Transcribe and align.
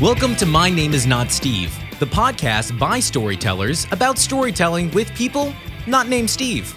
Welcome 0.00 0.36
to 0.36 0.46
My 0.46 0.70
Name 0.70 0.94
is 0.94 1.06
Not 1.06 1.32
Steve, 1.32 1.76
the 1.98 2.06
podcast 2.06 2.78
by 2.78 3.00
storytellers 3.00 3.86
about 3.90 4.16
storytelling 4.18 4.90
with 4.92 5.12
people 5.14 5.52
not 5.88 6.08
named 6.08 6.30
Steve. 6.30 6.72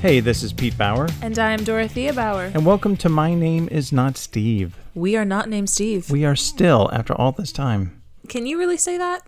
Hey, 0.00 0.20
this 0.20 0.42
is 0.44 0.52
Pete 0.52 0.76
Bauer, 0.78 1.08
And 1.22 1.36
I 1.38 1.50
am 1.52 1.64
Dorothea 1.64 2.12
Bauer. 2.12 2.44
and 2.54 2.64
welcome 2.64 2.96
to 2.98 3.08
My 3.08 3.34
Name 3.34 3.68
is 3.72 3.92
Not 3.92 4.16
Steve. 4.16 4.76
We 4.94 5.16
are 5.16 5.24
not 5.24 5.48
named 5.48 5.70
Steve. 5.70 6.08
We 6.10 6.24
are 6.24 6.36
still, 6.36 6.88
after 6.92 7.14
all 7.14 7.32
this 7.32 7.50
time. 7.50 8.00
Can 8.28 8.46
you 8.46 8.58
really 8.58 8.76
say 8.76 8.98
that? 8.98 9.26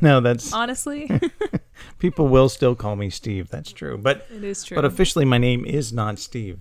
no, 0.00 0.20
that's 0.20 0.52
Honestly, 0.52 1.10
people 1.98 2.28
will 2.28 2.48
still 2.48 2.74
call 2.74 2.96
me 2.96 3.10
Steve. 3.10 3.50
That's 3.50 3.72
true, 3.72 3.98
but 3.98 4.26
it 4.34 4.44
is 4.44 4.64
true. 4.64 4.74
but 4.74 4.84
officially, 4.84 5.24
my 5.24 5.38
name 5.38 5.64
is 5.66 5.92
not 5.92 6.18
Steve. 6.18 6.60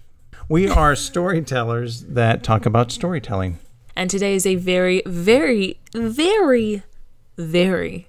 We 0.49 0.67
are 0.69 0.95
storytellers 0.95 2.01
that 2.05 2.43
talk 2.43 2.65
about 2.65 2.91
storytelling. 2.91 3.59
and 3.95 4.09
today 4.09 4.33
is 4.35 4.45
a 4.45 4.55
very, 4.55 5.01
very, 5.05 5.79
very, 5.93 6.83
very 7.37 8.07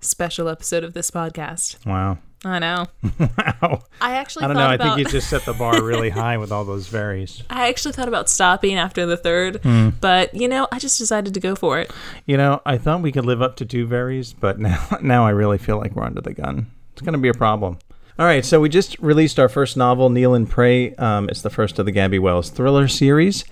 special 0.00 0.48
episode 0.48 0.82
of 0.84 0.94
this 0.94 1.10
podcast. 1.10 1.84
Wow, 1.86 2.18
I 2.44 2.58
know. 2.58 2.86
wow. 3.18 3.82
I 4.00 4.14
actually 4.16 4.44
I 4.44 4.48
don't 4.48 4.56
know. 4.56 4.66
I 4.66 4.76
think 4.76 4.98
you 4.98 5.04
just 5.04 5.28
set 5.28 5.44
the 5.44 5.52
bar 5.52 5.82
really 5.82 6.10
high 6.20 6.36
with 6.38 6.50
all 6.50 6.64
those 6.64 6.88
varies. 6.88 7.42
I 7.50 7.68
actually 7.68 7.92
thought 7.92 8.08
about 8.08 8.28
stopping 8.28 8.76
after 8.76 9.06
the 9.06 9.16
third, 9.16 9.56
Hmm. 9.62 9.90
but 10.00 10.34
you 10.34 10.48
know, 10.48 10.66
I 10.72 10.78
just 10.78 10.98
decided 10.98 11.34
to 11.34 11.40
go 11.40 11.54
for 11.54 11.78
it. 11.80 11.92
You 12.26 12.36
know, 12.36 12.60
I 12.66 12.78
thought 12.78 13.02
we 13.02 13.12
could 13.12 13.26
live 13.26 13.42
up 13.42 13.56
to 13.56 13.66
two 13.66 13.86
varies, 13.86 14.32
but 14.32 14.58
now 14.58 14.88
now 15.02 15.26
I 15.26 15.30
really 15.30 15.58
feel 15.58 15.78
like 15.78 15.94
we're 15.94 16.04
under 16.04 16.20
the 16.22 16.34
gun. 16.34 16.70
It's 16.92 17.02
going 17.02 17.12
to 17.14 17.18
be 17.18 17.28
a 17.28 17.34
problem. 17.34 17.78
All 18.16 18.26
right, 18.26 18.44
so 18.44 18.60
we 18.60 18.68
just 18.68 18.96
released 19.00 19.40
our 19.40 19.48
first 19.48 19.76
novel, 19.76 20.08
Kneel 20.08 20.34
and 20.34 20.48
Pray. 20.48 20.94
Um, 20.94 21.28
it's 21.28 21.42
the 21.42 21.50
first 21.50 21.80
of 21.80 21.84
the 21.84 21.90
Gabby 21.90 22.20
Wells 22.20 22.48
thriller 22.48 22.86
series. 22.86 23.44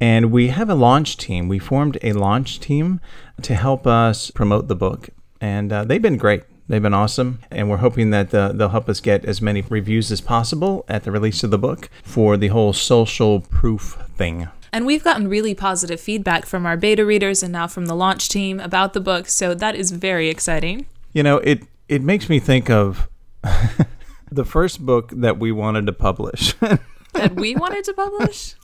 And 0.00 0.32
we 0.32 0.48
have 0.48 0.70
a 0.70 0.74
launch 0.74 1.18
team. 1.18 1.48
We 1.48 1.58
formed 1.58 1.98
a 2.02 2.14
launch 2.14 2.58
team 2.58 2.98
to 3.42 3.54
help 3.54 3.86
us 3.86 4.30
promote 4.30 4.68
the 4.68 4.74
book. 4.74 5.10
And 5.38 5.70
uh, 5.70 5.84
they've 5.84 6.00
been 6.00 6.16
great. 6.16 6.44
They've 6.66 6.80
been 6.80 6.94
awesome. 6.94 7.40
And 7.50 7.68
we're 7.68 7.76
hoping 7.76 8.08
that 8.08 8.32
uh, 8.32 8.52
they'll 8.52 8.70
help 8.70 8.88
us 8.88 9.00
get 9.00 9.26
as 9.26 9.42
many 9.42 9.60
reviews 9.60 10.10
as 10.10 10.22
possible 10.22 10.86
at 10.88 11.04
the 11.04 11.12
release 11.12 11.44
of 11.44 11.50
the 11.50 11.58
book 11.58 11.90
for 12.02 12.38
the 12.38 12.48
whole 12.48 12.72
social 12.72 13.40
proof 13.40 13.98
thing. 14.16 14.48
And 14.72 14.86
we've 14.86 15.04
gotten 15.04 15.28
really 15.28 15.54
positive 15.54 16.00
feedback 16.00 16.46
from 16.46 16.64
our 16.64 16.78
beta 16.78 17.04
readers 17.04 17.42
and 17.42 17.52
now 17.52 17.66
from 17.66 17.84
the 17.84 17.94
launch 17.94 18.30
team 18.30 18.60
about 18.60 18.94
the 18.94 19.00
book, 19.00 19.28
so 19.28 19.54
that 19.54 19.74
is 19.74 19.90
very 19.90 20.30
exciting. 20.30 20.86
You 21.12 21.22
know, 21.22 21.36
it 21.38 21.62
it 21.88 22.02
makes 22.02 22.28
me 22.28 22.40
think 22.40 22.68
of 22.68 23.08
the 24.30 24.44
first 24.44 24.84
book 24.84 25.10
that 25.14 25.38
we 25.38 25.52
wanted 25.52 25.86
to 25.86 25.92
publish. 25.92 26.54
That 27.12 27.34
we 27.34 27.56
wanted 27.56 27.82
to 27.84 27.94
publish? 27.94 28.56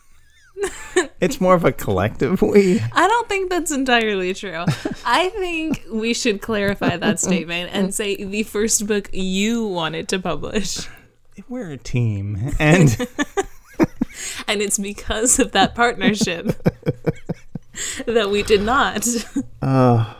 it's 1.23 1.41
more 1.41 1.55
of 1.55 1.65
a 1.65 1.73
collective 1.73 2.43
we. 2.43 2.83
I 2.93 3.09
don't 3.09 3.27
think 3.27 3.49
that's 3.49 3.71
entirely 3.71 4.35
true. 4.35 4.67
I 5.07 5.31
think 5.31 5.87
we 5.91 6.13
should 6.13 6.43
clarify 6.43 6.99
that 6.99 7.19
statement 7.19 7.71
and 7.73 7.95
say 7.95 8.23
the 8.23 8.43
first 8.43 8.87
book 8.87 9.09
you 9.11 9.67
wanted 9.67 10.07
to 10.11 10.19
publish. 10.19 10.87
We're 11.49 11.71
a 11.71 11.79
team, 11.79 12.53
and 12.59 12.95
And 14.49 14.61
it's 14.61 14.79
because 14.79 15.39
of 15.39 15.53
that 15.53 15.75
partnership 15.75 16.47
that 18.07 18.31
we 18.31 18.43
did 18.43 18.63
not. 18.63 19.07
Uh, 19.61 20.15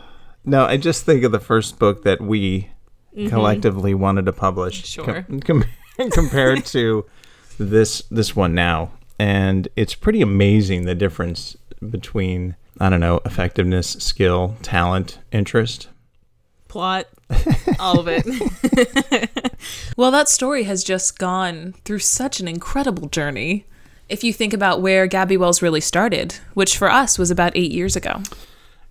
no, 0.45 0.65
I 0.65 0.77
just 0.77 1.05
think 1.05 1.23
of 1.23 1.31
the 1.31 1.39
first 1.39 1.79
book 1.79 2.03
that 2.03 2.21
we 2.21 2.69
Mm-hmm. 3.15 3.29
collectively 3.29 3.93
wanted 3.93 4.25
to 4.25 4.33
publish. 4.33 4.85
Sure. 4.85 5.25
com- 5.45 5.65
compared 6.11 6.65
to 6.73 7.05
this 7.59 8.01
this 8.09 8.35
one 8.35 8.55
now, 8.55 8.91
and 9.19 9.67
it's 9.75 9.93
pretty 9.93 10.21
amazing 10.21 10.85
the 10.85 10.95
difference 10.95 11.55
between 11.89 12.55
I 12.79 12.89
don't 12.89 12.99
know 12.99 13.21
effectiveness, 13.25 13.89
skill, 13.89 14.55
talent, 14.63 15.19
interest. 15.31 15.89
Plot, 16.67 17.05
all 17.79 17.99
of 17.99 18.07
it. 18.09 18.25
well, 19.97 20.09
that 20.09 20.27
story 20.27 20.63
has 20.63 20.83
just 20.83 21.19
gone 21.19 21.75
through 21.85 21.99
such 21.99 22.39
an 22.39 22.47
incredible 22.47 23.09
journey. 23.09 23.65
If 24.09 24.23
you 24.23 24.33
think 24.33 24.53
about 24.53 24.81
where 24.81 25.05
Gabby 25.05 25.37
Wells 25.37 25.61
really 25.61 25.81
started, 25.81 26.33
which 26.55 26.75
for 26.75 26.89
us 26.89 27.19
was 27.19 27.29
about 27.29 27.55
eight 27.55 27.71
years 27.71 27.95
ago. 27.95 28.23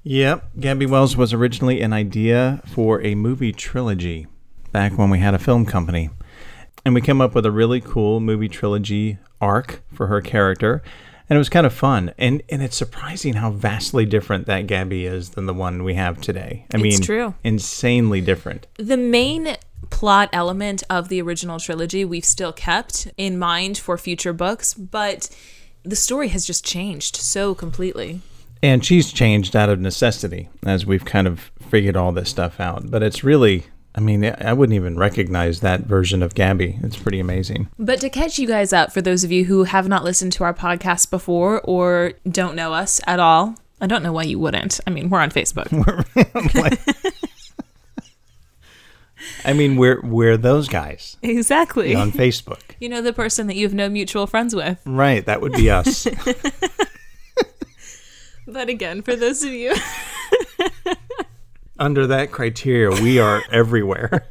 Yep. 0.05 0.51
Gabby 0.59 0.87
Wells 0.87 1.17
was 1.17 1.33
originally 1.33 1.81
an 1.81 1.93
idea 1.93 2.61
for 2.67 3.01
a 3.03 3.15
movie 3.15 3.53
trilogy 3.53 4.27
back 4.73 4.99
when 4.99 5.11
we 5.11 5.21
had 5.21 5.35
a 5.35 5.39
film 5.39 5.65
company. 5.65 6.11
And 6.85 6.95
we 6.95 7.01
came 7.01 7.21
up 7.21 7.35
with 7.35 7.47
a 7.47 7.53
really 7.53 7.81
cool 7.81 8.19
movie 8.19 8.49
trilogy 8.49 9.19
arc 9.41 9.83
for 9.93 10.09
her 10.09 10.21
character. 10.21 10.83
And 11.29 11.37
it 11.37 11.39
was 11.39 11.49
kind 11.49 11.67
of 11.67 11.73
fun. 11.73 12.13
And 12.19 12.43
and 12.49 12.63
it's 12.63 12.77
surprising 12.77 13.35
how 13.35 13.53
vastly 13.53 14.05
different 14.05 14.47
that 14.47 14.67
Gabby 14.67 15.07
is 15.07 15.31
than 15.31 15.47
the 15.47 15.55
one 15.55 15.85
we 15.85 15.95
have 15.95 16.21
today. 16.21 16.67
I 16.75 16.79
mean, 16.79 17.01
true. 17.01 17.35
insanely 17.45 18.21
different. 18.21 18.67
the 18.77 18.97
main 18.97 19.57
plot 19.91 20.31
element 20.33 20.83
of 20.91 21.09
the 21.09 21.21
original 21.23 21.61
trilogy 21.61 22.05
we've 22.05 22.25
still 22.25 22.53
kept 22.53 23.09
in 23.17 23.39
mind 23.39 23.79
for 23.79 23.97
future 23.99 24.33
books, 24.33 24.75
but 24.75 25.29
the 25.85 25.97
story 25.97 26.29
has 26.29 26.45
just 26.45 26.65
changed 26.65 27.15
so 27.17 27.55
completely. 27.55 28.21
And 28.63 28.85
she's 28.85 29.13
changed 29.13 29.57
out 29.57 29.69
of 29.69 29.81
necessity 29.81 30.49
as 30.65 30.87
we've 30.87 31.05
kind 31.05 31.27
of 31.27 31.51
figured 31.69 31.97
all 31.97 32.13
this 32.13 32.31
stuff 32.31 32.61
out. 32.61 32.91
But 32.91 33.03
it's 33.03 33.25
really, 33.25 33.65
I 33.95 34.01
mean, 34.01 34.25
I 34.25 34.53
wouldn't 34.53 34.77
even 34.77 34.97
recognize 34.97 35.61
that 35.61 35.81
version 35.81 36.23
of 36.23 36.35
Gabby. 36.35 36.79
It's 36.83 36.97
pretty 36.97 37.19
amazing. 37.19 37.69
But 37.79 38.01
to 38.01 38.11
catch 38.11 38.39
you 38.39 38.47
guys 38.47 38.73
up, 38.73 38.93
for 38.93 39.03
those 39.03 39.25
of 39.25 39.33
you 39.33 39.47
who 39.47 39.65
have 39.65 39.89
not 39.89 40.05
listened 40.05 40.33
to 40.35 40.45
our 40.45 40.55
podcast 40.55 41.11
before 41.11 41.61
or 41.63 42.13
don't 42.29 42.55
know 42.55 42.73
us 42.73 43.01
at 43.07 43.19
all, 43.19 43.57
I 43.81 43.87
don't 43.87 44.05
know 44.05 44.13
why 44.13 44.23
you 44.23 44.39
wouldn't. 44.39 44.79
I 44.87 44.91
mean, 44.91 45.11
we're 45.11 45.21
on 45.21 45.31
Facebook. 45.31 45.69
I 49.45 49.53
mean, 49.53 49.77
we're 49.77 50.01
we're 50.03 50.37
those 50.37 50.69
guys 50.69 51.17
exactly. 51.23 51.95
on 51.95 52.13
Facebook. 52.13 52.61
You 52.81 52.89
know, 52.89 53.03
the 53.03 53.13
person 53.13 53.47
that 53.49 53.57
you 53.57 53.67
have 53.67 53.75
no 53.75 53.89
mutual 53.89 54.27
friends 54.27 54.55
with. 54.55 54.81
Right, 54.85 55.25
that 55.27 55.41
would 55.41 55.53
be 55.53 55.71
us. 55.71 56.07
But 58.53 58.69
again, 58.69 59.03
for 59.03 59.17
those 59.17 59.43
of 59.43 59.53
you 59.53 59.75
Under 61.79 62.07
that 62.07 62.31
criteria, 62.31 62.91
we 63.03 63.19
are 63.19 63.43
everywhere. 63.51 64.27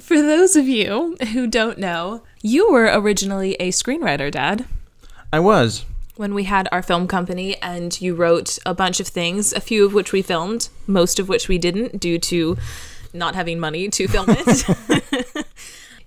For 0.00 0.20
those 0.20 0.54
of 0.56 0.68
you 0.68 1.16
who 1.32 1.46
don't 1.46 1.78
know, 1.78 2.22
you 2.42 2.70
were 2.70 2.90
originally 2.92 3.54
a 3.54 3.70
screenwriter, 3.70 4.30
Dad. 4.30 4.66
I 5.32 5.40
was. 5.40 5.86
When 6.16 6.34
we 6.34 6.44
had 6.44 6.68
our 6.70 6.82
film 6.82 7.08
company 7.08 7.56
and 7.62 7.98
you 8.00 8.14
wrote 8.14 8.58
a 8.66 8.74
bunch 8.74 9.00
of 9.00 9.08
things, 9.08 9.52
a 9.52 9.60
few 9.60 9.86
of 9.86 9.94
which 9.94 10.12
we 10.12 10.20
filmed, 10.20 10.68
most 10.86 11.18
of 11.18 11.28
which 11.28 11.48
we 11.48 11.56
didn't 11.56 11.98
due 12.00 12.18
to 12.18 12.58
not 13.14 13.34
having 13.34 13.58
money 13.58 13.88
to 13.88 14.06
film 14.08 14.26
it. 14.28 15.46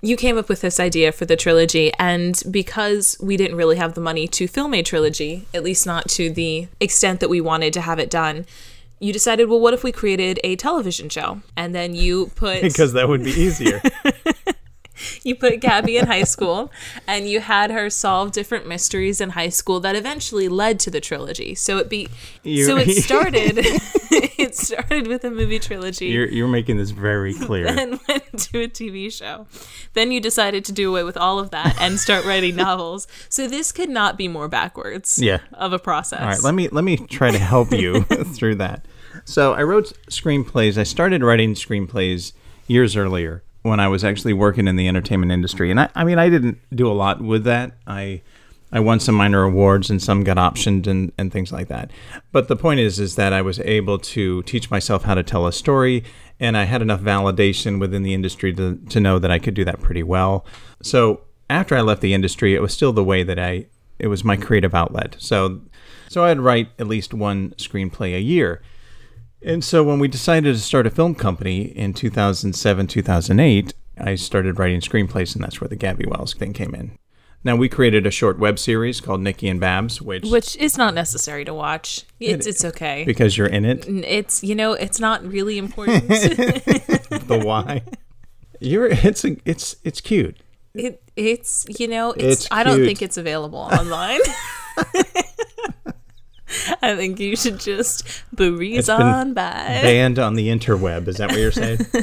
You 0.01 0.17
came 0.17 0.37
up 0.37 0.49
with 0.49 0.61
this 0.61 0.79
idea 0.79 1.11
for 1.11 1.25
the 1.25 1.35
trilogy, 1.35 1.91
and 1.99 2.41
because 2.49 3.15
we 3.21 3.37
didn't 3.37 3.55
really 3.55 3.77
have 3.77 3.93
the 3.93 4.01
money 4.01 4.27
to 4.29 4.47
film 4.47 4.73
a 4.73 4.81
trilogy, 4.81 5.45
at 5.53 5.63
least 5.63 5.85
not 5.85 6.09
to 6.09 6.29
the 6.29 6.67
extent 6.79 7.19
that 7.19 7.29
we 7.29 7.39
wanted 7.39 7.71
to 7.73 7.81
have 7.81 7.99
it 7.99 8.09
done, 8.09 8.45
you 8.99 9.13
decided, 9.13 9.49
well, 9.49 9.59
what 9.59 9.73
if 9.73 9.83
we 9.83 9.91
created 9.91 10.39
a 10.43 10.55
television 10.55 11.09
show? 11.09 11.41
And 11.55 11.73
then 11.73 11.95
you 11.95 12.27
put 12.35 12.61
Because 12.61 12.93
that 12.93 13.09
would 13.09 13.23
be 13.23 13.31
easier. 13.31 13.81
you 15.23 15.35
put 15.35 15.59
Gabby 15.59 15.97
in 15.97 16.07
high 16.07 16.23
school 16.23 16.71
and 17.07 17.27
you 17.29 17.39
had 17.39 17.71
her 17.71 17.89
solve 17.89 18.31
different 18.31 18.67
mysteries 18.67 19.19
in 19.21 19.31
high 19.31 19.49
school 19.49 19.79
that 19.81 19.95
eventually 19.95 20.47
led 20.47 20.79
to 20.81 20.91
the 20.91 21.01
trilogy. 21.01 21.55
So 21.55 21.77
it 21.77 21.89
be 21.89 22.07
You- 22.43 22.65
so 22.65 22.77
it 22.77 22.89
started 23.03 23.53
it 24.41 24.55
started 24.55 25.07
with 25.07 25.23
a 25.23 25.31
movie 25.31 25.59
trilogy 25.59 26.07
You're, 26.07 26.27
you're 26.27 26.47
making 26.47 26.77
this 26.77 26.91
very 26.91 27.33
clear. 27.33 27.67
and 27.67 27.99
went 28.07 28.25
to 28.51 28.63
a 28.63 28.67
TV 28.67 29.11
show. 29.11 29.47
Then 29.93 30.11
you 30.11 30.19
decided 30.19 30.65
to 30.65 30.71
do 30.71 30.89
away 30.89 31.03
with 31.03 31.17
all 31.17 31.39
of 31.39 31.51
that 31.51 31.79
and 31.81 31.99
start 31.99 32.25
writing 32.25 32.55
novels. 32.55 33.07
So 33.29 33.47
this 33.47 33.71
could 33.71 33.89
not 33.89 34.17
be 34.17 34.27
more 34.27 34.47
backwards 34.47 35.19
Yeah. 35.21 35.39
of 35.53 35.73
a 35.73 35.79
process. 35.79 36.19
All 36.21 36.27
right, 36.27 36.43
let 36.43 36.53
me 36.55 36.67
let 36.69 36.83
me 36.83 36.97
try 36.97 37.31
to 37.31 37.37
help 37.37 37.71
you 37.71 38.03
through 38.03 38.55
that. 38.55 38.85
So 39.25 39.53
I 39.53 39.63
wrote 39.63 39.93
screenplays. 40.09 40.77
I 40.77 40.83
started 40.83 41.23
writing 41.23 41.53
screenplays 41.53 42.33
years 42.67 42.95
earlier 42.95 43.43
when 43.63 43.79
I 43.79 43.87
was 43.87 44.03
actually 44.03 44.33
working 44.33 44.67
in 44.67 44.75
the 44.75 44.87
entertainment 44.87 45.31
industry, 45.31 45.71
and 45.71 45.79
I, 45.79 45.89
I 45.95 46.03
mean 46.03 46.19
I 46.19 46.29
didn't 46.29 46.59
do 46.75 46.87
a 46.87 46.93
lot 46.93 47.21
with 47.21 47.43
that. 47.45 47.73
I 47.87 48.21
I 48.73 48.79
won 48.79 48.99
some 48.99 49.15
minor 49.15 49.43
awards 49.43 49.89
and 49.89 50.01
some 50.01 50.23
got 50.23 50.37
optioned 50.37 50.87
and, 50.87 51.11
and 51.17 51.31
things 51.31 51.51
like 51.51 51.67
that. 51.67 51.91
But 52.31 52.47
the 52.47 52.55
point 52.55 52.79
is 52.79 52.99
is 52.99 53.15
that 53.15 53.33
I 53.33 53.41
was 53.41 53.59
able 53.59 53.99
to 53.99 54.43
teach 54.43 54.71
myself 54.71 55.03
how 55.03 55.13
to 55.13 55.23
tell 55.23 55.45
a 55.45 55.51
story 55.51 56.03
and 56.39 56.55
I 56.55 56.63
had 56.63 56.81
enough 56.81 57.01
validation 57.01 57.79
within 57.79 58.03
the 58.03 58.13
industry 58.13 58.53
to, 58.53 58.77
to 58.89 58.99
know 58.99 59.19
that 59.19 59.29
I 59.29 59.39
could 59.39 59.53
do 59.53 59.65
that 59.65 59.81
pretty 59.81 60.03
well. 60.03 60.45
So 60.81 61.21
after 61.49 61.75
I 61.75 61.81
left 61.81 62.01
the 62.01 62.13
industry, 62.13 62.55
it 62.55 62.61
was 62.61 62.73
still 62.73 62.93
the 62.93 63.03
way 63.03 63.23
that 63.23 63.37
I 63.37 63.67
it 63.99 64.07
was 64.07 64.23
my 64.23 64.37
creative 64.37 64.73
outlet. 64.73 65.17
So 65.19 65.61
so 66.09 66.23
I'd 66.23 66.39
write 66.39 66.69
at 66.79 66.87
least 66.87 67.13
one 67.13 67.51
screenplay 67.51 68.15
a 68.15 68.21
year. 68.21 68.61
And 69.43 69.63
so 69.63 69.83
when 69.83 69.99
we 69.99 70.07
decided 70.07 70.53
to 70.53 70.59
start 70.59 70.85
a 70.85 70.91
film 70.91 71.15
company 71.15 71.61
in 71.63 71.93
2007, 71.93 72.87
2008, 72.87 73.73
I 73.97 74.15
started 74.15 74.59
writing 74.59 74.81
screenplays, 74.81 75.35
and 75.35 75.43
that's 75.43 75.59
where 75.59 75.67
the 75.67 75.75
Gabby 75.75 76.05
Wells 76.05 76.33
thing 76.33 76.53
came 76.53 76.75
in. 76.75 76.97
Now 77.43 77.55
we 77.55 77.69
created 77.69 78.05
a 78.05 78.11
short 78.11 78.37
web 78.37 78.59
series 78.59 79.01
called 79.01 79.21
Nikki 79.21 79.47
and 79.49 79.59
Babs, 79.59 79.99
which, 79.99 80.25
Which 80.25 80.55
is 80.57 80.77
not 80.77 80.93
necessary 80.93 81.43
to 81.45 81.53
watch. 81.55 82.05
It's 82.19 82.45
it's 82.45 82.63
okay. 82.63 83.03
because 83.03 83.35
you're 83.35 83.47
in 83.47 83.65
it, 83.65 83.85
It's 83.87 84.43
you 84.43 84.53
know 84.53 84.73
it's 84.73 84.99
not 84.99 85.25
really 85.25 85.57
important. 85.57 86.07
the 86.07 87.41
why. 87.43 87.81
You're 88.59 88.87
it's 88.87 89.25
a, 89.25 89.37
it's 89.43 89.75
it's 89.83 90.01
cute. 90.01 90.37
it 90.75 91.01
it's 91.15 91.65
you 91.79 91.87
know 91.87 92.11
it's, 92.11 92.43
It's 92.43 92.47
I 92.51 92.63
don't 92.63 92.85
think 92.85 93.01
it's 93.01 93.17
available 93.17 93.57
online. 93.59 94.19
I 96.81 96.95
think 96.95 97.19
you 97.19 97.35
should 97.35 97.59
just 97.59 98.23
breeze 98.33 98.87
been 98.87 99.01
on 99.01 99.33
by. 99.33 99.79
Banned 99.81 100.19
on 100.19 100.35
the 100.35 100.49
interweb. 100.49 101.07
Is 101.07 101.17
that 101.17 101.29
what 101.29 101.39
you're 101.39 101.51
saying? 101.51 101.79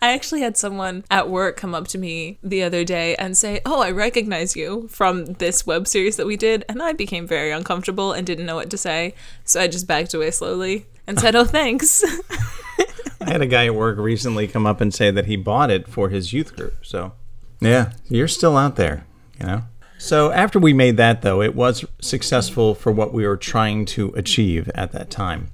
I 0.00 0.12
actually 0.12 0.40
had 0.40 0.56
someone 0.56 1.04
at 1.10 1.28
work 1.28 1.56
come 1.56 1.74
up 1.74 1.88
to 1.88 1.98
me 1.98 2.38
the 2.42 2.62
other 2.62 2.84
day 2.84 3.14
and 3.16 3.36
say, 3.36 3.60
"Oh, 3.66 3.80
I 3.80 3.90
recognize 3.90 4.56
you 4.56 4.88
from 4.88 5.24
this 5.34 5.66
web 5.66 5.86
series 5.86 6.16
that 6.16 6.26
we 6.26 6.36
did," 6.36 6.64
and 6.68 6.82
I 6.82 6.92
became 6.92 7.26
very 7.26 7.50
uncomfortable 7.50 8.12
and 8.12 8.26
didn't 8.26 8.46
know 8.46 8.56
what 8.56 8.70
to 8.70 8.78
say, 8.78 9.14
so 9.44 9.60
I 9.60 9.68
just 9.68 9.86
backed 9.86 10.14
away 10.14 10.30
slowly 10.30 10.86
and 11.06 11.18
said, 11.18 11.36
"Oh, 11.36 11.44
thanks." 11.44 12.02
I 13.20 13.30
had 13.32 13.42
a 13.42 13.46
guy 13.46 13.66
at 13.66 13.74
work 13.74 13.98
recently 13.98 14.46
come 14.46 14.66
up 14.66 14.80
and 14.80 14.94
say 14.94 15.10
that 15.10 15.26
he 15.26 15.36
bought 15.36 15.70
it 15.70 15.88
for 15.88 16.08
his 16.08 16.32
youth 16.32 16.54
group. 16.56 16.74
So, 16.82 17.12
yeah, 17.60 17.92
you're 18.08 18.28
still 18.28 18.56
out 18.56 18.76
there, 18.76 19.04
you 19.40 19.46
know? 19.46 19.62
So, 19.98 20.30
after 20.30 20.58
we 20.58 20.72
made 20.72 20.96
that, 20.96 21.22
though, 21.22 21.42
it 21.42 21.54
was 21.54 21.84
successful 22.00 22.74
for 22.74 22.92
what 22.92 23.12
we 23.12 23.26
were 23.26 23.36
trying 23.36 23.84
to 23.86 24.12
achieve 24.14 24.70
at 24.74 24.92
that 24.92 25.10
time. 25.10 25.50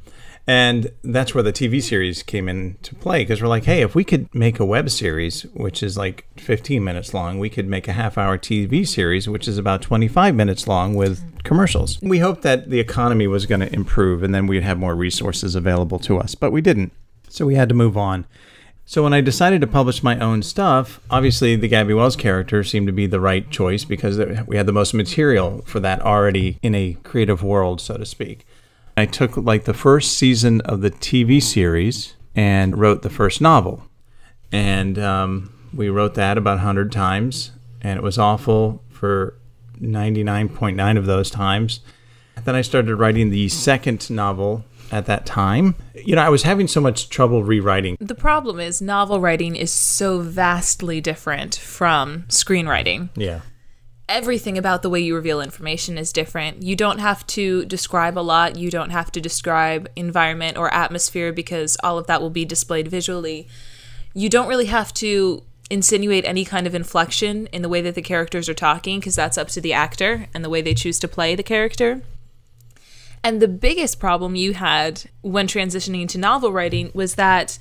And 0.46 0.93
that's 1.02 1.35
where 1.35 1.43
the 1.43 1.52
TV 1.52 1.82
series 1.82 2.23
came 2.23 2.49
into 2.50 2.94
play 2.96 3.23
because 3.23 3.41
we're 3.41 3.49
like, 3.49 3.64
hey, 3.64 3.81
if 3.81 3.94
we 3.94 4.05
could 4.05 4.32
make 4.35 4.61
a 4.61 4.64
web 4.64 4.91
series, 4.91 5.43
which 5.55 5.82
is 5.82 5.96
like 5.96 6.26
15 6.37 6.85
minutes 6.85 7.14
long, 7.14 7.38
we 7.38 7.49
could 7.49 7.67
make 7.67 7.88
a 7.88 7.93
half 7.93 8.19
hour 8.19 8.37
TV 8.37 8.87
series, 8.87 9.26
which 9.26 9.49
is 9.49 9.56
about 9.56 9.81
25 9.81 10.35
minutes 10.35 10.69
long 10.69 10.94
with 10.94 11.25
commercials. 11.44 11.99
We 12.02 12.19
hoped 12.19 12.43
that 12.43 12.69
the 12.69 12.81
economy 12.81 13.26
was 13.26 13.46
going 13.46 13.62
to 13.62 13.73
improve 13.73 14.23
and 14.23 14.35
then 14.35 14.46
we'd 14.46 14.62
have 14.62 14.79
more 14.79 14.94
resources 14.94 15.55
available 15.55 15.99
to 16.00 16.19
us, 16.19 16.35
but 16.35 16.52
we 16.52 16.61
didn't. 16.61 16.93
So 17.31 17.46
we 17.46 17.55
had 17.55 17.70
to 17.70 17.75
move 17.75 17.96
on. 17.96 18.26
So 18.86 19.02
when 19.02 19.14
I 19.14 19.22
decided 19.22 19.60
to 19.62 19.66
publish 19.66 20.02
my 20.02 20.19
own 20.19 20.42
stuff, 20.42 21.00
obviously 21.10 21.56
the 21.56 21.69
Gabby 21.69 21.94
Wells 21.94 22.16
character 22.16 22.62
seemed 22.62 22.86
to 22.86 22.92
be 22.92 23.06
the 23.06 23.20
right 23.20 23.50
choice 23.50 23.84
because 23.84 24.19
we 24.46 24.56
had 24.56 24.66
the 24.66 24.72
most 24.72 24.92
material 24.92 25.62
for 25.64 25.81
that 25.81 26.02
already 26.02 26.58
in 26.62 26.75
a 26.75 26.98
creative 27.02 27.42
world, 27.42 27.81
so 27.81 27.96
to 27.96 28.04
speak. 28.04 28.46
I 28.96 29.06
took 29.06 29.36
like 29.36 29.64
the 29.64 29.75
first 29.75 30.19
season 30.19 30.60
of 30.62 30.82
the 30.82 30.90
TV 30.90 31.42
series 31.42 32.14
and 32.34 32.78
wrote 32.78 33.02
the 33.02 33.10
first 33.10 33.40
novel. 33.40 33.84
And 34.52 34.98
um, 34.98 35.52
we 35.72 35.88
wrote 35.88 36.14
that 36.14 36.36
about 36.36 36.58
100 36.58 36.92
times, 36.92 37.52
and 37.81 37.96
it 37.96 38.02
was 38.02 38.19
awful 38.19 38.82
for 38.90 39.34
99.9 39.81 40.98
of 40.98 41.06
those 41.06 41.31
times. 41.31 41.81
Then 42.44 42.54
I 42.54 42.62
started 42.62 42.96
writing 42.96 43.31
the 43.31 43.48
second 43.48 44.10
novel 44.10 44.64
at 44.92 45.06
that 45.06 45.26
time. 45.26 45.75
You 45.94 46.16
know, 46.16 46.22
I 46.22 46.28
was 46.28 46.42
having 46.42 46.69
so 46.69 46.81
much 46.81 47.08
trouble 47.08 47.42
rewriting. 47.44 47.96
the 48.00 48.14
problem 48.14 48.60
is 48.60 48.82
novel 48.82 49.20
writing 49.20 49.56
is 49.56 49.72
so 49.72 50.20
vastly 50.20 51.00
different 51.00 51.56
from 51.56 52.25
screenwriting. 52.28 53.08
Yeah. 53.16 53.40
everything 54.06 54.58
about 54.58 54.82
the 54.82 54.90
way 54.90 55.00
you 55.00 55.14
reveal 55.14 55.40
information 55.40 55.96
is 55.96 56.12
different. 56.12 56.62
You 56.62 56.76
don't 56.76 56.98
have 56.98 57.26
to 57.28 57.64
describe 57.64 58.19
a 58.19 58.20
lot. 58.20 58.56
You 58.56 58.70
don't 58.70 58.90
have 58.90 59.10
to 59.12 59.20
describe 59.20 59.88
environment 59.96 60.58
or 60.58 60.72
atmosphere 60.75 61.32
because 61.32 61.76
all 61.82 61.96
of 61.96 62.06
that 62.06 62.20
will 62.20 62.31
be 62.31 62.44
displayed 62.44 62.88
visually. 62.88 63.48
You 64.12 64.28
don't 64.28 64.46
really 64.46 64.66
have 64.66 64.92
to 64.94 65.42
insinuate 65.70 66.26
any 66.26 66.44
kind 66.44 66.66
of 66.66 66.75
inflection 66.75 67.46
in 67.46 67.62
the 67.62 67.69
way 67.70 67.81
that 67.81 67.94
the 67.94 68.02
characters 68.02 68.46
are 68.48 68.54
talking 68.54 69.00
because 69.00 69.16
that's 69.16 69.38
up 69.38 69.48
to 69.48 69.60
the 69.60 69.72
actor 69.72 70.26
and 70.34 70.44
the 70.44 70.50
way 70.50 70.60
they 70.60 70.75
choose 70.75 70.98
to 70.98 71.08
play 71.08 71.34
the 71.34 71.42
character. 71.42 72.02
And 73.25 73.41
the 73.41 73.49
biggest 73.49 73.99
problem 73.99 74.37
you 74.37 74.53
had 74.53 75.05
when 75.23 75.47
transitioning 75.47 76.03
into 76.03 76.19
novel 76.19 76.53
writing 76.53 76.91
was 76.93 77.15
that 77.15 77.59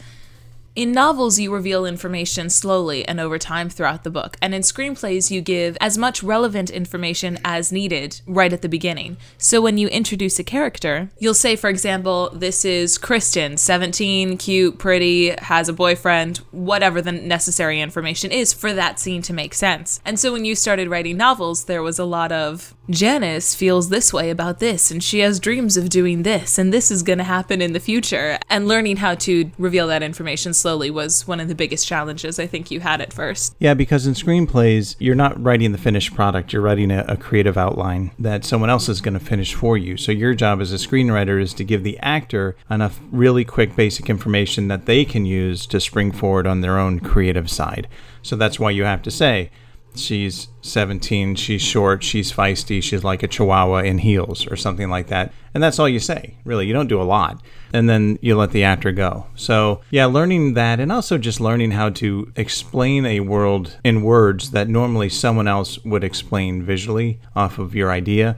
in 0.75 0.91
novels, 0.91 1.39
you 1.39 1.53
reveal 1.53 1.85
information 1.85 2.49
slowly 2.49 3.07
and 3.07 3.19
over 3.19 3.37
time 3.37 3.69
throughout 3.69 4.03
the 4.03 4.09
book. 4.09 4.37
And 4.41 4.55
in 4.55 4.63
screenplays, 4.63 5.29
you 5.29 5.39
give 5.39 5.77
as 5.79 5.99
much 5.99 6.23
relevant 6.23 6.71
information 6.71 7.37
as 7.45 7.71
needed 7.71 8.21
right 8.25 8.51
at 8.51 8.63
the 8.63 8.69
beginning. 8.69 9.17
So 9.37 9.61
when 9.61 9.77
you 9.77 9.87
introduce 9.89 10.39
a 10.39 10.43
character, 10.43 11.11
you'll 11.19 11.35
say, 11.35 11.55
for 11.55 11.69
example, 11.69 12.31
this 12.33 12.65
is 12.65 12.97
Kristen, 12.97 13.57
17, 13.57 14.37
cute, 14.37 14.79
pretty, 14.79 15.35
has 15.41 15.69
a 15.69 15.73
boyfriend, 15.73 16.37
whatever 16.49 17.03
the 17.03 17.11
necessary 17.11 17.79
information 17.79 18.31
is 18.31 18.51
for 18.51 18.73
that 18.73 18.99
scene 18.99 19.21
to 19.23 19.33
make 19.33 19.53
sense. 19.53 20.01
And 20.03 20.19
so 20.19 20.33
when 20.33 20.43
you 20.43 20.55
started 20.55 20.89
writing 20.89 21.17
novels, 21.17 21.65
there 21.65 21.83
was 21.83 21.99
a 21.99 22.05
lot 22.05 22.31
of 22.31 22.73
Janice 22.89 23.55
feels 23.55 23.87
this 23.87 24.11
way 24.11 24.29
about 24.29 24.59
this, 24.59 24.91
and 24.91 25.01
she 25.01 25.19
has 25.19 25.39
dreams 25.39 25.77
of 25.77 25.87
doing 25.87 26.23
this, 26.23 26.57
and 26.57 26.73
this 26.73 26.91
is 26.91 27.01
going 27.01 27.17
to 27.17 27.23
happen 27.23 27.61
in 27.61 27.71
the 27.71 27.79
future. 27.79 28.37
And 28.49 28.67
learning 28.67 28.97
how 28.97 29.15
to 29.15 29.49
reveal 29.57 29.87
that 29.87 30.03
information 30.03 30.53
slowly 30.53 30.91
was 30.91 31.25
one 31.25 31.39
of 31.39 31.47
the 31.47 31.55
biggest 31.55 31.87
challenges 31.87 32.39
I 32.39 32.45
think 32.45 32.71
you 32.71 32.81
had 32.81 32.99
at 32.99 33.13
first. 33.13 33.55
Yeah, 33.59 33.73
because 33.73 34.05
in 34.05 34.15
screenplays, 34.15 34.97
you're 34.99 35.15
not 35.15 35.41
writing 35.41 35.71
the 35.71 35.77
finished 35.77 36.13
product, 36.13 36.51
you're 36.51 36.61
writing 36.61 36.91
a, 36.91 37.05
a 37.07 37.15
creative 37.15 37.57
outline 37.57 38.11
that 38.19 38.43
someone 38.43 38.69
else 38.69 38.89
is 38.89 38.99
going 38.99 39.17
to 39.17 39.19
finish 39.25 39.53
for 39.53 39.77
you. 39.77 39.95
So 39.95 40.11
your 40.11 40.33
job 40.33 40.59
as 40.59 40.73
a 40.73 40.75
screenwriter 40.75 41.41
is 41.41 41.53
to 41.53 41.63
give 41.63 41.83
the 41.83 41.97
actor 41.99 42.57
enough 42.69 42.99
really 43.11 43.45
quick 43.45 43.77
basic 43.77 44.09
information 44.09 44.67
that 44.67 44.87
they 44.87 45.05
can 45.05 45.25
use 45.25 45.65
to 45.67 45.79
spring 45.79 46.11
forward 46.11 46.45
on 46.45 46.59
their 46.59 46.77
own 46.77 46.99
creative 46.99 47.49
side. 47.49 47.87
So 48.21 48.35
that's 48.35 48.59
why 48.59 48.71
you 48.71 48.83
have 48.83 49.01
to 49.03 49.11
say, 49.11 49.51
she's 49.95 50.47
17, 50.61 51.35
she's 51.35 51.61
short, 51.61 52.03
she's 52.03 52.31
feisty, 52.31 52.81
she's 52.81 53.03
like 53.03 53.23
a 53.23 53.27
chihuahua 53.27 53.79
in 53.79 53.97
heels 53.99 54.47
or 54.47 54.55
something 54.55 54.89
like 54.89 55.07
that. 55.07 55.31
And 55.53 55.61
that's 55.61 55.77
all 55.79 55.87
you 55.87 55.99
say, 55.99 56.35
really. 56.45 56.65
You 56.65 56.73
don't 56.73 56.87
do 56.87 57.01
a 57.01 57.03
lot. 57.03 57.41
And 57.73 57.89
then 57.89 58.17
you 58.21 58.35
let 58.35 58.51
the 58.51 58.63
actor 58.63 58.91
go. 58.91 59.27
So, 59.35 59.81
yeah, 59.91 60.05
learning 60.05 60.55
that 60.55 60.79
and 60.79 60.91
also 60.91 61.17
just 61.17 61.39
learning 61.39 61.71
how 61.71 61.89
to 61.91 62.31
explain 62.35 63.05
a 63.05 63.19
world 63.21 63.77
in 63.83 64.03
words 64.03 64.51
that 64.51 64.67
normally 64.67 65.09
someone 65.09 65.47
else 65.47 65.83
would 65.83 66.03
explain 66.03 66.63
visually 66.63 67.19
off 67.35 67.59
of 67.59 67.75
your 67.75 67.91
idea. 67.91 68.37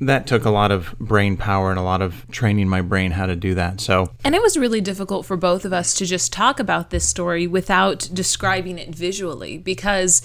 That 0.00 0.26
took 0.26 0.44
a 0.44 0.50
lot 0.50 0.72
of 0.72 0.98
brain 0.98 1.36
power 1.36 1.70
and 1.70 1.78
a 1.78 1.82
lot 1.82 2.02
of 2.02 2.28
training 2.32 2.68
my 2.68 2.80
brain 2.80 3.12
how 3.12 3.26
to 3.26 3.36
do 3.36 3.54
that. 3.54 3.80
So, 3.80 4.10
And 4.24 4.34
it 4.34 4.42
was 4.42 4.56
really 4.56 4.80
difficult 4.80 5.26
for 5.26 5.36
both 5.36 5.64
of 5.64 5.72
us 5.72 5.94
to 5.94 6.06
just 6.06 6.32
talk 6.32 6.58
about 6.58 6.90
this 6.90 7.08
story 7.08 7.46
without 7.46 8.08
describing 8.12 8.78
it 8.78 8.92
visually 8.92 9.58
because 9.58 10.22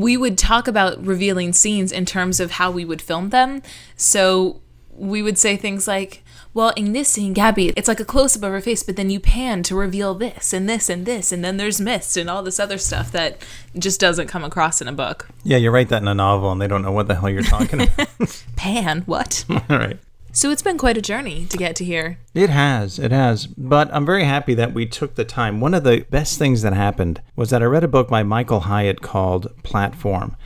we 0.00 0.16
would 0.16 0.38
talk 0.38 0.66
about 0.68 1.04
revealing 1.04 1.52
scenes 1.52 1.92
in 1.92 2.04
terms 2.06 2.40
of 2.40 2.52
how 2.52 2.70
we 2.70 2.84
would 2.84 3.02
film 3.02 3.30
them. 3.30 3.62
So 3.96 4.60
we 4.94 5.22
would 5.22 5.38
say 5.38 5.56
things 5.56 5.88
like, 5.88 6.22
well, 6.54 6.70
in 6.76 6.92
this 6.92 7.08
scene, 7.08 7.32
Gabby, 7.32 7.72
it's 7.76 7.88
like 7.88 7.98
a 8.00 8.04
close 8.04 8.36
up 8.36 8.42
of 8.42 8.52
her 8.52 8.60
face, 8.60 8.82
but 8.82 8.96
then 8.96 9.08
you 9.08 9.18
pan 9.20 9.62
to 9.64 9.74
reveal 9.74 10.14
this 10.14 10.52
and 10.52 10.68
this 10.68 10.90
and 10.90 11.06
this, 11.06 11.32
and 11.32 11.42
then 11.42 11.56
there's 11.56 11.80
mist 11.80 12.16
and 12.18 12.28
all 12.28 12.42
this 12.42 12.60
other 12.60 12.76
stuff 12.76 13.10
that 13.12 13.38
just 13.78 13.98
doesn't 13.98 14.26
come 14.26 14.44
across 14.44 14.82
in 14.82 14.88
a 14.88 14.92
book. 14.92 15.28
yeah, 15.44 15.56
you 15.56 15.70
write 15.70 15.88
that 15.88 16.02
in 16.02 16.08
a 16.08 16.14
novel 16.14 16.52
and 16.52 16.60
they 16.60 16.68
don't 16.68 16.82
know 16.82 16.92
what 16.92 17.08
the 17.08 17.14
hell 17.14 17.30
you're 17.30 17.42
talking 17.42 17.80
about. 17.94 18.44
Pan, 18.54 19.00
what? 19.06 19.44
All 19.48 19.62
right. 19.70 19.98
So 20.32 20.50
it's 20.50 20.62
been 20.62 20.78
quite 20.78 20.96
a 20.96 21.02
journey 21.02 21.46
to 21.46 21.56
get 21.56 21.76
to 21.76 21.84
here. 21.84 22.18
It 22.34 22.50
has, 22.50 22.98
it 22.98 23.12
has. 23.12 23.46
But 23.46 23.92
I'm 23.94 24.06
very 24.06 24.24
happy 24.24 24.54
that 24.54 24.72
we 24.72 24.86
took 24.86 25.14
the 25.14 25.24
time. 25.24 25.60
One 25.60 25.74
of 25.74 25.84
the 25.84 26.06
best 26.10 26.38
things 26.38 26.62
that 26.62 26.72
happened 26.72 27.20
was 27.36 27.50
that 27.50 27.62
I 27.62 27.66
read 27.66 27.84
a 27.84 27.88
book 27.88 28.08
by 28.08 28.22
Michael 28.22 28.60
Hyatt 28.60 29.02
called 29.02 29.54
Platform. 29.62 30.36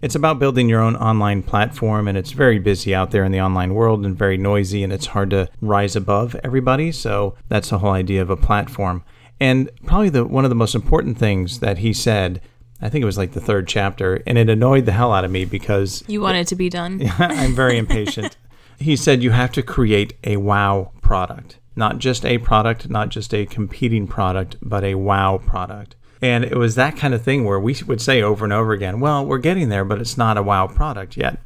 It's 0.00 0.14
about 0.14 0.38
building 0.38 0.68
your 0.68 0.82
own 0.82 0.96
online 0.96 1.42
platform, 1.42 2.08
and 2.08 2.18
it's 2.18 2.32
very 2.32 2.58
busy 2.58 2.94
out 2.94 3.10
there 3.10 3.24
in 3.24 3.32
the 3.32 3.40
online 3.40 3.72
world 3.72 4.04
and 4.04 4.14
very 4.14 4.36
noisy, 4.36 4.82
and 4.82 4.92
it's 4.92 5.06
hard 5.06 5.30
to 5.30 5.48
rise 5.62 5.96
above 5.96 6.36
everybody. 6.44 6.92
So 6.92 7.36
that's 7.48 7.70
the 7.70 7.78
whole 7.78 7.92
idea 7.92 8.20
of 8.20 8.28
a 8.28 8.36
platform. 8.36 9.02
And 9.40 9.70
probably 9.86 10.10
the 10.10 10.26
one 10.26 10.44
of 10.44 10.50
the 10.50 10.56
most 10.56 10.74
important 10.74 11.16
things 11.16 11.60
that 11.60 11.78
he 11.78 11.92
said, 11.94 12.42
I 12.82 12.90
think 12.90 13.02
it 13.02 13.06
was 13.06 13.16
like 13.16 13.32
the 13.32 13.40
third 13.40 13.66
chapter, 13.66 14.22
and 14.26 14.36
it 14.36 14.50
annoyed 14.50 14.84
the 14.84 14.92
hell 14.92 15.12
out 15.12 15.24
of 15.24 15.30
me 15.30 15.46
because 15.46 16.04
You 16.06 16.20
want 16.20 16.36
it 16.36 16.48
to 16.48 16.54
be 16.54 16.68
done? 16.68 17.00
I'm 17.18 17.54
very 17.54 17.78
impatient. 17.78 18.36
He 18.78 18.96
said 18.96 19.22
you 19.22 19.30
have 19.30 19.52
to 19.52 19.62
create 19.62 20.14
a 20.24 20.36
wow 20.36 20.92
product, 21.00 21.58
not 21.76 21.98
just 21.98 22.24
a 22.24 22.38
product, 22.38 22.88
not 22.88 23.08
just 23.08 23.32
a 23.34 23.46
competing 23.46 24.06
product, 24.06 24.56
but 24.62 24.84
a 24.84 24.94
wow 24.94 25.38
product. 25.38 25.96
And 26.22 26.44
it 26.44 26.56
was 26.56 26.74
that 26.74 26.96
kind 26.96 27.12
of 27.12 27.22
thing 27.22 27.44
where 27.44 27.60
we 27.60 27.76
would 27.86 28.00
say 28.00 28.22
over 28.22 28.44
and 28.44 28.52
over 28.52 28.72
again, 28.72 29.00
well, 29.00 29.24
we're 29.24 29.38
getting 29.38 29.68
there, 29.68 29.84
but 29.84 30.00
it's 30.00 30.16
not 30.16 30.38
a 30.38 30.42
wow 30.42 30.66
product 30.66 31.16
yet. 31.16 31.38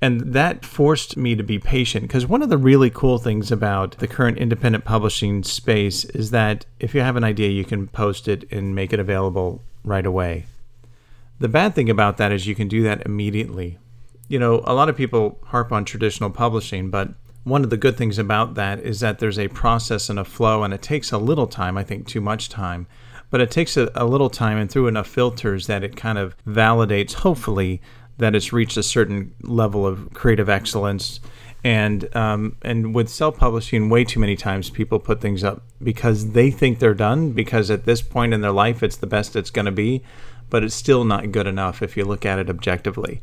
And 0.00 0.32
that 0.32 0.64
forced 0.64 1.16
me 1.16 1.34
to 1.34 1.42
be 1.42 1.58
patient 1.58 2.02
because 2.02 2.26
one 2.26 2.40
of 2.40 2.48
the 2.48 2.56
really 2.56 2.88
cool 2.88 3.18
things 3.18 3.50
about 3.50 3.98
the 3.98 4.06
current 4.06 4.38
independent 4.38 4.84
publishing 4.84 5.42
space 5.42 6.04
is 6.04 6.30
that 6.30 6.64
if 6.78 6.94
you 6.94 7.00
have 7.00 7.16
an 7.16 7.24
idea, 7.24 7.48
you 7.48 7.64
can 7.64 7.88
post 7.88 8.28
it 8.28 8.50
and 8.52 8.74
make 8.74 8.92
it 8.92 9.00
available 9.00 9.60
right 9.84 10.06
away. 10.06 10.46
The 11.40 11.48
bad 11.48 11.74
thing 11.74 11.90
about 11.90 12.16
that 12.18 12.32
is 12.32 12.46
you 12.46 12.54
can 12.54 12.68
do 12.68 12.82
that 12.84 13.04
immediately. 13.04 13.78
You 14.28 14.38
know, 14.38 14.62
a 14.64 14.74
lot 14.74 14.88
of 14.88 14.96
people 14.96 15.38
harp 15.46 15.72
on 15.72 15.84
traditional 15.84 16.30
publishing, 16.30 16.90
but 16.90 17.08
one 17.44 17.64
of 17.64 17.70
the 17.70 17.78
good 17.78 17.96
things 17.96 18.18
about 18.18 18.54
that 18.54 18.78
is 18.80 19.00
that 19.00 19.18
there's 19.18 19.38
a 19.38 19.48
process 19.48 20.10
and 20.10 20.18
a 20.18 20.24
flow, 20.24 20.62
and 20.62 20.74
it 20.74 20.82
takes 20.82 21.12
a 21.12 21.18
little 21.18 21.46
time, 21.46 21.78
I 21.78 21.82
think 21.82 22.06
too 22.06 22.20
much 22.20 22.50
time. 22.50 22.86
but 23.30 23.40
it 23.40 23.50
takes 23.50 23.76
a, 23.76 23.90
a 23.94 24.06
little 24.06 24.30
time 24.30 24.58
and 24.58 24.70
through 24.70 24.86
enough 24.86 25.06
filters 25.06 25.66
that 25.66 25.84
it 25.84 25.96
kind 25.96 26.18
of 26.18 26.36
validates, 26.46 27.14
hopefully, 27.14 27.80
that 28.18 28.34
it's 28.34 28.52
reached 28.52 28.76
a 28.76 28.82
certain 28.82 29.34
level 29.42 29.86
of 29.86 30.12
creative 30.12 30.48
excellence. 30.48 31.20
And 31.64 32.14
um, 32.16 32.56
and 32.62 32.94
with 32.94 33.08
self-publishing, 33.08 33.88
way 33.90 34.04
too 34.04 34.20
many 34.20 34.36
times 34.36 34.70
people 34.70 35.00
put 35.00 35.20
things 35.20 35.42
up 35.42 35.62
because 35.82 36.30
they 36.30 36.50
think 36.52 36.78
they're 36.78 36.94
done 36.94 37.32
because 37.32 37.68
at 37.70 37.84
this 37.84 38.00
point 38.00 38.32
in 38.32 38.42
their 38.42 38.52
life 38.52 38.82
it's 38.82 38.96
the 38.96 39.08
best 39.08 39.34
it's 39.34 39.50
going 39.50 39.66
to 39.66 39.72
be, 39.72 40.02
but 40.50 40.62
it's 40.62 40.74
still 40.74 41.04
not 41.04 41.32
good 41.32 41.48
enough 41.48 41.82
if 41.82 41.96
you 41.96 42.04
look 42.04 42.24
at 42.24 42.38
it 42.38 42.48
objectively. 42.48 43.20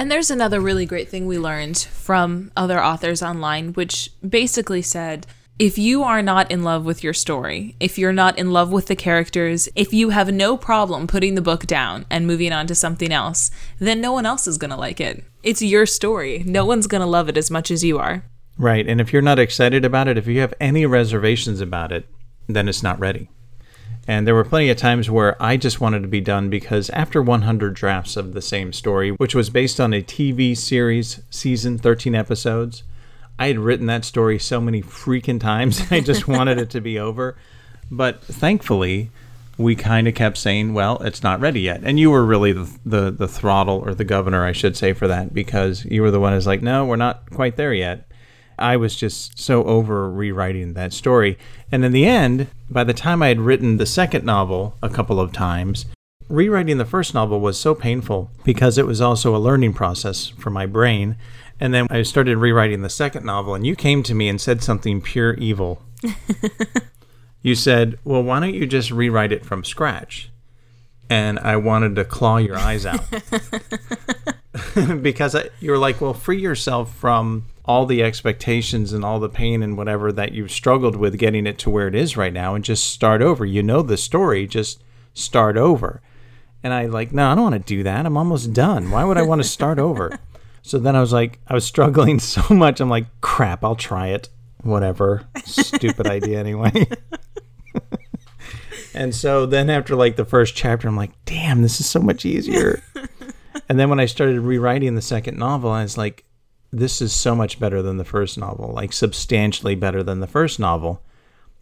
And 0.00 0.10
there's 0.10 0.30
another 0.30 0.60
really 0.62 0.86
great 0.86 1.10
thing 1.10 1.26
we 1.26 1.38
learned 1.38 1.76
from 1.76 2.50
other 2.56 2.82
authors 2.82 3.22
online, 3.22 3.74
which 3.74 4.10
basically 4.26 4.80
said 4.80 5.26
if 5.58 5.76
you 5.76 6.02
are 6.02 6.22
not 6.22 6.50
in 6.50 6.62
love 6.62 6.86
with 6.86 7.04
your 7.04 7.12
story, 7.12 7.76
if 7.80 7.98
you're 7.98 8.10
not 8.10 8.38
in 8.38 8.50
love 8.50 8.72
with 8.72 8.86
the 8.86 8.96
characters, 8.96 9.68
if 9.76 9.92
you 9.92 10.08
have 10.08 10.32
no 10.32 10.56
problem 10.56 11.06
putting 11.06 11.34
the 11.34 11.42
book 11.42 11.66
down 11.66 12.06
and 12.08 12.26
moving 12.26 12.50
on 12.50 12.66
to 12.68 12.74
something 12.74 13.12
else, 13.12 13.50
then 13.78 14.00
no 14.00 14.10
one 14.10 14.24
else 14.24 14.46
is 14.46 14.56
going 14.56 14.70
to 14.70 14.76
like 14.78 15.02
it. 15.02 15.22
It's 15.42 15.60
your 15.60 15.84
story. 15.84 16.44
No 16.46 16.64
one's 16.64 16.86
going 16.86 17.02
to 17.02 17.06
love 17.06 17.28
it 17.28 17.36
as 17.36 17.50
much 17.50 17.70
as 17.70 17.84
you 17.84 17.98
are. 17.98 18.24
Right. 18.56 18.88
And 18.88 19.02
if 19.02 19.12
you're 19.12 19.20
not 19.20 19.38
excited 19.38 19.84
about 19.84 20.08
it, 20.08 20.16
if 20.16 20.26
you 20.26 20.40
have 20.40 20.54
any 20.60 20.86
reservations 20.86 21.60
about 21.60 21.92
it, 21.92 22.06
then 22.48 22.70
it's 22.70 22.82
not 22.82 22.98
ready. 22.98 23.28
And 24.10 24.26
there 24.26 24.34
were 24.34 24.42
plenty 24.42 24.70
of 24.70 24.76
times 24.76 25.08
where 25.08 25.40
I 25.40 25.56
just 25.56 25.80
wanted 25.80 26.02
to 26.02 26.08
be 26.08 26.20
done 26.20 26.50
because 26.50 26.90
after 26.90 27.22
100 27.22 27.74
drafts 27.74 28.16
of 28.16 28.32
the 28.32 28.42
same 28.42 28.72
story, 28.72 29.12
which 29.12 29.36
was 29.36 29.50
based 29.50 29.78
on 29.78 29.94
a 29.94 30.02
TV 30.02 30.56
series, 30.56 31.22
season 31.30 31.78
13 31.78 32.16
episodes, 32.16 32.82
I 33.38 33.46
had 33.46 33.60
written 33.60 33.86
that 33.86 34.04
story 34.04 34.36
so 34.40 34.60
many 34.60 34.82
freaking 34.82 35.38
times. 35.38 35.84
I 35.92 36.00
just 36.00 36.26
wanted 36.26 36.58
it 36.58 36.70
to 36.70 36.80
be 36.80 36.98
over. 36.98 37.36
But 37.88 38.20
thankfully, 38.24 39.12
we 39.56 39.76
kind 39.76 40.08
of 40.08 40.16
kept 40.16 40.38
saying, 40.38 40.74
"Well, 40.74 41.00
it's 41.04 41.22
not 41.22 41.38
ready 41.38 41.60
yet." 41.60 41.82
And 41.84 42.00
you 42.00 42.10
were 42.10 42.24
really 42.24 42.50
the, 42.50 42.68
the 42.84 43.12
the 43.12 43.28
throttle 43.28 43.78
or 43.78 43.94
the 43.94 44.02
governor, 44.02 44.44
I 44.44 44.50
should 44.50 44.76
say, 44.76 44.92
for 44.92 45.06
that 45.06 45.32
because 45.32 45.84
you 45.84 46.02
were 46.02 46.10
the 46.10 46.18
one 46.18 46.32
who's 46.32 46.48
like, 46.48 46.62
"No, 46.62 46.84
we're 46.84 46.96
not 46.96 47.30
quite 47.30 47.54
there 47.54 47.72
yet." 47.72 48.09
I 48.60 48.76
was 48.76 48.96
just 48.96 49.38
so 49.38 49.64
over 49.64 50.10
rewriting 50.10 50.74
that 50.74 50.92
story. 50.92 51.38
And 51.72 51.84
in 51.84 51.92
the 51.92 52.06
end, 52.06 52.48
by 52.70 52.84
the 52.84 52.94
time 52.94 53.22
I 53.22 53.28
had 53.28 53.40
written 53.40 53.76
the 53.76 53.86
second 53.86 54.24
novel 54.24 54.76
a 54.82 54.88
couple 54.88 55.20
of 55.20 55.32
times, 55.32 55.86
rewriting 56.28 56.78
the 56.78 56.84
first 56.84 57.14
novel 57.14 57.40
was 57.40 57.58
so 57.58 57.74
painful 57.74 58.30
because 58.44 58.78
it 58.78 58.86
was 58.86 59.00
also 59.00 59.34
a 59.34 59.38
learning 59.38 59.72
process 59.72 60.28
for 60.28 60.50
my 60.50 60.66
brain 60.66 61.16
and 61.60 61.74
then 61.74 61.86
I 61.90 62.02
started 62.02 62.38
rewriting 62.38 62.80
the 62.80 62.88
second 62.88 63.26
novel, 63.26 63.54
and 63.54 63.66
you 63.66 63.76
came 63.76 64.02
to 64.04 64.14
me 64.14 64.30
and 64.30 64.40
said 64.40 64.62
something 64.62 65.02
pure 65.02 65.34
evil. 65.34 65.82
you 67.42 67.54
said, 67.54 67.98
Well, 68.02 68.22
why 68.22 68.40
don't 68.40 68.54
you 68.54 68.66
just 68.66 68.90
rewrite 68.90 69.30
it 69.30 69.44
from 69.44 69.62
scratch? 69.62 70.30
And 71.10 71.38
I 71.38 71.56
wanted 71.56 71.96
to 71.96 72.04
claw 72.04 72.38
your 72.38 72.56
eyes 72.56 72.86
out. 72.86 73.04
because 75.02 75.34
I, 75.34 75.50
you 75.60 75.70
were 75.70 75.78
like, 75.78 76.00
Well, 76.00 76.14
free 76.14 76.40
yourself 76.40 76.94
from 76.94 77.44
all 77.70 77.86
the 77.86 78.02
expectations 78.02 78.92
and 78.92 79.04
all 79.04 79.20
the 79.20 79.28
pain 79.28 79.62
and 79.62 79.76
whatever 79.76 80.10
that 80.10 80.32
you've 80.32 80.50
struggled 80.50 80.96
with 80.96 81.16
getting 81.16 81.46
it 81.46 81.56
to 81.56 81.70
where 81.70 81.86
it 81.86 81.94
is 81.94 82.16
right 82.16 82.32
now 82.32 82.56
and 82.56 82.64
just 82.64 82.90
start 82.90 83.22
over. 83.22 83.46
You 83.46 83.62
know 83.62 83.80
the 83.80 83.96
story, 83.96 84.48
just 84.48 84.82
start 85.14 85.56
over. 85.56 86.02
And 86.64 86.74
I 86.74 86.86
like, 86.86 87.12
no, 87.12 87.30
I 87.30 87.36
don't 87.36 87.44
want 87.44 87.64
to 87.64 87.74
do 87.74 87.84
that. 87.84 88.06
I'm 88.06 88.16
almost 88.16 88.52
done. 88.52 88.90
Why 88.90 89.04
would 89.04 89.16
I 89.16 89.22
want 89.22 89.40
to 89.40 89.48
start 89.48 89.78
over? 89.78 90.18
So 90.62 90.78
then 90.78 90.94
I 90.94 91.00
was 91.00 91.10
like, 91.10 91.40
I 91.48 91.54
was 91.54 91.64
struggling 91.64 92.18
so 92.20 92.54
much. 92.54 92.80
I'm 92.80 92.90
like, 92.90 93.06
crap, 93.22 93.64
I'll 93.64 93.76
try 93.76 94.08
it. 94.08 94.28
Whatever. 94.62 95.26
Stupid 95.46 96.06
idea 96.06 96.38
anyway. 96.38 96.86
and 98.94 99.14
so 99.14 99.46
then 99.46 99.70
after 99.70 99.96
like 99.96 100.16
the 100.16 100.26
first 100.26 100.54
chapter, 100.54 100.86
I'm 100.86 100.98
like, 100.98 101.12
damn, 101.24 101.62
this 101.62 101.80
is 101.80 101.88
so 101.88 102.00
much 102.00 102.26
easier. 102.26 102.82
and 103.70 103.80
then 103.80 103.88
when 103.88 104.00
I 104.00 104.04
started 104.04 104.38
rewriting 104.40 104.96
the 104.96 105.00
second 105.00 105.38
novel, 105.38 105.70
I 105.70 105.82
was 105.82 105.96
like, 105.96 106.26
this 106.72 107.02
is 107.02 107.12
so 107.12 107.34
much 107.34 107.58
better 107.58 107.82
than 107.82 107.96
the 107.96 108.04
first 108.04 108.38
novel, 108.38 108.72
like 108.72 108.92
substantially 108.92 109.74
better 109.74 110.02
than 110.02 110.20
the 110.20 110.26
first 110.26 110.60
novel, 110.60 111.02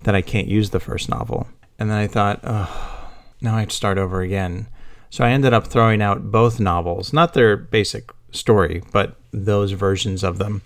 that 0.03 0.15
I 0.15 0.23
can't 0.23 0.49
use 0.49 0.71
the 0.71 0.81
first 0.81 1.09
novel. 1.09 1.49
And 1.79 1.91
then 1.91 1.99
I 1.99 2.07
thought, 2.07 2.41
oh, 2.45 3.11
now 3.41 3.57
I 3.57 3.61
have 3.61 3.69
to 3.69 3.75
start 3.75 3.99
over 3.99 4.21
again. 4.21 4.69
So 5.11 5.25
I 5.25 5.31
ended 5.31 5.55
up 5.55 5.67
throwing 5.67 6.03
out 6.03 6.31
both 6.31 6.61
novels, 6.61 7.13
not 7.13 7.33
their 7.33 7.57
basic 7.57 8.11
story, 8.31 8.83
but 8.93 9.17
those 9.33 9.73
versions 9.73 10.23
of 10.23 10.39
them. 10.39 10.63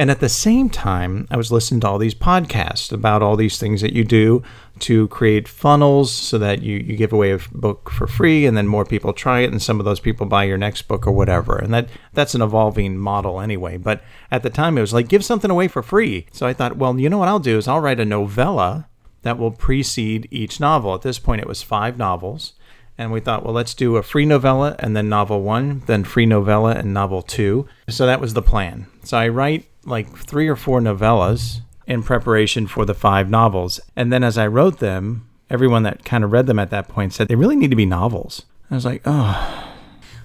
And 0.00 0.10
at 0.10 0.20
the 0.20 0.30
same 0.30 0.70
time, 0.70 1.28
I 1.30 1.36
was 1.36 1.52
listening 1.52 1.82
to 1.82 1.88
all 1.88 1.98
these 1.98 2.14
podcasts 2.14 2.90
about 2.90 3.20
all 3.20 3.36
these 3.36 3.58
things 3.58 3.82
that 3.82 3.92
you 3.92 4.02
do 4.02 4.42
to 4.78 5.08
create 5.08 5.46
funnels 5.46 6.10
so 6.10 6.38
that 6.38 6.62
you, 6.62 6.78
you 6.78 6.96
give 6.96 7.12
away 7.12 7.32
a 7.32 7.38
book 7.52 7.90
for 7.90 8.06
free 8.06 8.46
and 8.46 8.56
then 8.56 8.66
more 8.66 8.86
people 8.86 9.12
try 9.12 9.40
it 9.40 9.50
and 9.50 9.60
some 9.60 9.78
of 9.78 9.84
those 9.84 10.00
people 10.00 10.24
buy 10.24 10.44
your 10.44 10.56
next 10.56 10.88
book 10.88 11.06
or 11.06 11.12
whatever. 11.12 11.58
And 11.58 11.74
that 11.74 11.90
that's 12.14 12.34
an 12.34 12.40
evolving 12.40 12.96
model 12.96 13.42
anyway. 13.42 13.76
But 13.76 14.02
at 14.30 14.42
the 14.42 14.48
time 14.48 14.78
it 14.78 14.80
was 14.80 14.94
like 14.94 15.06
give 15.06 15.22
something 15.22 15.50
away 15.50 15.68
for 15.68 15.82
free. 15.82 16.24
So 16.32 16.46
I 16.46 16.54
thought, 16.54 16.78
well, 16.78 16.98
you 16.98 17.10
know 17.10 17.18
what 17.18 17.28
I'll 17.28 17.38
do 17.38 17.58
is 17.58 17.68
I'll 17.68 17.82
write 17.82 18.00
a 18.00 18.06
novella 18.06 18.88
that 19.20 19.36
will 19.36 19.50
precede 19.50 20.26
each 20.30 20.60
novel. 20.60 20.94
At 20.94 21.02
this 21.02 21.18
point 21.18 21.42
it 21.42 21.46
was 21.46 21.60
five 21.60 21.98
novels 21.98 22.54
and 22.96 23.12
we 23.12 23.20
thought, 23.20 23.44
well, 23.44 23.52
let's 23.52 23.74
do 23.74 23.96
a 23.96 24.02
free 24.02 24.24
novella 24.24 24.76
and 24.78 24.96
then 24.96 25.10
novel 25.10 25.42
one, 25.42 25.82
then 25.84 26.04
free 26.04 26.24
novella 26.24 26.72
and 26.72 26.94
novel 26.94 27.20
two. 27.20 27.68
So 27.90 28.06
that 28.06 28.20
was 28.22 28.32
the 28.32 28.40
plan. 28.40 28.86
So 29.04 29.18
I 29.18 29.28
write 29.28 29.66
like 29.84 30.16
three 30.16 30.48
or 30.48 30.56
four 30.56 30.80
novellas 30.80 31.60
in 31.86 32.02
preparation 32.02 32.66
for 32.66 32.84
the 32.84 32.94
five 32.94 33.28
novels. 33.30 33.80
And 33.96 34.12
then 34.12 34.22
as 34.22 34.38
I 34.38 34.46
wrote 34.46 34.78
them, 34.78 35.28
everyone 35.48 35.82
that 35.82 36.04
kind 36.04 36.22
of 36.22 36.32
read 36.32 36.46
them 36.46 36.58
at 36.58 36.70
that 36.70 36.88
point 36.88 37.12
said 37.12 37.28
they 37.28 37.34
really 37.34 37.56
need 37.56 37.70
to 37.70 37.76
be 37.76 37.86
novels. 37.86 38.44
I 38.70 38.74
was 38.74 38.84
like, 38.84 39.02
oh. 39.04 39.74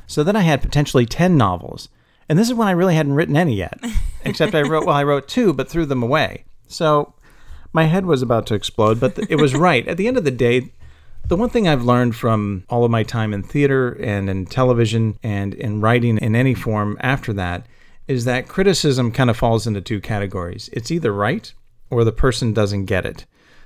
So 0.08 0.24
then 0.24 0.36
I 0.36 0.42
had 0.42 0.62
potentially 0.62 1.06
10 1.06 1.36
novels. 1.36 1.90
And 2.30 2.38
this 2.38 2.48
is 2.48 2.54
when 2.54 2.68
I 2.68 2.72
really 2.72 2.96
hadn't 2.96 3.14
written 3.14 3.36
any 3.36 3.56
yet, 3.56 3.80
except 4.24 4.56
I 4.56 4.62
wrote, 4.62 4.86
well, 4.86 4.96
I 4.96 5.04
wrote 5.04 5.28
two, 5.28 5.54
but 5.54 5.70
threw 5.70 5.86
them 5.86 6.04
away. 6.04 6.46
So 6.68 7.14
my 7.74 7.84
head 7.86 8.06
was 8.06 8.22
about 8.22 8.46
to 8.48 8.56
explode, 8.56 9.00
but 9.00 9.18
it 9.30 9.36
was 9.36 9.56
right. 9.56 9.88
At 9.88 9.98
the 9.98 10.08
end 10.08 10.18
of 10.18 10.24
the 10.24 10.32
day, 10.32 10.72
the 11.28 11.36
one 11.36 11.50
thing 11.50 11.68
I've 11.68 11.84
learned 11.84 12.16
from 12.16 12.64
all 12.70 12.84
of 12.84 12.92
my 12.92 13.04
time 13.04 13.34
in 13.34 13.42
theater 13.42 13.92
and 13.94 14.30
in 14.30 14.46
television 14.46 15.18
and 15.24 15.54
in 15.56 15.82
writing 15.82 16.18
in 16.20 16.36
any 16.36 16.54
form 16.54 16.98
after 17.00 17.34
that 17.34 17.66
is 18.08 18.26
that 18.26 18.48
criticism 18.48 19.12
kind 19.12 19.30
of 19.30 19.38
falls 19.38 19.66
into 19.66 19.82
two 19.82 20.00
categories. 20.00 20.70
It's 20.74 20.92
either 20.92 21.12
right 21.12 21.52
or 21.90 22.04
the 22.04 22.12
person 22.12 22.54
doesn't 22.54 22.86
get 22.86 23.06
it. 23.06 23.26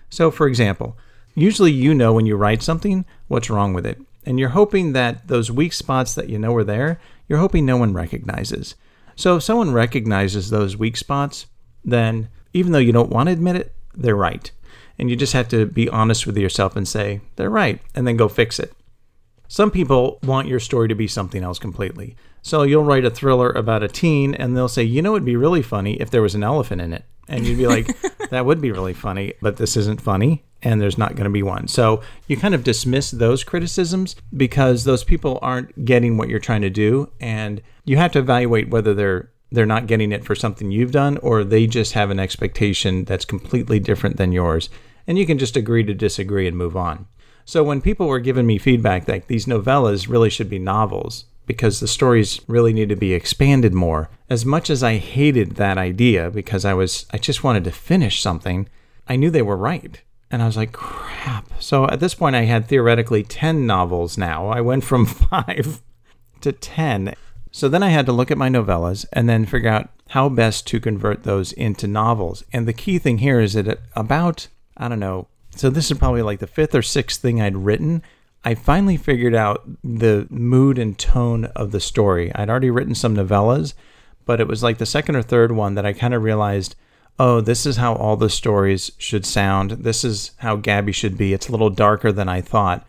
So, 0.10 0.32
for 0.32 0.48
example, 0.48 0.98
usually 1.36 1.72
you 1.72 1.94
know 1.94 2.14
when 2.14 2.26
you 2.26 2.36
write 2.36 2.64
something 2.64 3.06
what's 3.28 3.50
wrong 3.50 3.74
with 3.74 3.86
it. 3.86 4.00
And 4.26 4.40
you're 4.40 4.50
hoping 4.50 4.94
that 4.94 5.28
those 5.28 5.52
weak 5.52 5.74
spots 5.74 6.14
that 6.16 6.30
you 6.30 6.38
know 6.38 6.56
are 6.56 6.64
there, 6.64 7.00
you're 7.28 7.40
hoping 7.40 7.66
no 7.66 7.78
one 7.78 7.94
recognizes. 7.94 8.76
So, 9.16 9.38
if 9.38 9.44
someone 9.44 9.74
recognizes 9.74 10.50
those 10.50 10.78
weak 10.78 10.98
spots, 10.98 11.48
then 11.84 12.30
even 12.54 12.72
though 12.72 12.80
you 12.80 12.92
don't 12.92 13.10
want 13.10 13.28
to 13.28 13.34
admit 13.34 13.56
it, 13.56 13.74
they're 13.94 14.16
right. 14.16 14.52
And 14.98 15.10
you 15.10 15.16
just 15.16 15.34
have 15.34 15.48
to 15.50 15.66
be 15.66 15.90
honest 15.90 16.26
with 16.26 16.38
yourself 16.38 16.76
and 16.76 16.88
say, 16.88 17.22
they're 17.36 17.50
right, 17.50 17.82
and 17.96 18.06
then 18.06 18.18
go 18.18 18.28
fix 18.28 18.60
it. 18.60 18.74
Some 19.48 19.72
people 19.72 20.20
want 20.24 20.48
your 20.48 20.60
story 20.60 20.88
to 20.90 20.96
be 20.96 21.08
something 21.08 21.44
else 21.44 21.58
completely. 21.58 22.16
So 22.42 22.64
you'll 22.64 22.84
write 22.84 23.06
a 23.06 23.10
thriller 23.10 23.50
about 23.50 23.84
a 23.84 23.88
teen, 23.88 24.34
and 24.34 24.56
they'll 24.56 24.68
say, 24.68 24.84
you 24.84 25.02
know, 25.02 25.16
it'd 25.16 25.26
be 25.26 25.36
really 25.36 25.62
funny 25.62 25.94
if 25.96 26.10
there 26.10 26.22
was 26.22 26.36
an 26.36 26.44
elephant 26.44 26.82
in 26.82 26.94
it. 26.94 27.06
And 27.28 27.46
you'd 27.46 27.58
be 27.58 27.68
like, 27.68 27.96
that 28.30 28.46
would 28.46 28.62
be 28.62 28.72
really 28.72 28.94
funny, 28.94 29.34
but 29.42 29.58
this 29.58 29.78
isn't 29.78 30.02
funny, 30.02 30.44
and 30.64 30.82
there's 30.82 30.98
not 30.98 31.16
going 31.16 31.26
to 31.26 31.30
be 31.30 31.44
one. 31.44 31.68
So 31.68 32.02
you 32.28 32.38
kind 32.38 32.56
of 32.56 32.64
dismiss 32.64 33.12
those 33.12 33.44
criticisms 33.44 34.16
because 34.36 34.84
those 34.84 35.04
people 35.04 35.40
aren't 35.42 35.86
getting 35.86 36.18
what 36.18 36.30
you're 36.30 36.40
trying 36.40 36.62
to 36.62 36.70
do, 36.70 37.12
and 37.20 37.62
you 37.86 37.98
have 37.98 38.12
to 38.14 38.20
evaluate 38.20 38.70
whether 38.70 38.94
they're 38.94 39.32
they're 39.52 39.66
not 39.66 39.88
getting 39.88 40.12
it 40.12 40.24
for 40.24 40.36
something 40.36 40.70
you've 40.70 40.92
done 40.92 41.18
or 41.18 41.44
they 41.44 41.66
just 41.66 41.94
have 41.94 42.12
an 42.12 42.20
expectation 42.20 43.04
that's 43.06 43.26
completely 43.26 43.80
different 43.80 44.18
than 44.18 44.32
yours 44.32 44.70
and 45.10 45.18
you 45.18 45.26
can 45.26 45.40
just 45.40 45.58
agree 45.58 45.84
to 45.84 45.94
disagree 45.96 46.48
and 46.48 46.56
move 46.56 46.78
on. 46.78 47.08
So 47.44 47.64
when 47.64 47.82
people 47.82 48.08
were 48.08 48.20
giving 48.20 48.46
me 48.46 48.60
feedback 48.60 49.06
that 49.06 49.28
these 49.28 49.48
novellas 49.48 50.08
really 50.08 50.30
should 50.30 50.52
be 50.52 50.60
novels 50.60 51.26
because 51.50 51.80
the 51.80 51.88
stories 51.88 52.40
really 52.48 52.74
need 52.74 52.90
to 52.90 52.96
be 52.96 53.12
expanded 53.12 53.74
more, 53.74 54.08
as 54.30 54.46
much 54.46 54.70
as 54.70 54.84
I 54.84 54.98
hated 54.98 55.56
that 55.56 55.80
idea 55.80 56.30
because 56.30 56.64
I 56.64 56.76
was 56.76 57.08
I 57.12 57.18
just 57.18 57.44
wanted 57.44 57.64
to 57.64 57.72
finish 57.72 58.22
something, 58.22 58.70
I 59.08 59.16
knew 59.16 59.32
they 59.32 59.42
were 59.42 59.58
right. 59.58 60.00
And 60.30 60.44
I 60.44 60.46
was 60.46 60.56
like, 60.56 60.74
crap. 60.74 61.52
So 61.60 61.88
at 61.88 62.02
this 62.02 62.14
point 62.14 62.36
I 62.36 62.44
had 62.44 62.68
theoretically 62.68 63.24
10 63.24 63.66
novels 63.66 64.16
now. 64.16 64.50
I 64.50 64.62
went 64.62 64.84
from 64.84 65.06
5 65.08 65.82
to 66.42 66.52
10. 66.52 67.16
So 67.50 67.68
then 67.68 67.82
I 67.82 67.90
had 67.90 68.06
to 68.06 68.12
look 68.12 68.30
at 68.30 68.38
my 68.38 68.48
novellas 68.48 69.08
and 69.12 69.28
then 69.28 69.48
figure 69.48 69.72
out 69.72 69.90
how 70.10 70.30
best 70.30 70.68
to 70.68 70.80
convert 70.80 71.24
those 71.24 71.52
into 71.54 71.88
novels. 71.88 72.44
And 72.54 72.68
the 72.68 72.74
key 72.74 73.00
thing 73.00 73.18
here 73.18 73.40
is 73.40 73.54
that 73.54 73.68
at 73.68 73.80
about 73.96 74.50
I 74.78 74.88
don't 74.88 75.00
know. 75.00 75.28
So 75.56 75.72
this 75.72 75.90
is 75.90 75.98
probably 75.98 76.22
like 76.22 76.38
the 76.38 76.46
fifth 76.46 76.76
or 76.76 76.84
sixth 76.84 77.20
thing 77.20 77.42
I'd 77.42 77.58
written. 77.58 78.04
I 78.44 78.56
finally 78.56 78.98
figured 78.98 79.36
out 79.36 79.64
the 79.84 80.28
mood 80.30 80.80
and 80.80 80.98
tone 80.98 81.46
of 81.46 81.72
the 81.72 81.80
story. 81.80 82.34
I'd 82.34 82.50
already 82.50 82.70
written 82.70 82.96
some 82.96 83.16
novellas, 83.16 83.74
but 84.26 84.40
it 84.40 84.48
was 84.48 84.64
like 84.64 84.78
the 84.78 84.86
second 84.86 85.16
or 85.16 85.22
third 85.22 85.52
one 85.52 85.76
that 85.76 85.86
I 85.86 85.94
kind 85.94 86.14
of 86.14 86.24
realized, 86.24 86.76
oh, 87.20 87.42
this 87.42 87.66
is 87.66 87.78
how 87.78 87.96
all 87.96 88.16
the 88.16 88.30
stories 88.30 88.92
should 88.98 89.26
sound. 89.26 89.72
This 89.72 90.06
is 90.06 90.32
how 90.38 90.56
Gabby 90.56 90.94
should 90.94 91.18
be. 91.18 91.34
It's 91.34 91.50
a 91.50 91.52
little 91.52 91.70
darker 91.70 92.12
than 92.12 92.30
I 92.30 92.40
thought. 92.42 92.86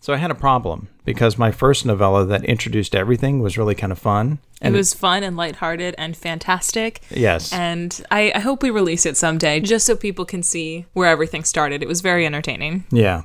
So 0.00 0.12
I 0.12 0.16
had 0.16 0.30
a 0.30 0.34
problem 0.36 0.88
because 1.04 1.38
my 1.38 1.50
first 1.50 1.84
novella 1.84 2.24
that 2.26 2.44
introduced 2.44 2.94
everything 2.94 3.40
was 3.40 3.58
really 3.58 3.74
kind 3.74 3.90
of 3.90 3.98
fun. 3.98 4.38
it 4.60 4.72
was 4.72 4.94
fun 4.94 5.22
and 5.22 5.36
lighthearted 5.36 5.94
and 5.98 6.16
fantastic. 6.16 7.00
Yes. 7.10 7.52
And 7.52 8.00
I, 8.10 8.32
I 8.34 8.38
hope 8.38 8.62
we 8.62 8.70
release 8.70 9.06
it 9.06 9.16
someday 9.16 9.58
just 9.60 9.86
so 9.86 9.96
people 9.96 10.24
can 10.24 10.42
see 10.42 10.86
where 10.92 11.08
everything 11.08 11.42
started. 11.44 11.82
It 11.82 11.88
was 11.88 12.00
very 12.00 12.26
entertaining. 12.26 12.84
Yeah. 12.90 13.22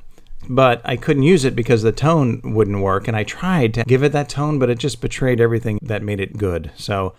But 0.50 0.82
I 0.84 0.96
couldn't 0.96 1.24
use 1.24 1.46
it 1.46 1.56
because 1.56 1.84
the 1.84 1.92
tone 1.92 2.42
wouldn't 2.44 2.82
work. 2.82 3.08
And 3.08 3.16
I 3.16 3.24
tried 3.24 3.74
to 3.76 3.84
give 3.84 4.04
it 4.04 4.12
that 4.12 4.30
tone, 4.30 4.60
but 4.60 4.70
it 4.70 4.78
just 4.78 5.02
betrayed 5.02 5.40
everything 5.40 5.80
that 5.82 6.04
made 6.04 6.20
it 6.20 6.38
good. 6.38 6.72
So 6.76 7.14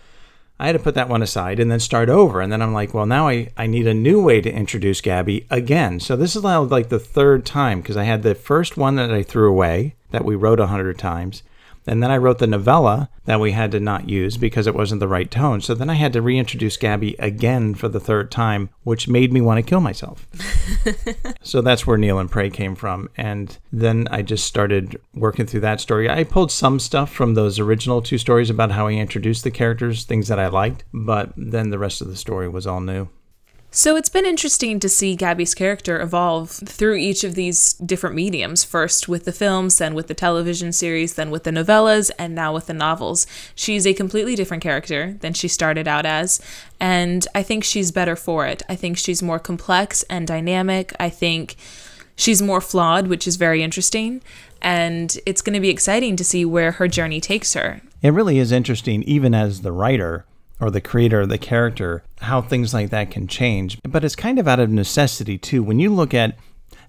I 0.59 0.67
had 0.67 0.73
to 0.73 0.79
put 0.79 0.95
that 0.95 1.09
one 1.09 1.21
aside 1.21 1.59
and 1.59 1.69
then 1.69 1.79
start 1.79 2.07
over. 2.07 2.39
And 2.39 2.51
then 2.51 2.61
I'm 2.61 2.73
like, 2.73 2.93
well, 2.93 3.05
now 3.05 3.27
I, 3.27 3.49
I 3.57 3.67
need 3.67 3.87
a 3.87 3.93
new 3.93 4.21
way 4.21 4.41
to 4.41 4.51
introduce 4.51 5.01
Gabby 5.01 5.45
again. 5.49 5.99
So 5.99 6.15
this 6.15 6.35
is 6.35 6.43
like 6.43 6.89
the 6.89 6.99
third 6.99 7.45
time 7.45 7.81
because 7.81 7.97
I 7.97 8.03
had 8.03 8.23
the 8.23 8.35
first 8.35 8.77
one 8.77 8.95
that 8.95 9.11
I 9.11 9.23
threw 9.23 9.49
away 9.49 9.95
that 10.11 10.23
we 10.23 10.35
wrote 10.35 10.59
a 10.59 10.67
hundred 10.67 10.97
times. 10.97 11.43
And 11.87 12.01
then 12.01 12.11
I 12.11 12.17
wrote 12.17 12.39
the 12.39 12.47
novella 12.47 13.09
that 13.25 13.39
we 13.39 13.51
had 13.51 13.71
to 13.71 13.79
not 13.79 14.09
use 14.09 14.37
because 14.37 14.67
it 14.67 14.75
wasn't 14.75 14.99
the 14.99 15.07
right 15.07 15.29
tone. 15.29 15.61
So 15.61 15.73
then 15.73 15.89
I 15.89 15.95
had 15.95 16.13
to 16.13 16.21
reintroduce 16.21 16.77
Gabby 16.77 17.15
again 17.19 17.75
for 17.75 17.87
the 17.87 17.99
third 17.99 18.31
time, 18.31 18.69
which 18.83 19.07
made 19.07 19.33
me 19.33 19.41
want 19.41 19.57
to 19.57 19.69
kill 19.69 19.81
myself. 19.81 20.27
so 21.41 21.61
that's 21.61 21.85
where 21.85 21.97
Kneel 21.97 22.19
and 22.19 22.29
Pray 22.29 22.49
came 22.49 22.75
from. 22.75 23.09
And 23.17 23.57
then 23.71 24.07
I 24.11 24.21
just 24.21 24.45
started 24.45 24.99
working 25.13 25.45
through 25.45 25.61
that 25.61 25.81
story. 25.81 26.09
I 26.09 26.23
pulled 26.23 26.51
some 26.51 26.79
stuff 26.79 27.11
from 27.11 27.33
those 27.33 27.59
original 27.59 28.01
two 28.01 28.17
stories 28.17 28.49
about 28.49 28.71
how 28.71 28.87
I 28.87 28.93
introduced 28.93 29.43
the 29.43 29.51
characters, 29.51 30.03
things 30.03 30.27
that 30.27 30.39
I 30.39 30.47
liked, 30.47 30.83
but 30.93 31.33
then 31.35 31.69
the 31.69 31.79
rest 31.79 32.01
of 32.01 32.07
the 32.07 32.15
story 32.15 32.47
was 32.47 32.67
all 32.67 32.81
new. 32.81 33.09
So 33.77 33.97
it's 33.97 34.07
been 34.07 34.25
interesting 34.25 34.79
to 34.79 34.87
see 34.87 35.17
Gabby's 35.17 35.53
character 35.53 35.99
evolve 35.99 36.49
through 36.49 36.95
each 36.95 37.25
of 37.25 37.35
these 37.35 37.73
different 37.73 38.15
mediums. 38.15 38.63
First 38.63 39.09
with 39.09 39.25
the 39.25 39.33
films, 39.33 39.79
then 39.79 39.93
with 39.93 40.07
the 40.07 40.13
television 40.13 40.71
series, 40.71 41.15
then 41.15 41.29
with 41.29 41.43
the 41.43 41.51
novellas, 41.51 42.09
and 42.17 42.33
now 42.33 42.53
with 42.53 42.67
the 42.67 42.73
novels. 42.73 43.27
She's 43.53 43.85
a 43.85 43.93
completely 43.93 44.33
different 44.33 44.63
character 44.63 45.17
than 45.19 45.33
she 45.33 45.49
started 45.49 45.89
out 45.89 46.05
as, 46.05 46.39
and 46.79 47.27
I 47.35 47.43
think 47.43 47.65
she's 47.65 47.91
better 47.91 48.15
for 48.15 48.47
it. 48.47 48.63
I 48.69 48.75
think 48.77 48.97
she's 48.97 49.21
more 49.21 49.39
complex 49.39 50.03
and 50.03 50.25
dynamic. 50.25 50.93
I 50.97 51.09
think 51.09 51.57
she's 52.15 52.41
more 52.41 52.61
flawed, 52.61 53.07
which 53.07 53.27
is 53.27 53.35
very 53.35 53.61
interesting, 53.61 54.21
and 54.61 55.17
it's 55.25 55.41
going 55.41 55.53
to 55.53 55.59
be 55.59 55.69
exciting 55.69 56.15
to 56.15 56.23
see 56.23 56.45
where 56.45 56.71
her 56.71 56.87
journey 56.87 57.19
takes 57.19 57.53
her. 57.55 57.81
It 58.01 58.11
really 58.11 58.39
is 58.39 58.53
interesting, 58.53 59.03
even 59.03 59.33
as 59.33 59.63
the 59.63 59.73
writer 59.73 60.25
or 60.59 60.71
the 60.71 60.81
creator 60.81 61.21
of 61.21 61.29
the 61.29 61.37
character, 61.37 62.03
how 62.21 62.41
things 62.41 62.73
like 62.73 62.89
that 62.89 63.11
can 63.11 63.27
change. 63.27 63.79
But 63.83 64.03
it's 64.03 64.15
kind 64.15 64.39
of 64.39 64.47
out 64.47 64.59
of 64.59 64.69
necessity, 64.69 65.37
too. 65.37 65.63
When 65.63 65.79
you 65.79 65.93
look 65.93 66.13
at, 66.13 66.37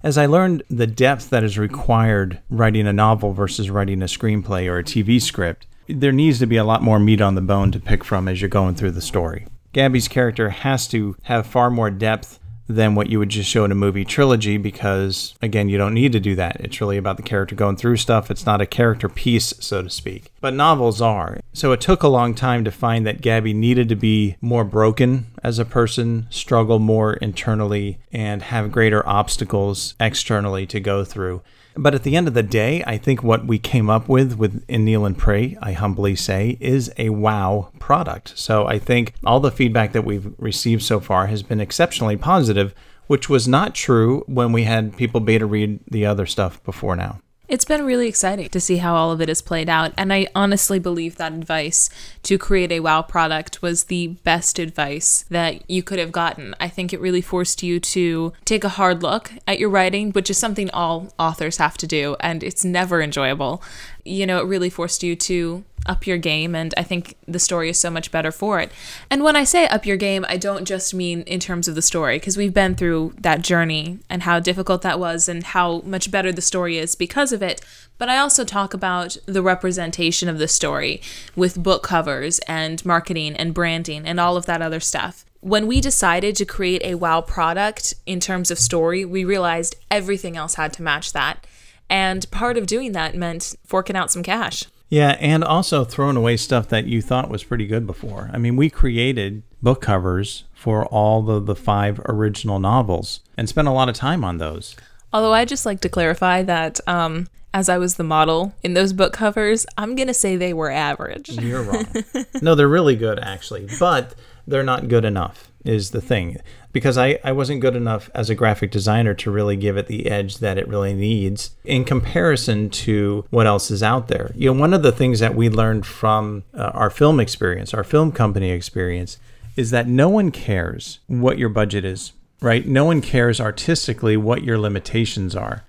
as 0.03 0.17
I 0.17 0.25
learned 0.25 0.63
the 0.69 0.87
depth 0.87 1.29
that 1.31 1.43
is 1.43 1.57
required 1.57 2.39
writing 2.49 2.87
a 2.87 2.93
novel 2.93 3.33
versus 3.33 3.69
writing 3.69 4.01
a 4.01 4.05
screenplay 4.05 4.67
or 4.67 4.79
a 4.79 4.83
TV 4.83 5.21
script, 5.21 5.67
there 5.87 6.11
needs 6.11 6.39
to 6.39 6.45
be 6.45 6.57
a 6.57 6.63
lot 6.63 6.83
more 6.83 6.99
meat 6.99 7.21
on 7.21 7.35
the 7.35 7.41
bone 7.41 7.71
to 7.71 7.79
pick 7.79 8.03
from 8.03 8.27
as 8.27 8.41
you're 8.41 8.49
going 8.49 8.75
through 8.75 8.91
the 8.91 9.01
story. 9.01 9.47
Gabby's 9.73 10.07
character 10.07 10.49
has 10.49 10.87
to 10.89 11.15
have 11.23 11.45
far 11.45 11.69
more 11.69 11.89
depth 11.89 12.39
than 12.67 12.95
what 12.95 13.09
you 13.09 13.19
would 13.19 13.29
just 13.29 13.49
show 13.49 13.65
in 13.65 13.71
a 13.71 13.75
movie 13.75 14.05
trilogy 14.05 14.57
because, 14.57 15.35
again, 15.41 15.69
you 15.69 15.77
don't 15.77 15.93
need 15.93 16.11
to 16.11 16.19
do 16.19 16.35
that. 16.35 16.57
It's 16.59 16.81
really 16.81 16.97
about 16.97 17.17
the 17.17 17.23
character 17.23 17.55
going 17.55 17.77
through 17.77 17.97
stuff. 17.97 18.29
It's 18.29 18.45
not 18.45 18.61
a 18.61 18.65
character 18.65 19.09
piece, 19.09 19.53
so 19.59 19.83
to 19.83 19.89
speak. 19.89 20.31
But 20.41 20.53
novels 20.53 21.01
are. 21.01 21.39
So 21.53 21.71
it 21.71 21.81
took 21.81 22.03
a 22.03 22.07
long 22.07 22.35
time 22.35 22.63
to 22.65 22.71
find 22.71 23.05
that 23.05 23.21
Gabby 23.21 23.53
needed 23.53 23.89
to 23.89 23.95
be 23.95 24.35
more 24.41 24.63
broken 24.63 25.27
as 25.43 25.59
a 25.59 25.65
person, 25.65 26.27
struggle 26.29 26.79
more 26.79 27.13
internally, 27.13 27.99
and 28.11 28.43
have 28.43 28.71
greater 28.71 29.07
obstacles 29.07 29.95
externally 29.99 30.65
to 30.67 30.79
go 30.79 31.03
through. 31.03 31.41
But 31.77 31.93
at 31.93 32.01
the 32.03 32.15
end 32.15 32.27
of 32.27 32.33
the 32.33 32.43
day, 32.43 32.83
I 32.87 32.97
think 32.97 33.21
what 33.21 33.45
we 33.45 33.59
came 33.59 33.87
up 33.89 34.09
with 34.09 34.33
with 34.33 34.65
In 34.67 34.83
Kneel 34.83 35.05
and 35.05 35.17
Pray, 35.17 35.57
I 35.61 35.73
humbly 35.73 36.15
say, 36.15 36.57
is 36.59 36.91
a 36.97 37.09
wow 37.09 37.69
product. 37.79 38.33
So 38.35 38.65
I 38.65 38.79
think 38.79 39.13
all 39.23 39.39
the 39.39 39.51
feedback 39.51 39.93
that 39.93 40.03
we've 40.03 40.33
received 40.39 40.81
so 40.81 40.99
far 40.99 41.27
has 41.27 41.43
been 41.43 41.61
exceptionally 41.61 42.17
positive, 42.17 42.73
which 43.05 43.29
was 43.29 43.47
not 43.47 43.75
true 43.75 44.23
when 44.27 44.51
we 44.51 44.63
had 44.63 44.97
people 44.97 45.19
beta 45.19 45.45
read 45.45 45.79
the 45.89 46.05
other 46.05 46.25
stuff 46.25 46.63
before 46.63 46.95
now. 46.95 47.19
It's 47.47 47.63
been 47.63 47.85
really 47.85 48.09
exciting 48.09 48.49
to 48.49 48.59
see 48.59 48.77
how 48.77 48.95
all 48.95 49.09
of 49.09 49.21
it 49.21 49.29
has 49.29 49.41
played 49.41 49.69
out, 49.69 49.93
and 49.97 50.11
I 50.11 50.27
honestly 50.35 50.79
believe 50.79 51.15
that 51.15 51.31
advice 51.31 51.89
to 52.23 52.37
create 52.37 52.73
a 52.73 52.81
wow 52.81 53.01
product 53.01 53.61
was 53.61 53.85
the 53.85 54.07
best 54.25 54.59
advice 54.59 55.23
that 55.29 55.69
you 55.69 55.81
could 55.81 55.97
have 55.97 56.11
gotten. 56.11 56.55
I 56.59 56.67
think 56.67 56.91
it 56.91 56.99
really 56.99 57.21
forced 57.21 57.63
you 57.63 57.79
to 57.79 58.33
take 58.43 58.65
a 58.65 58.69
hard 58.69 59.01
look 59.01 59.31
at 59.47 59.59
your 59.59 59.69
writing, 59.69 60.11
which 60.11 60.29
is 60.29 60.37
something 60.37 60.69
all 60.71 61.13
authors 61.17 61.55
have 61.55 61.77
to 61.77 61.87
do, 61.87 62.17
and 62.19 62.43
it's 62.43 62.65
never 62.65 63.01
enjoyable. 63.01 63.63
You 64.03 64.25
know, 64.25 64.39
it 64.39 64.45
really 64.45 64.69
forced 64.69 65.01
you 65.01 65.15
to 65.15 65.63
up 65.87 66.05
your 66.05 66.17
game, 66.17 66.55
and 66.55 66.73
I 66.77 66.83
think 66.83 67.15
the 67.27 67.39
story 67.39 67.69
is 67.69 67.79
so 67.79 67.89
much 67.89 68.11
better 68.11 68.31
for 68.31 68.59
it. 68.59 68.71
And 69.09 69.23
when 69.23 69.35
I 69.35 69.43
say 69.43 69.67
up 69.67 69.85
your 69.85 69.97
game, 69.97 70.25
I 70.27 70.37
don't 70.37 70.65
just 70.65 70.93
mean 70.93 71.21
in 71.21 71.39
terms 71.39 71.67
of 71.67 71.75
the 71.75 71.81
story, 71.81 72.17
because 72.17 72.37
we've 72.37 72.53
been 72.53 72.75
through 72.75 73.13
that 73.19 73.41
journey 73.41 73.99
and 74.09 74.23
how 74.23 74.39
difficult 74.39 74.81
that 74.81 74.99
was, 74.99 75.27
and 75.29 75.43
how 75.43 75.81
much 75.81 76.11
better 76.11 76.31
the 76.31 76.41
story 76.41 76.77
is 76.77 76.95
because 76.95 77.31
of 77.31 77.41
it. 77.41 77.61
But 77.97 78.09
I 78.09 78.17
also 78.17 78.43
talk 78.43 78.73
about 78.73 79.17
the 79.25 79.41
representation 79.41 80.29
of 80.29 80.37
the 80.37 80.47
story 80.47 81.01
with 81.35 81.63
book 81.63 81.83
covers 81.83 82.39
and 82.47 82.85
marketing 82.85 83.35
and 83.35 83.53
branding 83.53 84.05
and 84.05 84.19
all 84.19 84.37
of 84.37 84.45
that 84.45 84.61
other 84.61 84.79
stuff. 84.79 85.25
When 85.39 85.67
we 85.67 85.81
decided 85.81 86.35
to 86.35 86.45
create 86.45 86.81
a 86.83 86.95
wow 86.95 87.21
product 87.21 87.93
in 88.05 88.19
terms 88.19 88.51
of 88.51 88.59
story, 88.59 89.05
we 89.05 89.23
realized 89.23 89.75
everything 89.89 90.35
else 90.35 90.55
had 90.55 90.73
to 90.73 90.83
match 90.83 91.13
that. 91.13 91.45
And 91.89 92.29
part 92.31 92.57
of 92.57 92.67
doing 92.67 92.91
that 92.91 93.15
meant 93.15 93.55
forking 93.65 93.95
out 93.95 94.11
some 94.11 94.23
cash. 94.23 94.65
Yeah, 94.89 95.17
and 95.19 95.43
also 95.43 95.83
throwing 95.83 96.15
away 96.15 96.37
stuff 96.37 96.69
that 96.69 96.85
you 96.85 97.01
thought 97.01 97.29
was 97.29 97.43
pretty 97.43 97.67
good 97.67 97.85
before. 97.85 98.29
I 98.33 98.37
mean, 98.37 98.55
we 98.55 98.69
created 98.69 99.43
book 99.61 99.81
covers 99.81 100.45
for 100.53 100.85
all 100.85 101.21
the, 101.21 101.39
the 101.39 101.55
five 101.55 101.99
original 102.05 102.59
novels 102.59 103.19
and 103.35 103.49
spent 103.49 103.67
a 103.67 103.71
lot 103.71 103.89
of 103.89 103.95
time 103.95 104.23
on 104.23 104.37
those. 104.37 104.75
Although 105.11 105.33
I 105.33 105.45
just 105.45 105.65
like 105.65 105.81
to 105.81 105.89
clarify 105.89 106.43
that 106.43 106.79
um, 106.87 107.27
as 107.53 107.69
I 107.69 107.77
was 107.77 107.95
the 107.95 108.03
model 108.03 108.53
in 108.63 108.73
those 108.73 108.93
book 108.93 109.13
covers, 109.13 109.65
I'm 109.77 109.95
going 109.95 110.07
to 110.07 110.13
say 110.13 110.35
they 110.35 110.53
were 110.53 110.69
average. 110.69 111.29
You're 111.29 111.63
wrong. 111.63 111.85
no, 112.41 112.55
they're 112.55 112.67
really 112.67 112.95
good, 112.95 113.19
actually, 113.19 113.67
but 113.79 114.15
they're 114.45 114.63
not 114.63 114.87
good 114.87 115.05
enough, 115.05 115.51
is 115.67 115.91
the 115.91 116.01
thing. 116.01 116.37
Because 116.71 116.97
I, 116.97 117.19
I 117.23 117.31
wasn't 117.31 117.61
good 117.61 117.75
enough 117.75 118.09
as 118.13 118.29
a 118.29 118.35
graphic 118.35 118.71
designer 118.71 119.13
to 119.15 119.31
really 119.31 119.55
give 119.55 119.77
it 119.77 119.87
the 119.87 120.07
edge 120.07 120.37
that 120.37 120.57
it 120.57 120.67
really 120.67 120.93
needs 120.93 121.51
in 121.63 121.83
comparison 121.83 122.69
to 122.69 123.25
what 123.29 123.47
else 123.47 123.71
is 123.71 123.81
out 123.81 124.07
there. 124.07 124.31
You 124.35 124.53
know, 124.53 124.59
one 124.59 124.73
of 124.73 124.83
the 124.83 124.91
things 124.91 125.19
that 125.19 125.35
we 125.35 125.49
learned 125.49 125.85
from 125.85 126.43
uh, 126.53 126.71
our 126.73 126.89
film 126.89 127.19
experience, 127.19 127.73
our 127.73 127.83
film 127.83 128.11
company 128.11 128.51
experience, 128.51 129.17
is 129.55 129.71
that 129.71 129.87
no 129.87 130.07
one 130.07 130.31
cares 130.31 130.99
what 131.07 131.37
your 131.37 131.49
budget 131.49 131.83
is, 131.83 132.13
right? 132.41 132.65
No 132.67 132.85
one 132.85 133.01
cares 133.01 133.41
artistically 133.41 134.15
what 134.15 134.43
your 134.43 134.59
limitations 134.59 135.35
are. 135.35 135.63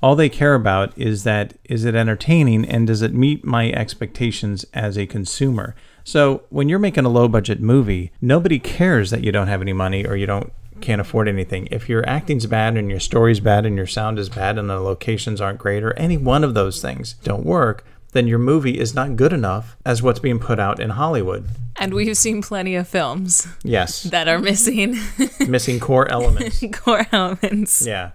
All 0.00 0.14
they 0.14 0.28
care 0.28 0.54
about 0.54 0.96
is 0.96 1.24
that 1.24 1.54
is 1.64 1.84
it 1.84 1.94
entertaining 1.94 2.64
and 2.64 2.86
does 2.86 3.02
it 3.02 3.14
meet 3.14 3.44
my 3.44 3.70
expectations 3.72 4.64
as 4.72 4.96
a 4.96 5.06
consumer? 5.06 5.74
So 6.08 6.44
when 6.48 6.70
you're 6.70 6.78
making 6.78 7.04
a 7.04 7.10
low 7.10 7.28
budget 7.28 7.60
movie, 7.60 8.12
nobody 8.22 8.58
cares 8.58 9.10
that 9.10 9.22
you 9.22 9.30
don't 9.30 9.48
have 9.48 9.60
any 9.60 9.74
money 9.74 10.06
or 10.06 10.16
you 10.16 10.24
don't 10.24 10.50
can't 10.80 11.02
afford 11.02 11.28
anything. 11.28 11.68
If 11.70 11.86
your 11.86 12.08
acting's 12.08 12.46
bad 12.46 12.78
and 12.78 12.88
your 12.88 12.98
story's 12.98 13.40
bad 13.40 13.66
and 13.66 13.76
your 13.76 13.86
sound 13.86 14.18
is 14.18 14.30
bad 14.30 14.56
and 14.56 14.70
the 14.70 14.80
locations 14.80 15.38
aren't 15.38 15.58
great 15.58 15.84
or 15.84 15.92
any 15.98 16.16
one 16.16 16.44
of 16.44 16.54
those 16.54 16.80
things 16.80 17.12
don't 17.24 17.44
work, 17.44 17.84
then 18.12 18.26
your 18.26 18.38
movie 18.38 18.78
is 18.78 18.94
not 18.94 19.16
good 19.16 19.34
enough 19.34 19.76
as 19.84 20.02
what's 20.02 20.18
being 20.18 20.38
put 20.38 20.58
out 20.58 20.80
in 20.80 20.90
Hollywood. 20.90 21.46
And 21.76 21.92
we've 21.92 22.16
seen 22.16 22.40
plenty 22.40 22.74
of 22.74 22.88
films 22.88 23.46
Yes. 23.62 24.04
that 24.04 24.28
are 24.28 24.38
missing 24.38 24.96
Missing 25.46 25.78
core 25.80 26.08
elements. 26.10 26.64
core 26.72 27.04
elements. 27.12 27.84
Yeah. 27.86 28.12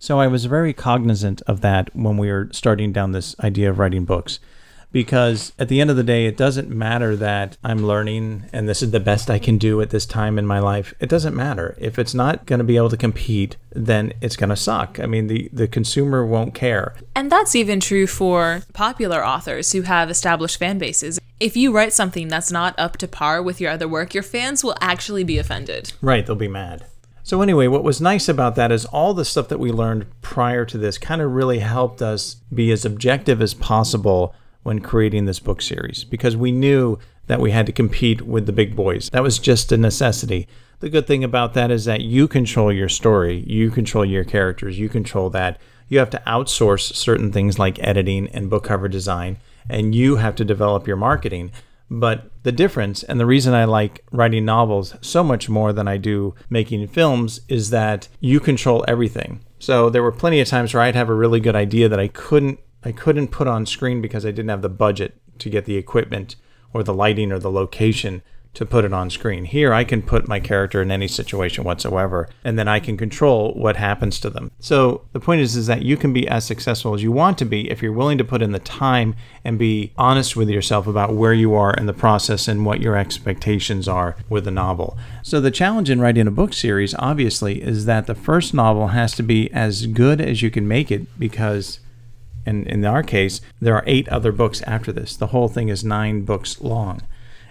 So 0.00 0.18
I 0.18 0.26
was 0.26 0.46
very 0.46 0.72
cognizant 0.72 1.42
of 1.46 1.60
that 1.60 1.94
when 1.94 2.16
we 2.18 2.28
were 2.28 2.48
starting 2.50 2.92
down 2.92 3.12
this 3.12 3.38
idea 3.38 3.70
of 3.70 3.78
writing 3.78 4.04
books. 4.04 4.40
Because 4.92 5.52
at 5.58 5.68
the 5.68 5.80
end 5.80 5.90
of 5.90 5.96
the 5.96 6.02
day, 6.02 6.26
it 6.26 6.36
doesn't 6.36 6.70
matter 6.70 7.16
that 7.16 7.56
I'm 7.62 7.86
learning 7.86 8.44
and 8.52 8.68
this 8.68 8.82
is 8.82 8.92
the 8.92 9.00
best 9.00 9.30
I 9.30 9.38
can 9.38 9.58
do 9.58 9.80
at 9.80 9.90
this 9.90 10.06
time 10.06 10.38
in 10.38 10.46
my 10.46 10.58
life. 10.58 10.94
It 11.00 11.08
doesn't 11.08 11.36
matter. 11.36 11.76
If 11.78 11.98
it's 11.98 12.14
not 12.14 12.46
going 12.46 12.60
to 12.60 12.64
be 12.64 12.76
able 12.76 12.90
to 12.90 12.96
compete, 12.96 13.56
then 13.72 14.12
it's 14.20 14.36
going 14.36 14.50
to 14.50 14.56
suck. 14.56 14.98
I 14.98 15.06
mean, 15.06 15.26
the, 15.26 15.50
the 15.52 15.68
consumer 15.68 16.24
won't 16.24 16.54
care. 16.54 16.94
And 17.14 17.30
that's 17.30 17.54
even 17.54 17.80
true 17.80 18.06
for 18.06 18.62
popular 18.72 19.24
authors 19.24 19.72
who 19.72 19.82
have 19.82 20.10
established 20.10 20.58
fan 20.58 20.78
bases. 20.78 21.18
If 21.38 21.56
you 21.56 21.72
write 21.72 21.92
something 21.92 22.28
that's 22.28 22.50
not 22.50 22.74
up 22.78 22.96
to 22.98 23.08
par 23.08 23.42
with 23.42 23.60
your 23.60 23.70
other 23.70 23.86
work, 23.86 24.14
your 24.14 24.22
fans 24.22 24.64
will 24.64 24.76
actually 24.80 25.24
be 25.24 25.36
offended. 25.36 25.92
Right, 26.00 26.24
they'll 26.24 26.36
be 26.36 26.48
mad. 26.48 26.86
So, 27.26 27.42
anyway, 27.42 27.66
what 27.66 27.82
was 27.82 28.00
nice 28.00 28.28
about 28.28 28.54
that 28.54 28.70
is 28.70 28.84
all 28.86 29.12
the 29.12 29.24
stuff 29.24 29.48
that 29.48 29.58
we 29.58 29.72
learned 29.72 30.06
prior 30.22 30.64
to 30.64 30.78
this 30.78 30.96
kind 30.96 31.20
of 31.20 31.32
really 31.32 31.58
helped 31.58 32.00
us 32.00 32.36
be 32.54 32.70
as 32.70 32.84
objective 32.84 33.42
as 33.42 33.52
possible 33.52 34.32
when 34.66 34.80
creating 34.80 35.24
this 35.24 35.38
book 35.38 35.62
series 35.62 36.02
because 36.02 36.36
we 36.36 36.50
knew 36.50 36.98
that 37.28 37.40
we 37.40 37.52
had 37.52 37.66
to 37.66 37.72
compete 37.72 38.22
with 38.22 38.46
the 38.46 38.52
big 38.52 38.74
boys. 38.74 39.08
That 39.10 39.22
was 39.22 39.38
just 39.38 39.70
a 39.70 39.76
necessity. 39.76 40.48
The 40.80 40.88
good 40.90 41.06
thing 41.06 41.22
about 41.22 41.54
that 41.54 41.70
is 41.70 41.84
that 41.84 42.00
you 42.00 42.26
control 42.26 42.72
your 42.72 42.88
story, 42.88 43.44
you 43.46 43.70
control 43.70 44.04
your 44.04 44.24
characters, 44.24 44.76
you 44.76 44.88
control 44.88 45.30
that. 45.30 45.60
You 45.88 46.00
have 46.00 46.10
to 46.10 46.22
outsource 46.26 46.94
certain 46.94 47.30
things 47.30 47.60
like 47.60 47.78
editing 47.80 48.28
and 48.30 48.50
book 48.50 48.64
cover 48.64 48.88
design, 48.88 49.38
and 49.70 49.94
you 49.94 50.16
have 50.16 50.34
to 50.34 50.44
develop 50.44 50.88
your 50.88 50.96
marketing. 50.96 51.52
But 51.88 52.28
the 52.42 52.50
difference, 52.50 53.04
and 53.04 53.20
the 53.20 53.26
reason 53.26 53.54
I 53.54 53.64
like 53.64 54.04
writing 54.10 54.44
novels 54.44 54.96
so 55.00 55.22
much 55.22 55.48
more 55.48 55.72
than 55.72 55.86
I 55.86 55.96
do 55.96 56.34
making 56.50 56.84
films, 56.88 57.40
is 57.48 57.70
that 57.70 58.08
you 58.18 58.40
control 58.40 58.84
everything. 58.88 59.44
So 59.60 59.88
there 59.88 60.02
were 60.02 60.12
plenty 60.12 60.40
of 60.40 60.48
times 60.48 60.74
where 60.74 60.82
I'd 60.82 60.96
have 60.96 61.08
a 61.08 61.14
really 61.14 61.38
good 61.38 61.54
idea 61.54 61.88
that 61.88 62.00
I 62.00 62.08
couldn't 62.08 62.58
I 62.86 62.92
couldn't 62.92 63.32
put 63.32 63.48
on 63.48 63.66
screen 63.66 64.00
because 64.00 64.24
I 64.24 64.30
didn't 64.30 64.50
have 64.50 64.62
the 64.62 64.68
budget 64.68 65.16
to 65.40 65.50
get 65.50 65.64
the 65.64 65.76
equipment 65.76 66.36
or 66.72 66.84
the 66.84 66.94
lighting 66.94 67.32
or 67.32 67.40
the 67.40 67.50
location 67.50 68.22
to 68.54 68.64
put 68.64 68.84
it 68.84 68.92
on 68.92 69.10
screen. 69.10 69.44
Here, 69.44 69.74
I 69.74 69.82
can 69.82 70.02
put 70.02 70.28
my 70.28 70.38
character 70.38 70.80
in 70.80 70.92
any 70.92 71.08
situation 71.08 71.64
whatsoever, 71.64 72.28
and 72.44 72.56
then 72.56 72.68
I 72.68 72.78
can 72.78 72.96
control 72.96 73.52
what 73.54 73.74
happens 73.74 74.20
to 74.20 74.30
them. 74.30 74.52
So 74.60 75.02
the 75.12 75.18
point 75.18 75.40
is, 75.40 75.56
is 75.56 75.66
that 75.66 75.82
you 75.82 75.96
can 75.96 76.12
be 76.12 76.28
as 76.28 76.46
successful 76.46 76.94
as 76.94 77.02
you 77.02 77.10
want 77.10 77.38
to 77.38 77.44
be 77.44 77.68
if 77.68 77.82
you're 77.82 77.92
willing 77.92 78.18
to 78.18 78.24
put 78.24 78.40
in 78.40 78.52
the 78.52 78.60
time 78.60 79.16
and 79.42 79.58
be 79.58 79.92
honest 79.98 80.36
with 80.36 80.48
yourself 80.48 80.86
about 80.86 81.12
where 81.12 81.34
you 81.34 81.54
are 81.54 81.74
in 81.74 81.86
the 81.86 81.92
process 81.92 82.46
and 82.46 82.64
what 82.64 82.80
your 82.80 82.96
expectations 82.96 83.88
are 83.88 84.14
with 84.28 84.46
a 84.46 84.52
novel. 84.52 84.96
So 85.24 85.40
the 85.40 85.50
challenge 85.50 85.90
in 85.90 86.00
writing 86.00 86.28
a 86.28 86.30
book 86.30 86.52
series, 86.52 86.94
obviously, 87.00 87.60
is 87.62 87.84
that 87.86 88.06
the 88.06 88.14
first 88.14 88.54
novel 88.54 88.88
has 88.88 89.12
to 89.16 89.24
be 89.24 89.52
as 89.52 89.86
good 89.86 90.20
as 90.20 90.40
you 90.40 90.52
can 90.52 90.68
make 90.68 90.92
it 90.92 91.18
because 91.18 91.80
and 92.46 92.66
in 92.66 92.84
our 92.84 93.02
case, 93.02 93.40
there 93.60 93.74
are 93.74 93.84
eight 93.86 94.08
other 94.08 94.32
books 94.32 94.62
after 94.62 94.92
this. 94.92 95.16
The 95.16 95.28
whole 95.28 95.48
thing 95.48 95.68
is 95.68 95.84
nine 95.84 96.22
books 96.22 96.60
long. 96.60 97.02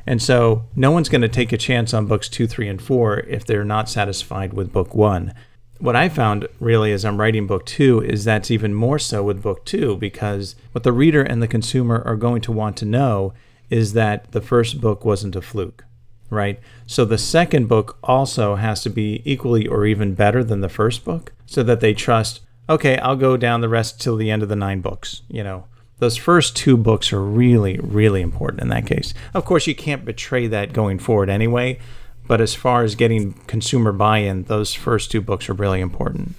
And 0.08 0.22
so 0.22 0.66
no 0.76 0.92
one's 0.92 1.10
going 1.10 1.22
to 1.22 1.28
take 1.28 1.52
a 1.52 1.58
chance 1.58 1.94
on 1.94 2.06
books 2.06 2.30
two, 2.30 2.48
three, 2.48 2.68
and 2.68 2.82
four 2.82 3.20
if 3.20 3.46
they're 3.46 3.66
not 3.66 3.90
satisfied 3.90 4.54
with 4.54 4.72
book 4.72 4.96
one. 4.96 5.34
What 5.80 5.96
I 5.96 6.10
found 6.10 6.48
really 6.60 6.94
as 6.94 7.04
I'm 7.04 7.20
writing 7.20 7.48
book 7.48 7.66
two 7.66 8.02
is 8.02 8.24
that's 8.24 8.52
even 8.52 8.74
more 8.74 9.00
so 9.00 9.24
with 9.24 9.44
book 9.44 9.66
two 9.66 9.98
because 9.98 10.56
what 10.72 10.84
the 10.84 10.94
reader 10.94 11.22
and 11.22 11.42
the 11.42 11.48
consumer 11.48 12.02
are 12.06 12.16
going 12.16 12.42
to 12.42 12.52
want 12.52 12.78
to 12.78 12.86
know 12.86 13.34
is 13.70 13.94
that 13.94 14.32
the 14.32 14.42
first 14.42 14.80
book 14.80 15.04
wasn't 15.04 15.36
a 15.36 15.42
fluke, 15.42 15.84
right? 16.30 16.60
So 16.86 17.04
the 17.04 17.18
second 17.18 17.68
book 17.68 17.98
also 18.04 18.56
has 18.56 18.84
to 18.84 18.90
be 18.90 19.22
equally 19.26 19.68
or 19.68 19.86
even 19.86 20.14
better 20.14 20.44
than 20.44 20.62
the 20.62 20.70
first 20.70 21.04
book 21.04 21.34
so 21.46 21.62
that 21.64 21.80
they 21.80 21.94
trust, 21.94 22.42
okay, 22.70 22.98
I'll 22.98 23.16
go 23.16 23.38
down 23.38 23.62
the 23.62 23.70
rest 23.70 24.02
till 24.02 24.16
the 24.16 24.32
end 24.32 24.44
of 24.44 24.50
the 24.50 24.56
nine 24.56 24.82
books, 24.82 25.22
you 25.28 25.44
know 25.44 25.66
those 26.00 26.18
first 26.18 26.56
two 26.56 26.76
books 26.76 27.14
are 27.14 27.22
really, 27.22 27.80
really 27.80 28.22
important 28.22 28.62
in 28.62 28.70
that 28.70 28.86
case. 28.86 29.14
Of 29.34 29.46
course, 29.46 29.68
you 29.68 29.76
can't 29.76 30.04
betray 30.04 30.48
that 30.48 30.74
going 30.74 31.00
forward 31.00 31.30
anyway, 31.30 31.80
but 32.28 32.42
as 32.42 32.54
far 32.54 32.84
as 32.84 32.96
getting 32.96 33.34
consumer 33.48 33.92
buy 33.92 34.20
in, 34.20 34.44
those 34.44 34.74
first 34.74 35.12
two 35.12 35.22
books 35.22 35.50
are 35.50 35.54
really 35.54 35.80
important. 35.80 36.36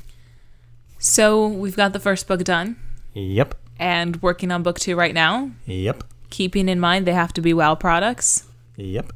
So 0.99 1.47
we've 1.47 1.77
got 1.77 1.93
the 1.93 2.01
first 2.01 2.29
book 2.29 2.45
done. 2.45 2.77
Yep. 3.15 3.55
And 3.79 4.21
working 4.23 4.51
on 4.51 4.63
book 4.63 4.79
two 4.79 4.97
right 4.97 5.15
now. 5.15 5.51
Yep. 5.67 6.05
Keeping 6.31 6.69
in 6.69 6.81
mind 6.81 7.07
they 7.07 7.13
have 7.13 7.33
to 7.35 7.41
be 7.41 7.55
wow 7.55 7.75
products. 7.75 8.45
Yep. 8.77 9.13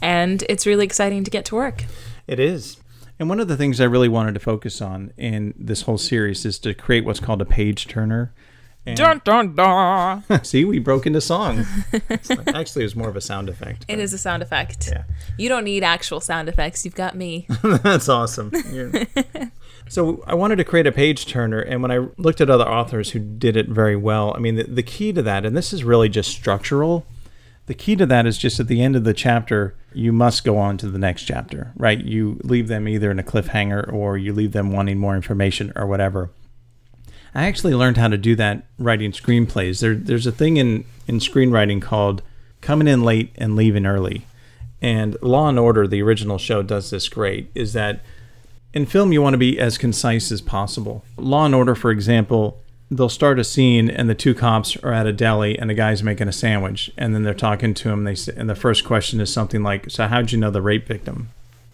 And 0.00 0.42
it's 0.48 0.66
really 0.66 0.84
exciting 0.84 1.22
to 1.24 1.30
get 1.30 1.44
to 1.46 1.54
work. 1.54 1.84
It 2.26 2.40
is. 2.40 2.78
And 3.22 3.28
one 3.28 3.38
of 3.38 3.46
the 3.46 3.56
things 3.56 3.80
I 3.80 3.84
really 3.84 4.08
wanted 4.08 4.34
to 4.34 4.40
focus 4.40 4.82
on 4.82 5.12
in 5.16 5.54
this 5.56 5.82
whole 5.82 5.96
series 5.96 6.44
is 6.44 6.58
to 6.58 6.74
create 6.74 7.04
what's 7.04 7.20
called 7.20 7.40
a 7.40 7.44
page 7.44 7.86
turner. 7.86 8.34
And 8.84 8.96
dun 8.96 9.22
dun 9.24 9.54
dun. 9.54 10.24
See, 10.42 10.64
we 10.64 10.80
broke 10.80 11.06
into 11.06 11.20
song. 11.20 11.64
like, 11.92 12.48
actually, 12.52 12.82
it 12.82 12.86
was 12.86 12.96
more 12.96 13.08
of 13.08 13.14
a 13.14 13.20
sound 13.20 13.48
effect. 13.48 13.84
It 13.86 14.00
is 14.00 14.12
a 14.12 14.18
sound 14.18 14.42
effect. 14.42 14.88
Yeah. 14.88 15.04
You 15.38 15.48
don't 15.48 15.62
need 15.62 15.84
actual 15.84 16.20
sound 16.20 16.48
effects. 16.48 16.84
You've 16.84 16.96
got 16.96 17.14
me. 17.14 17.46
That's 17.62 18.08
awesome. 18.08 18.50
so 19.88 20.24
I 20.26 20.34
wanted 20.34 20.56
to 20.56 20.64
create 20.64 20.88
a 20.88 20.92
page 20.92 21.26
turner, 21.26 21.60
and 21.60 21.80
when 21.80 21.92
I 21.92 22.08
looked 22.18 22.40
at 22.40 22.50
other 22.50 22.68
authors 22.68 23.12
who 23.12 23.20
did 23.20 23.56
it 23.56 23.68
very 23.68 23.94
well, 23.94 24.34
I 24.34 24.40
mean, 24.40 24.56
the, 24.56 24.64
the 24.64 24.82
key 24.82 25.12
to 25.12 25.22
that, 25.22 25.46
and 25.46 25.56
this 25.56 25.72
is 25.72 25.84
really 25.84 26.08
just 26.08 26.32
structural. 26.32 27.06
The 27.66 27.74
key 27.74 27.96
to 27.96 28.06
that 28.06 28.26
is 28.26 28.38
just 28.38 28.58
at 28.58 28.66
the 28.66 28.82
end 28.82 28.96
of 28.96 29.04
the 29.04 29.14
chapter, 29.14 29.76
you 29.94 30.12
must 30.12 30.44
go 30.44 30.58
on 30.58 30.78
to 30.78 30.88
the 30.88 30.98
next 30.98 31.24
chapter, 31.24 31.72
right? 31.76 32.02
You 32.02 32.40
leave 32.42 32.68
them 32.68 32.88
either 32.88 33.10
in 33.10 33.18
a 33.18 33.22
cliffhanger 33.22 33.92
or 33.92 34.18
you 34.18 34.32
leave 34.32 34.52
them 34.52 34.72
wanting 34.72 34.98
more 34.98 35.14
information 35.14 35.72
or 35.76 35.86
whatever. 35.86 36.30
I 37.34 37.46
actually 37.46 37.74
learned 37.74 37.96
how 37.96 38.08
to 38.08 38.18
do 38.18 38.34
that 38.36 38.66
writing 38.78 39.12
screenplays. 39.12 39.80
There, 39.80 39.94
there's 39.94 40.26
a 40.26 40.32
thing 40.32 40.56
in, 40.56 40.84
in 41.06 41.18
screenwriting 41.18 41.80
called 41.80 42.22
coming 42.60 42.88
in 42.88 43.04
late 43.04 43.32
and 43.36 43.56
leaving 43.56 43.86
early. 43.86 44.26
And 44.80 45.16
Law 45.22 45.48
and 45.48 45.58
Order, 45.58 45.86
the 45.86 46.02
original 46.02 46.38
show, 46.38 46.62
does 46.62 46.90
this 46.90 47.08
great. 47.08 47.50
Is 47.54 47.72
that 47.72 48.00
in 48.74 48.86
film 48.86 49.12
you 49.12 49.22
want 49.22 49.34
to 49.34 49.38
be 49.38 49.58
as 49.58 49.78
concise 49.78 50.32
as 50.32 50.40
possible. 50.40 51.04
Law 51.16 51.46
and 51.46 51.54
Order, 51.54 51.74
for 51.74 51.90
example, 51.90 52.61
they'll 52.96 53.08
start 53.08 53.38
a 53.38 53.44
scene 53.44 53.88
and 53.88 54.08
the 54.08 54.14
two 54.14 54.34
cops 54.34 54.76
are 54.76 54.92
at 54.92 55.06
a 55.06 55.12
deli 55.12 55.58
and 55.58 55.70
the 55.70 55.74
guy's 55.74 56.02
making 56.02 56.28
a 56.28 56.32
sandwich 56.32 56.90
and 56.96 57.14
then 57.14 57.22
they're 57.22 57.34
talking 57.34 57.74
to 57.74 57.90
him. 57.90 58.04
They 58.04 58.16
and 58.36 58.48
the 58.48 58.54
first 58.54 58.84
question 58.84 59.20
is 59.20 59.32
something 59.32 59.62
like, 59.62 59.90
"So 59.90 60.06
how'd 60.06 60.32
you 60.32 60.38
know 60.38 60.50
the 60.50 60.62
rape 60.62 60.86
victim?" 60.86 61.30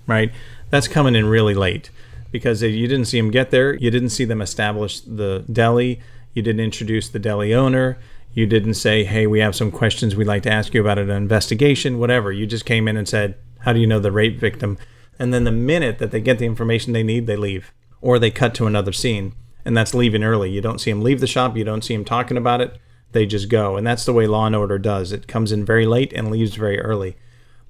Right? 0.07 0.33
That's 0.70 0.88
coming 0.88 1.14
in 1.14 1.26
really 1.26 1.54
late 1.54 1.90
because 2.31 2.62
you 2.62 2.87
didn't 2.87 3.07
see 3.07 3.18
them 3.18 3.31
get 3.31 3.50
there. 3.50 3.74
You 3.74 3.90
didn't 3.90 4.11
see 4.11 4.24
them 4.24 4.42
establish 4.42 5.00
the 5.00 5.44
deli. 5.50 6.00
You 6.35 6.42
didn't 6.42 6.61
introduce 6.61 7.09
the 7.09 7.18
deli 7.18 7.54
owner. 7.54 7.98
You 8.35 8.46
didn't 8.46 8.74
say, 8.74 9.04
hey, 9.04 9.26
we 9.26 9.40
have 9.40 9.57
some 9.57 9.70
questions 9.70 10.14
we'd 10.14 10.26
like 10.26 10.42
to 10.44 10.52
ask 10.52 10.74
you 10.74 10.81
about 10.81 10.98
an 10.98 11.11
investigation, 11.11 11.98
whatever. 11.98 12.31
You 12.31 12.46
just 12.46 12.66
came 12.66 12.87
in 12.87 12.96
and 12.96 13.09
said, 13.09 13.37
how 13.61 13.72
do 13.72 13.81
you 13.81 13.87
know 13.87 13.98
the 13.98 14.12
rape 14.12 14.38
victim? 14.38 14.78
And 15.18 15.35
then 15.35 15.44
the 15.44 15.50
minute 15.50 15.98
that 15.98 16.11
they 16.11 16.20
get 16.20 16.38
the 16.38 16.46
information 16.46 16.92
they 16.92 17.02
need, 17.02 17.26
they 17.26 17.37
leave. 17.37 17.72
Or 18.00 18.18
they 18.18 18.31
cut 18.31 18.54
to 18.54 18.66
another 18.66 18.92
scene. 18.92 19.33
And 19.68 19.76
that's 19.76 19.92
leaving 19.92 20.24
early. 20.24 20.50
You 20.50 20.62
don't 20.62 20.81
see 20.81 20.90
them 20.90 21.02
leave 21.02 21.20
the 21.20 21.26
shop. 21.26 21.54
You 21.54 21.62
don't 21.62 21.85
see 21.85 21.94
them 21.94 22.07
talking 22.07 22.38
about 22.38 22.62
it. 22.62 22.78
They 23.12 23.26
just 23.26 23.50
go. 23.50 23.76
And 23.76 23.87
that's 23.87 24.07
the 24.07 24.14
way 24.14 24.26
Law 24.26 24.46
and 24.46 24.57
Order 24.57 24.78
does. 24.78 25.12
It 25.12 25.28
comes 25.28 25.52
in 25.52 25.62
very 25.62 25.85
late 25.85 26.11
and 26.14 26.31
leaves 26.31 26.54
very 26.54 26.81
early. 26.81 27.18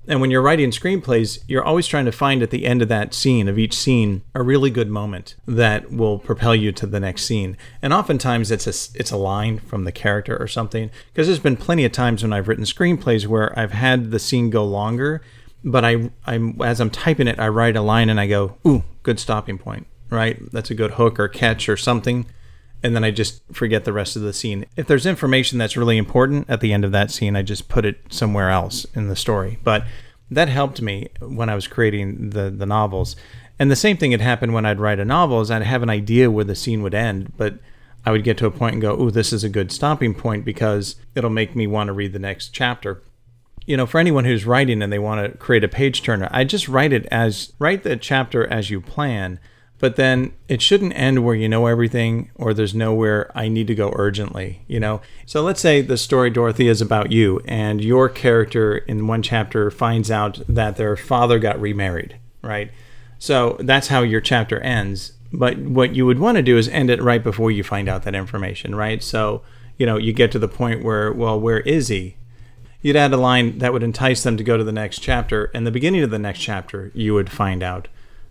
And 0.06 0.20
when 0.20 0.30
you're 0.30 0.40
writing 0.40 0.70
screenplays, 0.70 1.40
you're 1.48 1.64
always 1.64 1.88
trying 1.88 2.04
to 2.04 2.12
find 2.12 2.40
at 2.40 2.50
the 2.50 2.66
end 2.66 2.82
of 2.82 2.88
that 2.88 3.14
scene, 3.14 3.48
of 3.48 3.58
each 3.58 3.74
scene, 3.74 4.22
a 4.32 4.44
really 4.44 4.70
good 4.70 4.88
moment 4.88 5.34
that 5.44 5.90
will 5.90 6.20
propel 6.20 6.54
you 6.54 6.70
to 6.70 6.86
the 6.86 7.00
next 7.00 7.24
scene. 7.24 7.56
And 7.82 7.92
oftentimes 7.92 8.52
it's 8.52 8.68
a, 8.68 8.96
it's 8.96 9.10
a 9.10 9.16
line 9.16 9.58
from 9.58 9.82
the 9.82 9.90
character 9.90 10.36
or 10.40 10.46
something. 10.46 10.92
Because 11.12 11.26
there's 11.26 11.40
been 11.40 11.56
plenty 11.56 11.84
of 11.84 11.90
times 11.90 12.22
when 12.22 12.32
I've 12.32 12.46
written 12.46 12.64
screenplays 12.64 13.26
where 13.26 13.58
I've 13.58 13.72
had 13.72 14.12
the 14.12 14.20
scene 14.20 14.50
go 14.50 14.64
longer, 14.64 15.20
but 15.64 15.84
I, 15.84 16.12
I'm, 16.26 16.62
as 16.62 16.80
I'm 16.80 16.90
typing 16.90 17.26
it, 17.26 17.40
I 17.40 17.48
write 17.48 17.74
a 17.74 17.82
line 17.82 18.08
and 18.08 18.20
I 18.20 18.28
go, 18.28 18.56
ooh, 18.64 18.84
good 19.02 19.18
stopping 19.18 19.58
point, 19.58 19.88
right? 20.10 20.38
That's 20.52 20.70
a 20.70 20.74
good 20.74 20.92
hook 20.92 21.18
or 21.20 21.28
catch 21.28 21.68
or 21.68 21.76
something 21.76 22.26
and 22.82 22.94
then 22.94 23.04
I 23.04 23.10
just 23.10 23.42
forget 23.52 23.84
the 23.84 23.92
rest 23.92 24.14
of 24.16 24.22
the 24.22 24.32
scene. 24.32 24.64
If 24.76 24.86
there's 24.86 25.06
information 25.06 25.58
that's 25.58 25.76
really 25.76 25.96
important 25.96 26.48
at 26.48 26.60
the 26.60 26.72
end 26.72 26.84
of 26.84 26.92
that 26.92 27.10
scene, 27.10 27.34
I 27.34 27.42
just 27.42 27.68
put 27.68 27.84
it 27.84 28.00
somewhere 28.10 28.50
else 28.50 28.84
in 28.94 29.08
the 29.08 29.16
story. 29.16 29.58
But 29.64 29.84
that 30.30 30.48
helped 30.48 30.80
me 30.80 31.08
when 31.20 31.48
I 31.48 31.54
was 31.54 31.66
creating 31.66 32.30
the 32.30 32.50
the 32.50 32.66
novels. 32.66 33.16
And 33.58 33.70
the 33.70 33.76
same 33.76 33.96
thing 33.96 34.12
had 34.12 34.20
happened 34.20 34.54
when 34.54 34.64
I'd 34.64 34.78
write 34.78 35.00
a 35.00 35.04
novel 35.04 35.40
is 35.40 35.50
I'd 35.50 35.62
have 35.62 35.82
an 35.82 35.90
idea 35.90 36.30
where 36.30 36.44
the 36.44 36.54
scene 36.54 36.82
would 36.82 36.94
end, 36.94 37.32
but 37.36 37.54
I 38.06 38.12
would 38.12 38.22
get 38.22 38.38
to 38.38 38.46
a 38.46 38.50
point 38.52 38.74
and 38.74 38.82
go, 38.82 38.96
"Oh, 38.96 39.10
this 39.10 39.32
is 39.32 39.42
a 39.42 39.48
good 39.48 39.72
stopping 39.72 40.14
point 40.14 40.44
because 40.44 40.94
it'll 41.16 41.30
make 41.30 41.56
me 41.56 41.66
want 41.66 41.88
to 41.88 41.92
read 41.92 42.12
the 42.12 42.20
next 42.20 42.50
chapter." 42.50 43.02
You 43.66 43.76
know, 43.76 43.86
for 43.86 43.98
anyone 43.98 44.24
who's 44.24 44.46
writing 44.46 44.80
and 44.82 44.92
they 44.92 45.00
want 45.00 45.20
to 45.32 45.36
create 45.36 45.64
a 45.64 45.68
page 45.68 46.02
turner, 46.02 46.28
I 46.30 46.44
just 46.44 46.68
write 46.68 46.92
it 46.92 47.06
as 47.06 47.52
write 47.58 47.82
the 47.82 47.96
chapter 47.96 48.46
as 48.46 48.70
you 48.70 48.80
plan 48.80 49.40
but 49.78 49.96
then 49.96 50.32
it 50.48 50.60
shouldn't 50.60 50.96
end 50.96 51.24
where 51.24 51.34
you 51.34 51.48
know 51.48 51.66
everything 51.66 52.30
or 52.34 52.52
there's 52.52 52.74
nowhere 52.74 53.30
I 53.34 53.48
need 53.48 53.68
to 53.68 53.74
go 53.74 53.92
urgently, 53.94 54.62
you 54.66 54.80
know? 54.80 55.00
So 55.24 55.42
let's 55.42 55.60
say 55.60 55.80
the 55.80 55.96
story, 55.96 56.30
Dorothy, 56.30 56.68
is 56.68 56.80
about 56.80 57.12
you, 57.12 57.40
and 57.44 57.82
your 57.82 58.08
character 58.08 58.78
in 58.78 59.06
one 59.06 59.22
chapter 59.22 59.70
finds 59.70 60.10
out 60.10 60.40
that 60.48 60.76
their 60.76 60.96
father 60.96 61.38
got 61.38 61.60
remarried, 61.60 62.18
right? 62.42 62.72
So 63.18 63.56
that's 63.60 63.88
how 63.88 64.02
your 64.02 64.20
chapter 64.20 64.60
ends. 64.60 65.12
But 65.32 65.58
what 65.58 65.94
you 65.94 66.06
would 66.06 66.18
want 66.18 66.36
to 66.36 66.42
do 66.42 66.56
is 66.56 66.68
end 66.68 66.90
it 66.90 67.02
right 67.02 67.22
before 67.22 67.50
you 67.50 67.62
find 67.62 67.88
out 67.88 68.02
that 68.04 68.14
information, 68.14 68.74
right? 68.74 69.02
So, 69.02 69.42
you 69.76 69.86
know, 69.86 69.96
you 69.96 70.12
get 70.12 70.32
to 70.32 70.38
the 70.38 70.48
point 70.48 70.82
where, 70.82 71.12
well, 71.12 71.38
where 71.38 71.60
is 71.60 71.88
he? 71.88 72.16
You'd 72.80 72.96
add 72.96 73.12
a 73.12 73.16
line 73.16 73.58
that 73.58 73.72
would 73.72 73.82
entice 73.82 74.22
them 74.22 74.36
to 74.36 74.44
go 74.44 74.56
to 74.56 74.64
the 74.64 74.72
next 74.72 75.00
chapter. 75.00 75.50
And 75.52 75.66
the 75.66 75.70
beginning 75.70 76.02
of 76.02 76.10
the 76.10 76.18
next 76.18 76.40
chapter, 76.40 76.90
you 76.94 77.12
would 77.14 77.30
find 77.30 77.62
out 77.62 77.88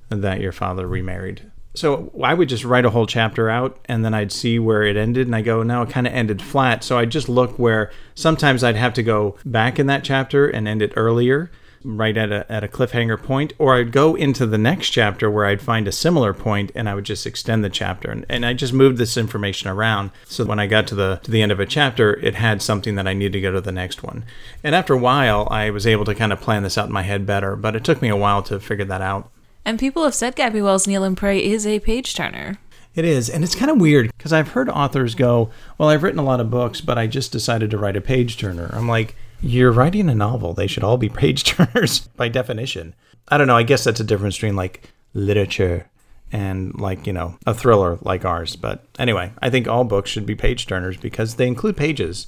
that 0.10 0.40
your 0.40 0.52
father 0.52 0.88
remarried. 0.88 1.52
So 1.76 2.12
I 2.24 2.34
would 2.34 2.50
just 2.50 2.64
write 2.64 2.86
a 2.86 2.90
whole 2.90 3.06
chapter 3.06 3.50
out 3.50 3.78
and 3.86 4.04
then 4.04 4.14
I'd 4.14 4.32
see 4.32 4.58
where 4.58 4.82
it 4.84 4.98
ended 4.98 5.28
and 5.28 5.36
I 5.36 5.42
go, 5.42 5.62
no, 5.62 5.84
it 5.84 5.92
kind 5.92 6.08
of 6.08 6.14
ended 6.14 6.42
flat. 6.42 6.84
So 6.84 6.98
I'd 6.98 7.12
just 7.12 7.30
look 7.30 7.60
where 7.60 7.92
sometimes 8.16 8.64
I'd 8.64 8.76
have 8.76 8.96
to 8.96 9.04
go 9.04 9.38
back 9.46 9.78
in 9.78 9.86
that 9.88 10.04
chapter 10.04 10.48
and 10.48 10.68
end 10.68 10.82
it 10.82 10.94
earlier. 10.96 11.52
right 11.84 12.18
at 12.18 12.32
a, 12.32 12.52
at 12.52 12.64
a 12.64 12.68
cliffhanger 12.68 13.22
point, 13.22 13.54
or 13.58 13.76
I'd 13.76 13.92
go 13.92 14.16
into 14.16 14.46
the 14.46 14.58
next 14.58 14.90
chapter 14.90 15.30
where 15.30 15.46
I'd 15.46 15.62
find 15.62 15.88
a 15.88 15.92
similar 15.92 16.34
point 16.34 16.72
and 16.76 16.90
I 16.90 16.96
would 16.96 17.06
just 17.06 17.26
extend 17.26 17.64
the 17.64 17.70
chapter. 17.70 18.12
And, 18.12 18.26
and 18.30 18.46
I 18.46 18.54
just 18.54 18.74
moved 18.74 18.98
this 18.98 19.18
information 19.18 19.70
around 19.70 20.12
so 20.26 20.46
when 20.46 20.60
I 20.60 20.68
got 20.68 20.88
to 20.88 20.96
the 20.96 21.20
to 21.24 21.32
the 21.32 21.42
end 21.42 21.52
of 21.52 21.60
a 21.60 21.66
chapter, 21.66 22.16
it 22.20 22.36
had 22.36 22.62
something 22.62 22.96
that 22.96 23.08
I 23.08 23.14
needed 23.14 23.34
to 23.34 23.42
go 23.42 23.52
to 23.52 23.62
the 23.62 23.72
next 23.72 24.04
one. 24.04 24.26
And 24.64 24.76
after 24.76 24.94
a 24.94 24.98
while, 24.98 25.48
I 25.50 25.70
was 25.70 25.88
able 25.88 26.06
to 26.06 26.16
kind 26.16 26.34
of 26.34 26.42
plan 26.42 26.64
this 26.64 26.78
out 26.78 26.88
in 26.88 26.94
my 26.94 27.04
head 27.04 27.26
better, 27.26 27.56
but 27.56 27.76
it 27.76 27.84
took 27.84 28.02
me 28.02 28.10
a 28.10 28.16
while 28.16 28.44
to 28.44 28.60
figure 28.60 28.86
that 28.86 29.02
out. 29.02 29.32
And 29.68 29.78
people 29.78 30.06
have 30.06 30.16
said 30.16 30.38
Gabby 30.38 30.62
Wells' 30.62 30.88
Kneel 30.88 31.04
and 31.04 31.18
Pray 31.18 31.44
is 31.44 31.68
a 31.68 31.82
page 31.82 32.16
turner. 32.16 32.58
It 32.96 33.04
is, 33.04 33.30
and 33.30 33.44
it's 33.44 33.54
kind 33.54 33.70
of 33.70 33.82
weird 33.82 34.10
because 34.18 34.32
I've 34.32 34.52
heard 34.52 34.70
authors 34.70 35.14
go, 35.14 35.50
"Well, 35.78 35.90
I've 35.90 36.04
written 36.04 36.22
a 36.22 36.24
lot 36.24 36.40
of 36.40 36.50
books, 36.50 36.80
but 36.80 36.98
I 36.98 37.06
just 37.06 37.34
decided 37.34 37.70
to 37.72 37.78
write 37.78 37.98
a 37.98 38.02
page 38.02 38.38
turner." 38.38 38.70
I'm 38.72 38.88
like, 38.88 39.18
"You're 39.42 39.74
writing 39.74 40.08
a 40.08 40.16
novel; 40.16 40.54
they 40.54 40.68
should 40.68 40.86
all 40.86 40.96
be 40.96 41.10
page 41.24 41.44
turners 41.44 42.08
by 42.16 42.30
definition." 42.30 42.96
I 43.28 43.38
don't 43.38 43.48
know. 43.48 43.58
I 43.58 43.64
guess 43.64 43.84
that's 43.84 44.00
a 44.00 44.06
difference 44.06 44.38
between 44.38 44.56
like 44.56 44.90
literature 45.14 45.90
and 46.32 46.74
like 46.80 47.06
you 47.06 47.12
know 47.12 47.38
a 47.46 47.54
thriller 47.54 48.00
like 48.04 48.24
ours. 48.24 48.56
But 48.56 48.86
anyway, 48.98 49.34
I 49.42 49.50
think 49.50 49.68
all 49.68 49.84
books 49.84 50.10
should 50.10 50.26
be 50.26 50.36
page 50.36 50.66
turners 50.66 50.96
because 50.96 51.36
they 51.36 51.46
include 51.46 51.76
pages 51.76 52.28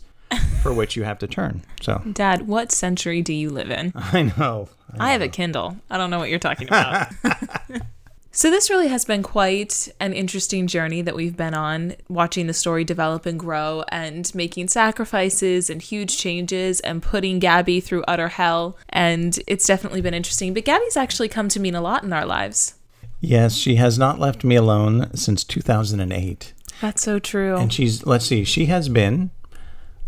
for 0.62 0.74
which 0.74 0.96
you 0.96 1.04
have 1.04 1.20
to 1.20 1.28
turn. 1.28 1.64
So, 1.82 2.02
Dad, 2.12 2.48
what 2.48 2.72
century 2.72 3.22
do 3.22 3.34
you 3.34 3.50
live 3.50 3.72
in? 3.72 3.92
I 3.96 4.34
know. 4.38 4.70
I 4.98 5.12
have 5.12 5.22
a 5.22 5.26
uh. 5.26 5.32
Kindle. 5.32 5.78
I 5.90 5.98
don't 5.98 6.10
know 6.10 6.20
what 6.20 6.30
you're 6.30 6.40
talking 6.40 6.68
about. 6.68 7.08
so, 8.32 8.50
this 8.50 8.70
really 8.70 8.88
has 8.88 9.06
been 9.06 9.24
quite 9.24 9.88
an 10.00 10.14
interesting 10.14 10.68
journey 10.68 11.02
that 11.02 11.16
we've 11.16 11.38
been 11.38 11.54
on, 11.54 11.96
watching 12.08 12.48
the 12.48 12.54
story 12.54 12.84
develop 12.84 13.26
and 13.26 13.40
grow, 13.40 13.84
and 13.90 14.34
making 14.36 14.68
sacrifices 14.68 15.70
and 15.70 15.82
huge 15.82 16.18
changes, 16.18 16.80
and 16.82 17.02
putting 17.02 17.40
Gabby 17.40 17.80
through 17.80 18.04
utter 18.08 18.30
hell. 18.30 18.78
And 18.90 19.40
it's 19.48 19.66
definitely 19.66 20.02
been 20.02 20.14
interesting. 20.14 20.54
But 20.54 20.66
Gabby's 20.66 20.98
actually 20.98 21.30
come 21.30 21.50
to 21.50 21.60
mean 21.60 21.76
a 21.76 21.82
lot 21.82 22.04
in 22.04 22.14
our 22.14 22.26
lives. 22.26 22.76
Yes, 23.22 23.56
she 23.56 23.76
has 23.76 24.00
not 24.00 24.18
left 24.18 24.46
me 24.46 24.56
alone 24.56 25.14
since 25.14 25.44
2008. 25.44 26.54
That's 26.80 27.02
so 27.02 27.20
true. 27.20 27.58
And 27.58 27.74
she's, 27.74 28.06
let's 28.06 28.26
see, 28.26 28.46
she 28.46 28.68
has 28.68 28.88
been 28.88 29.32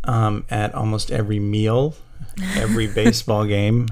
um, 0.03 0.45
at 0.49 0.73
almost 0.73 1.11
every 1.11 1.39
meal, 1.39 1.95
every 2.55 2.87
baseball 2.93 3.45
game, 3.45 3.87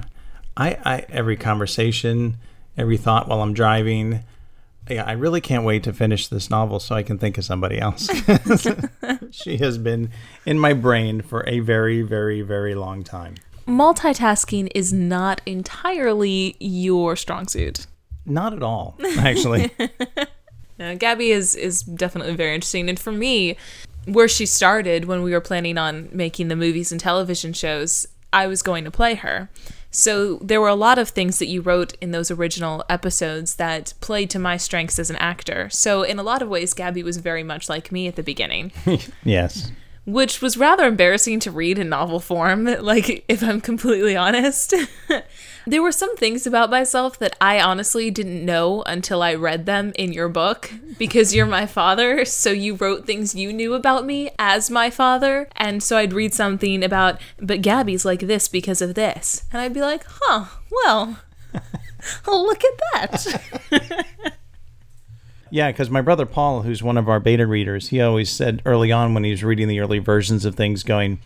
I, 0.56 0.78
I 0.84 1.06
every 1.08 1.36
conversation, 1.36 2.36
every 2.76 2.96
thought 2.96 3.28
while 3.28 3.42
I'm 3.42 3.54
driving. 3.54 4.24
Yeah, 4.88 5.04
I 5.04 5.12
really 5.12 5.40
can't 5.40 5.64
wait 5.64 5.84
to 5.84 5.92
finish 5.92 6.26
this 6.26 6.50
novel 6.50 6.80
so 6.80 6.96
I 6.96 7.04
can 7.04 7.16
think 7.16 7.38
of 7.38 7.44
somebody 7.44 7.78
else. 7.78 8.08
she 9.30 9.58
has 9.58 9.78
been 9.78 10.10
in 10.44 10.58
my 10.58 10.72
brain 10.72 11.20
for 11.20 11.44
a 11.46 11.60
very, 11.60 12.02
very, 12.02 12.42
very 12.42 12.74
long 12.74 13.04
time. 13.04 13.36
Multitasking 13.68 14.68
is 14.74 14.92
not 14.92 15.42
entirely 15.46 16.56
your 16.58 17.14
strong 17.14 17.46
suit. 17.46 17.86
Not 18.26 18.52
at 18.52 18.62
all, 18.62 18.98
actually. 19.18 19.70
no, 20.78 20.96
Gabby 20.96 21.30
is 21.30 21.54
is 21.54 21.82
definitely 21.82 22.34
very 22.34 22.54
interesting, 22.54 22.88
and 22.88 22.98
for 22.98 23.12
me, 23.12 23.56
where 24.06 24.28
she 24.28 24.46
started 24.46 25.04
when 25.04 25.22
we 25.22 25.32
were 25.32 25.40
planning 25.40 25.78
on 25.78 26.08
making 26.12 26.48
the 26.48 26.56
movies 26.56 26.90
and 26.90 27.00
television 27.00 27.52
shows, 27.52 28.06
I 28.32 28.46
was 28.46 28.62
going 28.62 28.84
to 28.84 28.90
play 28.90 29.14
her. 29.14 29.50
So 29.90 30.36
there 30.36 30.60
were 30.60 30.68
a 30.68 30.74
lot 30.74 30.98
of 30.98 31.08
things 31.08 31.38
that 31.40 31.48
you 31.48 31.62
wrote 31.62 31.94
in 32.00 32.12
those 32.12 32.30
original 32.30 32.84
episodes 32.88 33.56
that 33.56 33.94
played 34.00 34.30
to 34.30 34.38
my 34.38 34.56
strengths 34.56 34.98
as 34.98 35.10
an 35.10 35.16
actor. 35.16 35.68
So 35.70 36.02
in 36.02 36.18
a 36.18 36.22
lot 36.22 36.42
of 36.42 36.48
ways, 36.48 36.74
Gabby 36.74 37.02
was 37.02 37.16
very 37.16 37.42
much 37.42 37.68
like 37.68 37.90
me 37.90 38.06
at 38.06 38.14
the 38.14 38.22
beginning. 38.22 38.72
yes. 39.24 39.72
Which 40.06 40.40
was 40.40 40.56
rather 40.56 40.86
embarrassing 40.86 41.40
to 41.40 41.50
read 41.50 41.78
in 41.78 41.88
novel 41.88 42.20
form, 42.20 42.64
like 42.80 43.24
if 43.28 43.42
I'm 43.42 43.60
completely 43.60 44.16
honest. 44.16 44.74
There 45.66 45.82
were 45.82 45.92
some 45.92 46.16
things 46.16 46.46
about 46.46 46.70
myself 46.70 47.18
that 47.18 47.36
I 47.40 47.60
honestly 47.60 48.10
didn't 48.10 48.44
know 48.44 48.82
until 48.82 49.22
I 49.22 49.34
read 49.34 49.66
them 49.66 49.92
in 49.96 50.12
your 50.12 50.28
book 50.28 50.72
because 50.98 51.34
you're 51.34 51.46
my 51.46 51.66
father. 51.66 52.24
So 52.24 52.50
you 52.50 52.74
wrote 52.74 53.06
things 53.06 53.34
you 53.34 53.52
knew 53.52 53.74
about 53.74 54.06
me 54.06 54.30
as 54.38 54.70
my 54.70 54.88
father. 54.90 55.48
And 55.56 55.82
so 55.82 55.96
I'd 55.98 56.12
read 56.14 56.32
something 56.34 56.82
about, 56.82 57.20
but 57.38 57.62
Gabby's 57.62 58.04
like 58.04 58.20
this 58.20 58.48
because 58.48 58.80
of 58.80 58.94
this. 58.94 59.44
And 59.52 59.60
I'd 59.60 59.74
be 59.74 59.82
like, 59.82 60.04
huh, 60.08 60.46
well, 60.70 61.18
look 62.26 62.62
at 62.64 62.80
that. 62.92 64.34
Yeah, 65.50 65.70
because 65.70 65.90
my 65.90 66.00
brother 66.00 66.26
Paul, 66.26 66.62
who's 66.62 66.82
one 66.82 66.96
of 66.96 67.08
our 67.08 67.20
beta 67.20 67.46
readers, 67.46 67.88
he 67.88 68.00
always 68.00 68.30
said 68.30 68.62
early 68.64 68.92
on 68.92 69.14
when 69.14 69.24
he 69.24 69.30
was 69.30 69.44
reading 69.44 69.68
the 69.68 69.80
early 69.80 69.98
versions 69.98 70.44
of 70.44 70.54
things, 70.54 70.82
going, 70.82 71.20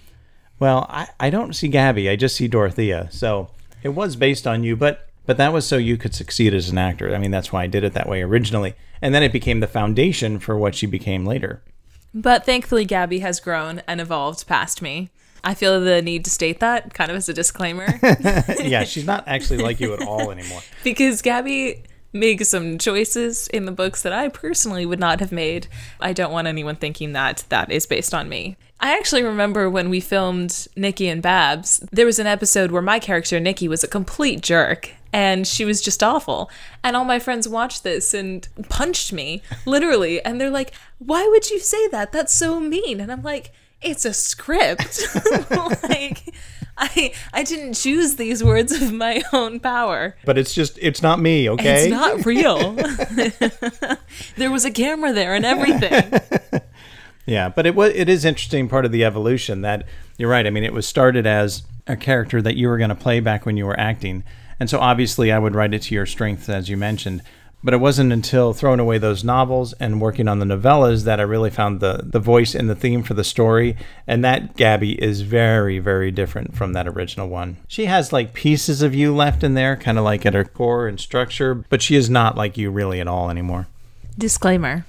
Well, 0.58 0.86
I, 0.88 1.08
I 1.20 1.30
don't 1.30 1.54
see 1.54 1.68
Gabby, 1.68 2.08
I 2.08 2.16
just 2.16 2.36
see 2.36 2.48
Dorothea. 2.48 3.08
So 3.10 3.50
it 3.82 3.90
was 3.90 4.16
based 4.16 4.46
on 4.46 4.64
you, 4.64 4.76
but 4.76 5.08
but 5.26 5.36
that 5.38 5.52
was 5.52 5.66
so 5.66 5.78
you 5.78 5.96
could 5.96 6.14
succeed 6.14 6.52
as 6.52 6.68
an 6.68 6.78
actor. 6.78 7.14
I 7.14 7.18
mean, 7.18 7.30
that's 7.30 7.50
why 7.50 7.64
I 7.64 7.66
did 7.66 7.84
it 7.84 7.94
that 7.94 8.08
way 8.08 8.22
originally, 8.22 8.74
and 9.00 9.14
then 9.14 9.22
it 9.22 9.32
became 9.32 9.60
the 9.60 9.66
foundation 9.66 10.38
for 10.38 10.56
what 10.56 10.74
she 10.74 10.86
became 10.86 11.24
later. 11.24 11.62
But 12.12 12.44
thankfully, 12.44 12.84
Gabby 12.84 13.20
has 13.20 13.40
grown 13.40 13.82
and 13.86 14.00
evolved 14.00 14.46
past 14.46 14.82
me. 14.82 15.10
I 15.42 15.54
feel 15.54 15.80
the 15.80 16.00
need 16.00 16.24
to 16.24 16.30
state 16.30 16.60
that 16.60 16.94
kind 16.94 17.10
of 17.10 17.16
as 17.16 17.28
a 17.28 17.34
disclaimer. 17.34 17.98
yeah, 18.62 18.84
she's 18.84 19.04
not 19.04 19.24
actually 19.26 19.58
like 19.58 19.80
you 19.80 19.92
at 19.92 20.02
all 20.02 20.30
anymore. 20.30 20.60
because 20.84 21.20
Gabby 21.20 21.82
makes 22.14 22.48
some 22.48 22.78
choices 22.78 23.48
in 23.48 23.66
the 23.66 23.72
books 23.72 24.02
that 24.02 24.12
I 24.12 24.28
personally 24.28 24.86
would 24.86 25.00
not 25.00 25.20
have 25.20 25.32
made. 25.32 25.66
I 26.00 26.12
don't 26.12 26.32
want 26.32 26.46
anyone 26.46 26.76
thinking 26.76 27.12
that 27.12 27.44
that 27.50 27.70
is 27.70 27.86
based 27.86 28.14
on 28.14 28.28
me. 28.28 28.56
I 28.80 28.96
actually 28.96 29.22
remember 29.22 29.68
when 29.68 29.90
we 29.90 30.00
filmed 30.00 30.66
Nikki 30.76 31.08
and 31.08 31.22
Babs, 31.22 31.78
there 31.90 32.06
was 32.06 32.18
an 32.18 32.26
episode 32.26 32.70
where 32.70 32.82
my 32.82 32.98
character, 32.98 33.40
Nikki, 33.40 33.66
was 33.66 33.82
a 33.82 33.88
complete 33.88 34.40
jerk 34.40 34.90
and 35.12 35.46
she 35.46 35.64
was 35.64 35.80
just 35.80 36.02
awful. 36.02 36.50
And 36.82 36.96
all 36.96 37.04
my 37.04 37.18
friends 37.18 37.48
watched 37.48 37.82
this 37.84 38.12
and 38.12 38.46
punched 38.68 39.12
me, 39.12 39.42
literally. 39.64 40.22
And 40.24 40.40
they're 40.40 40.50
like, 40.50 40.72
why 40.98 41.26
would 41.28 41.50
you 41.50 41.58
say 41.58 41.88
that? 41.88 42.12
That's 42.12 42.32
so 42.32 42.60
mean. 42.60 43.00
And 43.00 43.10
I'm 43.10 43.22
like, 43.22 43.52
it's 43.84 44.04
a 44.04 44.12
script. 44.12 45.02
like, 45.88 46.34
I 46.76 47.12
I 47.32 47.42
didn't 47.42 47.74
choose 47.74 48.16
these 48.16 48.42
words 48.42 48.72
of 48.72 48.92
my 48.92 49.22
own 49.32 49.60
power. 49.60 50.16
But 50.24 50.38
it's 50.38 50.54
just 50.54 50.78
it's 50.80 51.02
not 51.02 51.20
me, 51.20 51.48
okay? 51.50 51.84
It's 51.84 51.90
not 51.90 52.26
real. 52.26 52.72
there 54.36 54.50
was 54.50 54.64
a 54.64 54.70
camera 54.70 55.12
there 55.12 55.34
and 55.34 55.44
everything. 55.44 56.20
Yeah, 57.26 57.48
but 57.48 57.66
it 57.66 57.74
was 57.74 57.92
it 57.94 58.08
is 58.08 58.24
interesting 58.24 58.68
part 58.68 58.84
of 58.84 58.92
the 58.92 59.04
evolution 59.04 59.62
that 59.62 59.86
you're 60.18 60.30
right. 60.30 60.46
I 60.46 60.50
mean, 60.50 60.64
it 60.64 60.72
was 60.72 60.86
started 60.86 61.26
as 61.26 61.62
a 61.86 61.96
character 61.96 62.42
that 62.42 62.56
you 62.56 62.68
were 62.68 62.78
going 62.78 62.90
to 62.90 62.96
play 62.96 63.20
back 63.20 63.46
when 63.46 63.56
you 63.56 63.66
were 63.66 63.78
acting, 63.78 64.24
and 64.58 64.68
so 64.68 64.78
obviously 64.78 65.30
I 65.32 65.38
would 65.38 65.54
write 65.54 65.74
it 65.74 65.82
to 65.82 65.94
your 65.94 66.06
strengths 66.06 66.48
as 66.48 66.68
you 66.68 66.76
mentioned. 66.76 67.22
But 67.64 67.74
it 67.74 67.78
wasn't 67.78 68.12
until 68.12 68.52
throwing 68.52 68.78
away 68.78 68.98
those 68.98 69.24
novels 69.24 69.72
and 69.80 70.00
working 70.00 70.28
on 70.28 70.38
the 70.38 70.44
novellas 70.44 71.04
that 71.04 71.18
I 71.18 71.22
really 71.22 71.50
found 71.50 71.80
the 71.80 72.02
the 72.04 72.20
voice 72.20 72.54
and 72.54 72.68
the 72.68 72.74
theme 72.74 73.02
for 73.02 73.14
the 73.14 73.24
story. 73.24 73.76
And 74.06 74.22
that 74.22 74.54
Gabby 74.54 75.02
is 75.02 75.22
very 75.22 75.78
very 75.78 76.10
different 76.10 76.54
from 76.54 76.74
that 76.74 76.86
original 76.86 77.28
one. 77.28 77.56
She 77.66 77.86
has 77.86 78.12
like 78.12 78.34
pieces 78.34 78.82
of 78.82 78.94
you 78.94 79.14
left 79.14 79.42
in 79.42 79.54
there, 79.54 79.76
kind 79.76 79.98
of 79.98 80.04
like 80.04 80.26
at 80.26 80.34
her 80.34 80.44
core 80.44 80.86
and 80.86 81.00
structure, 81.00 81.54
but 81.54 81.80
she 81.80 81.96
is 81.96 82.10
not 82.10 82.36
like 82.36 82.58
you 82.58 82.70
really 82.70 83.00
at 83.00 83.08
all 83.08 83.30
anymore. 83.30 83.66
Disclaimer. 84.18 84.84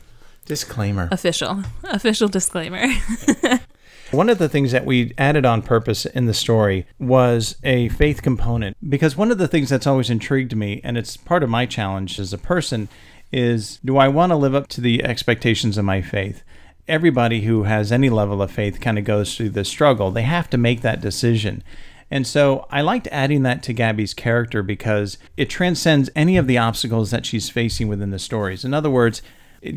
Disclaimer. 0.46 1.08
Official. 1.12 1.64
Official 1.86 2.28
disclaimer. 2.28 2.86
One 4.12 4.30
of 4.30 4.38
the 4.38 4.50
things 4.50 4.72
that 4.72 4.86
we 4.86 5.14
added 5.18 5.46
on 5.46 5.64
purpose 5.64 6.06
in 6.06 6.26
the 6.26 6.34
story 6.34 6.86
was 7.00 7.56
a 7.64 7.90
faith 7.90 8.22
component 8.22 8.78
because 8.88 9.18
one 9.18 9.32
of 9.32 9.40
the 9.40 9.48
things 9.48 9.70
that's 9.70 9.88
always 9.88 10.12
intrigued 10.12 10.56
me, 10.56 10.80
and 10.84 10.96
it's 10.98 11.18
part 11.18 11.42
of 11.42 11.50
my 11.50 11.66
challenge 11.66 12.20
as 12.20 12.32
a 12.32 12.38
person, 12.38 12.88
is 13.32 13.80
do 13.84 13.98
I 13.98 14.08
want 14.08 14.32
to 14.32 14.36
live 14.36 14.54
up 14.54 14.68
to 14.70 14.82
the 14.82 15.04
expectations 15.04 15.78
of 15.78 15.86
my 15.86 16.02
faith? 16.02 16.44
Everybody 16.88 17.42
who 17.42 17.64
has 17.64 17.92
any 17.92 18.10
level 18.10 18.44
of 18.44 18.52
faith 18.52 18.80
kind 18.80 19.00
of 19.00 19.06
goes 19.06 19.36
through 19.36 19.50
this 19.50 19.70
struggle. 19.70 20.12
They 20.12 20.22
have 20.22 20.52
to 20.52 20.58
make 20.58 20.82
that 20.82 21.02
decision. 21.02 21.64
And 22.12 22.28
so 22.28 22.68
I 22.70 22.82
liked 22.82 23.08
adding 23.12 23.42
that 23.44 23.64
to 23.64 23.74
Gabby's 23.74 24.14
character 24.14 24.62
because 24.62 25.18
it 25.36 25.50
transcends 25.50 26.12
any 26.16 26.38
of 26.38 26.46
the 26.46 26.60
obstacles 26.60 27.10
that 27.10 27.26
she's 27.26 27.50
facing 27.50 27.88
within 27.88 28.12
the 28.12 28.20
stories. 28.20 28.64
In 28.64 28.76
other 28.76 28.92
words, 28.92 29.24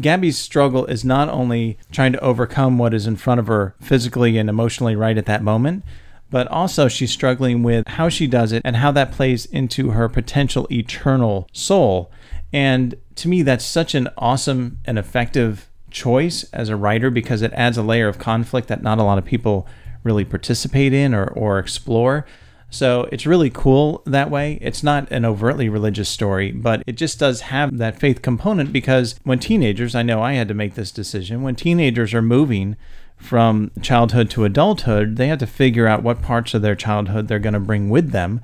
Gabby's 0.00 0.38
struggle 0.38 0.86
is 0.86 1.04
not 1.04 1.28
only 1.28 1.78
trying 1.90 2.12
to 2.12 2.20
overcome 2.20 2.78
what 2.78 2.94
is 2.94 3.06
in 3.06 3.16
front 3.16 3.40
of 3.40 3.46
her 3.46 3.74
physically 3.80 4.38
and 4.38 4.48
emotionally 4.48 4.96
right 4.96 5.16
at 5.16 5.26
that 5.26 5.42
moment, 5.42 5.84
but 6.30 6.46
also 6.48 6.88
she's 6.88 7.10
struggling 7.10 7.62
with 7.62 7.86
how 7.86 8.08
she 8.08 8.26
does 8.26 8.52
it 8.52 8.62
and 8.64 8.76
how 8.76 8.92
that 8.92 9.12
plays 9.12 9.46
into 9.46 9.90
her 9.90 10.08
potential 10.08 10.66
eternal 10.70 11.48
soul. 11.52 12.10
And 12.52 12.96
to 13.16 13.28
me, 13.28 13.42
that's 13.42 13.64
such 13.64 13.94
an 13.94 14.08
awesome 14.18 14.78
and 14.84 14.98
effective 14.98 15.70
choice 15.90 16.44
as 16.52 16.68
a 16.68 16.76
writer 16.76 17.10
because 17.10 17.42
it 17.42 17.52
adds 17.54 17.78
a 17.78 17.82
layer 17.82 18.08
of 18.08 18.18
conflict 18.18 18.68
that 18.68 18.82
not 18.82 18.98
a 18.98 19.02
lot 19.02 19.18
of 19.18 19.24
people 19.24 19.66
really 20.04 20.24
participate 20.24 20.92
in 20.92 21.14
or, 21.14 21.26
or 21.28 21.58
explore. 21.58 22.26
So 22.70 23.08
it's 23.10 23.26
really 23.26 23.50
cool 23.50 24.02
that 24.04 24.30
way. 24.30 24.58
It's 24.60 24.82
not 24.82 25.10
an 25.10 25.24
overtly 25.24 25.68
religious 25.68 26.08
story, 26.08 26.52
but 26.52 26.82
it 26.86 26.96
just 26.96 27.18
does 27.18 27.42
have 27.42 27.78
that 27.78 27.98
faith 27.98 28.20
component 28.20 28.72
because 28.72 29.18
when 29.24 29.38
teenagers, 29.38 29.94
I 29.94 30.02
know 30.02 30.22
I 30.22 30.34
had 30.34 30.48
to 30.48 30.54
make 30.54 30.74
this 30.74 30.92
decision, 30.92 31.42
when 31.42 31.54
teenagers 31.54 32.12
are 32.12 32.22
moving 32.22 32.76
from 33.16 33.70
childhood 33.82 34.30
to 34.30 34.44
adulthood, 34.44 35.16
they 35.16 35.28
have 35.28 35.38
to 35.38 35.46
figure 35.46 35.86
out 35.86 36.02
what 36.02 36.22
parts 36.22 36.54
of 36.54 36.62
their 36.62 36.76
childhood 36.76 37.26
they're 37.26 37.38
going 37.38 37.54
to 37.54 37.60
bring 37.60 37.88
with 37.88 38.12
them. 38.12 38.40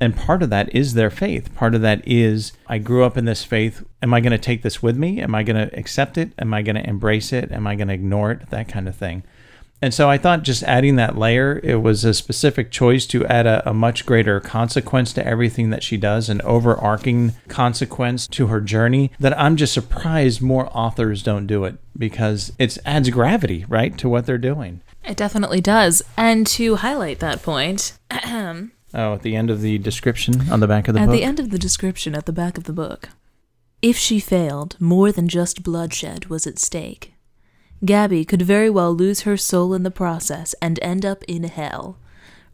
And 0.00 0.16
part 0.16 0.42
of 0.42 0.50
that 0.50 0.72
is 0.74 0.94
their 0.94 1.10
faith. 1.10 1.54
Part 1.54 1.74
of 1.74 1.80
that 1.82 2.06
is 2.06 2.52
I 2.66 2.78
grew 2.78 3.04
up 3.04 3.16
in 3.16 3.24
this 3.24 3.44
faith. 3.44 3.84
Am 4.02 4.12
I 4.12 4.20
going 4.20 4.32
to 4.32 4.38
take 4.38 4.62
this 4.62 4.82
with 4.82 4.96
me? 4.96 5.20
Am 5.20 5.34
I 5.34 5.42
going 5.42 5.56
to 5.56 5.76
accept 5.76 6.18
it? 6.18 6.32
Am 6.38 6.52
I 6.52 6.62
going 6.62 6.76
to 6.76 6.88
embrace 6.88 7.32
it? 7.32 7.50
Am 7.50 7.66
I 7.66 7.74
going 7.74 7.88
to 7.88 7.94
ignore 7.94 8.32
it? 8.32 8.50
That 8.50 8.68
kind 8.68 8.88
of 8.88 8.94
thing. 8.94 9.24
And 9.80 9.94
so 9.94 10.10
I 10.10 10.18
thought 10.18 10.42
just 10.42 10.62
adding 10.64 10.96
that 10.96 11.16
layer, 11.16 11.60
it 11.62 11.76
was 11.76 12.04
a 12.04 12.12
specific 12.12 12.70
choice 12.70 13.06
to 13.06 13.24
add 13.26 13.46
a, 13.46 13.68
a, 13.68 13.72
much 13.72 14.04
greater 14.04 14.40
consequence 14.40 15.12
to 15.12 15.24
everything 15.24 15.70
that 15.70 15.84
she 15.84 15.96
does, 15.96 16.28
an 16.28 16.40
overarching 16.42 17.34
consequence 17.46 18.26
to 18.28 18.48
her 18.48 18.60
journey 18.60 19.12
that 19.20 19.38
I'm 19.38 19.56
just 19.56 19.72
surprised 19.72 20.42
more 20.42 20.68
authors 20.76 21.22
don't 21.22 21.46
do 21.46 21.64
it 21.64 21.76
because 21.96 22.52
it 22.58 22.76
adds 22.84 23.10
gravity, 23.10 23.64
right, 23.68 23.96
to 23.98 24.08
what 24.08 24.26
they're 24.26 24.36
doing. 24.36 24.80
It 25.04 25.16
definitely 25.16 25.60
does. 25.60 26.02
And 26.16 26.46
to 26.48 26.76
highlight 26.76 27.20
that 27.20 27.42
point, 27.42 27.96
oh, 28.10 28.68
at 28.94 29.22
the 29.22 29.36
end 29.36 29.48
of 29.48 29.60
the 29.60 29.78
description 29.78 30.50
on 30.50 30.58
the 30.58 30.66
back 30.66 30.88
of 30.88 30.94
the 30.94 31.00
at 31.00 31.06
book? 31.06 31.14
the 31.14 31.22
end 31.22 31.38
of 31.38 31.50
the 31.50 31.58
description 31.58 32.16
at 32.16 32.26
the 32.26 32.32
back 32.32 32.58
of 32.58 32.64
the 32.64 32.72
book. 32.72 33.10
If 33.80 33.96
she 33.96 34.18
failed, 34.18 34.74
more 34.80 35.12
than 35.12 35.28
just 35.28 35.62
bloodshed 35.62 36.26
was 36.26 36.48
at 36.48 36.58
stake. 36.58 37.14
Gabby 37.84 38.24
could 38.24 38.42
very 38.42 38.70
well 38.70 38.92
lose 38.92 39.20
her 39.20 39.36
soul 39.36 39.74
in 39.74 39.82
the 39.82 39.90
process 39.90 40.54
and 40.60 40.78
end 40.82 41.04
up 41.04 41.24
in 41.28 41.44
hell, 41.44 41.96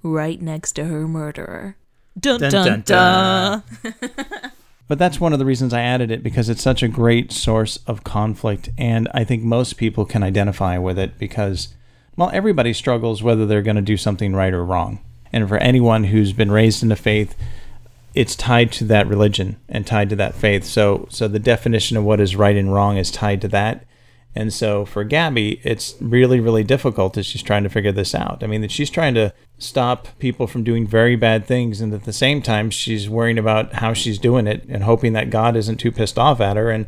right 0.03 0.41
next 0.41 0.73
to 0.73 0.85
her 0.85 1.09
murderer. 1.09 1.77
Dun 2.19 2.41
dun 2.41 2.51
dun. 2.51 2.83
dun. 2.83 3.63
but 4.89 4.99
that's 4.99 5.19
one 5.19 5.33
of 5.33 5.39
the 5.39 5.45
reasons 5.45 5.73
I 5.73 5.81
added 5.81 6.11
it 6.11 6.23
because 6.23 6.49
it's 6.49 6.63
such 6.63 6.83
a 6.83 6.89
great 6.89 7.33
source 7.33 7.79
of 7.87 8.05
conflict, 8.05 8.69
and 8.77 9.09
I 9.15 9.25
think 9.25 9.43
most 9.43 9.75
people 9.75 10.05
can 10.05 10.23
identify 10.23 10.79
with 10.79 10.99
it 10.99 11.19
because, 11.19 11.75
well, 12.17 12.31
everybody 12.33 12.73
struggles 12.73 13.23
whether 13.23 13.47
they're 13.47 13.63
going 13.63 13.77
to 13.77 13.83
do 13.83 13.97
something 13.97 14.35
right 14.35 14.53
or 14.53 14.65
wrong. 14.65 15.01
And 15.33 15.49
for 15.49 15.57
anyone 15.57 16.05
who's 16.05 16.33
been 16.33 16.53
raised 16.53 16.83
in 16.83 16.91
the 16.91 16.97
faith, 16.97 17.35
it's 18.15 18.37
tied 18.37 18.71
to 18.73 18.85
that 18.85 19.09
religion 19.09 19.57
and 19.69 19.87
tied 19.87 20.11
to 20.11 20.17
that 20.17 20.35
faith. 20.35 20.65
So, 20.65 21.09
so 21.11 21.27
the 21.27 21.41
definition 21.41 21.97
of 21.97 22.05
what 22.05 22.21
is 22.21 22.37
right 22.37 22.57
and 22.57 22.73
wrong 22.73 22.97
is 22.97 23.11
tied 23.11 23.41
to 23.41 23.49
that. 23.49 23.85
And 24.37 24.53
so 24.53 24.85
for 24.85 25.05
Gabby, 25.05 25.61
it's 25.63 25.95
really, 26.01 26.41
really 26.41 26.65
difficult 26.65 27.17
as 27.17 27.25
she's 27.25 27.43
trying 27.43 27.63
to 27.63 27.69
figure 27.69 27.93
this 27.93 28.15
out. 28.15 28.43
I 28.43 28.47
mean, 28.47 28.63
that 28.63 28.73
she's 28.73 28.91
trying 28.91 29.15
to 29.15 29.33
stop 29.59 30.09
people 30.19 30.47
from 30.47 30.65
doing 30.65 30.87
very 30.87 31.15
bad 31.15 31.47
things, 31.47 31.81
and 31.81 31.95
at 31.95 32.05
the 32.05 32.13
same 32.13 32.43
time, 32.43 32.71
she's 32.71 33.09
worrying 33.09 33.39
about 33.39 33.75
how 33.75 33.93
she's 33.93 34.19
doing 34.19 34.47
it 34.47 34.65
and 34.69 34.83
hoping 34.83 35.13
that 35.13 35.31
God 35.31 35.57
isn't 35.57 35.77
too 35.77 35.93
pissed 35.93 36.19
off 36.19 36.41
at 36.41 36.57
her. 36.57 36.71
And 36.71 36.87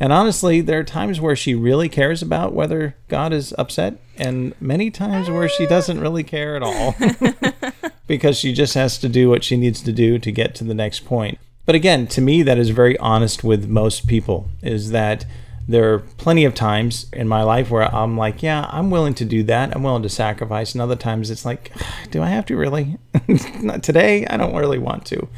and 0.00 0.12
honestly, 0.12 0.60
there 0.60 0.80
are 0.80 0.84
times 0.84 1.20
where 1.20 1.36
she 1.36 1.54
really 1.54 1.88
cares 1.88 2.22
about 2.22 2.52
whether 2.52 2.96
God 3.08 3.32
is 3.32 3.54
upset, 3.56 3.98
and 4.16 4.52
many 4.60 4.90
times 4.90 5.30
where 5.30 5.48
she 5.48 5.64
doesn't 5.64 6.00
really 6.00 6.24
care 6.24 6.56
at 6.56 6.62
all 6.62 6.96
because 8.06 8.36
she 8.36 8.52
just 8.52 8.74
has 8.74 8.98
to 8.98 9.08
do 9.08 9.30
what 9.30 9.44
she 9.44 9.56
needs 9.56 9.80
to 9.82 9.92
do 9.92 10.18
to 10.18 10.32
get 10.32 10.54
to 10.56 10.64
the 10.64 10.74
next 10.74 11.04
point. 11.04 11.38
But 11.64 11.76
again, 11.76 12.08
to 12.08 12.20
me, 12.20 12.42
that 12.42 12.58
is 12.58 12.70
very 12.70 12.98
honest 12.98 13.44
with 13.44 13.68
most 13.68 14.08
people 14.08 14.48
is 14.60 14.90
that 14.90 15.24
there 15.68 15.92
are 15.92 15.98
plenty 16.00 16.44
of 16.44 16.54
times 16.54 17.06
in 17.12 17.28
my 17.28 17.42
life 17.42 17.70
where 17.70 17.94
I'm 17.94 18.16
like, 18.16 18.42
yeah, 18.42 18.68
I'm 18.70 18.90
willing 18.90 19.14
to 19.14 19.24
do 19.24 19.42
that. 19.44 19.74
I'm 19.74 19.82
willing 19.82 20.02
to 20.02 20.08
sacrifice. 20.08 20.72
And 20.72 20.82
other 20.82 20.96
times 20.96 21.30
it's 21.30 21.44
like, 21.44 21.72
do 22.10 22.22
I 22.22 22.28
have 22.28 22.46
to 22.46 22.56
really? 22.56 22.98
Not 23.60 23.82
today. 23.82 24.26
I 24.26 24.36
don't 24.36 24.54
really 24.54 24.78
want 24.78 25.06
to. 25.06 25.28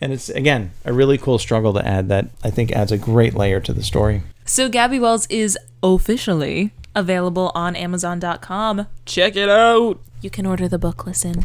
And 0.00 0.12
it's, 0.12 0.28
again, 0.28 0.72
a 0.84 0.92
really 0.92 1.18
cool 1.18 1.38
struggle 1.38 1.72
to 1.74 1.86
add 1.86 2.08
that 2.08 2.30
I 2.44 2.50
think 2.50 2.72
adds 2.72 2.92
a 2.92 2.98
great 2.98 3.34
layer 3.34 3.60
to 3.60 3.72
the 3.72 3.82
story. 3.82 4.22
So 4.44 4.68
Gabby 4.68 5.00
Wells 5.00 5.26
is 5.28 5.58
officially 5.82 6.72
available 6.94 7.52
on 7.54 7.76
Amazon.com. 7.76 8.86
Check 9.06 9.36
it 9.36 9.48
out. 9.48 10.00
You 10.20 10.30
can 10.30 10.46
order 10.46 10.68
the 10.68 10.78
book, 10.78 11.06
listen. 11.06 11.44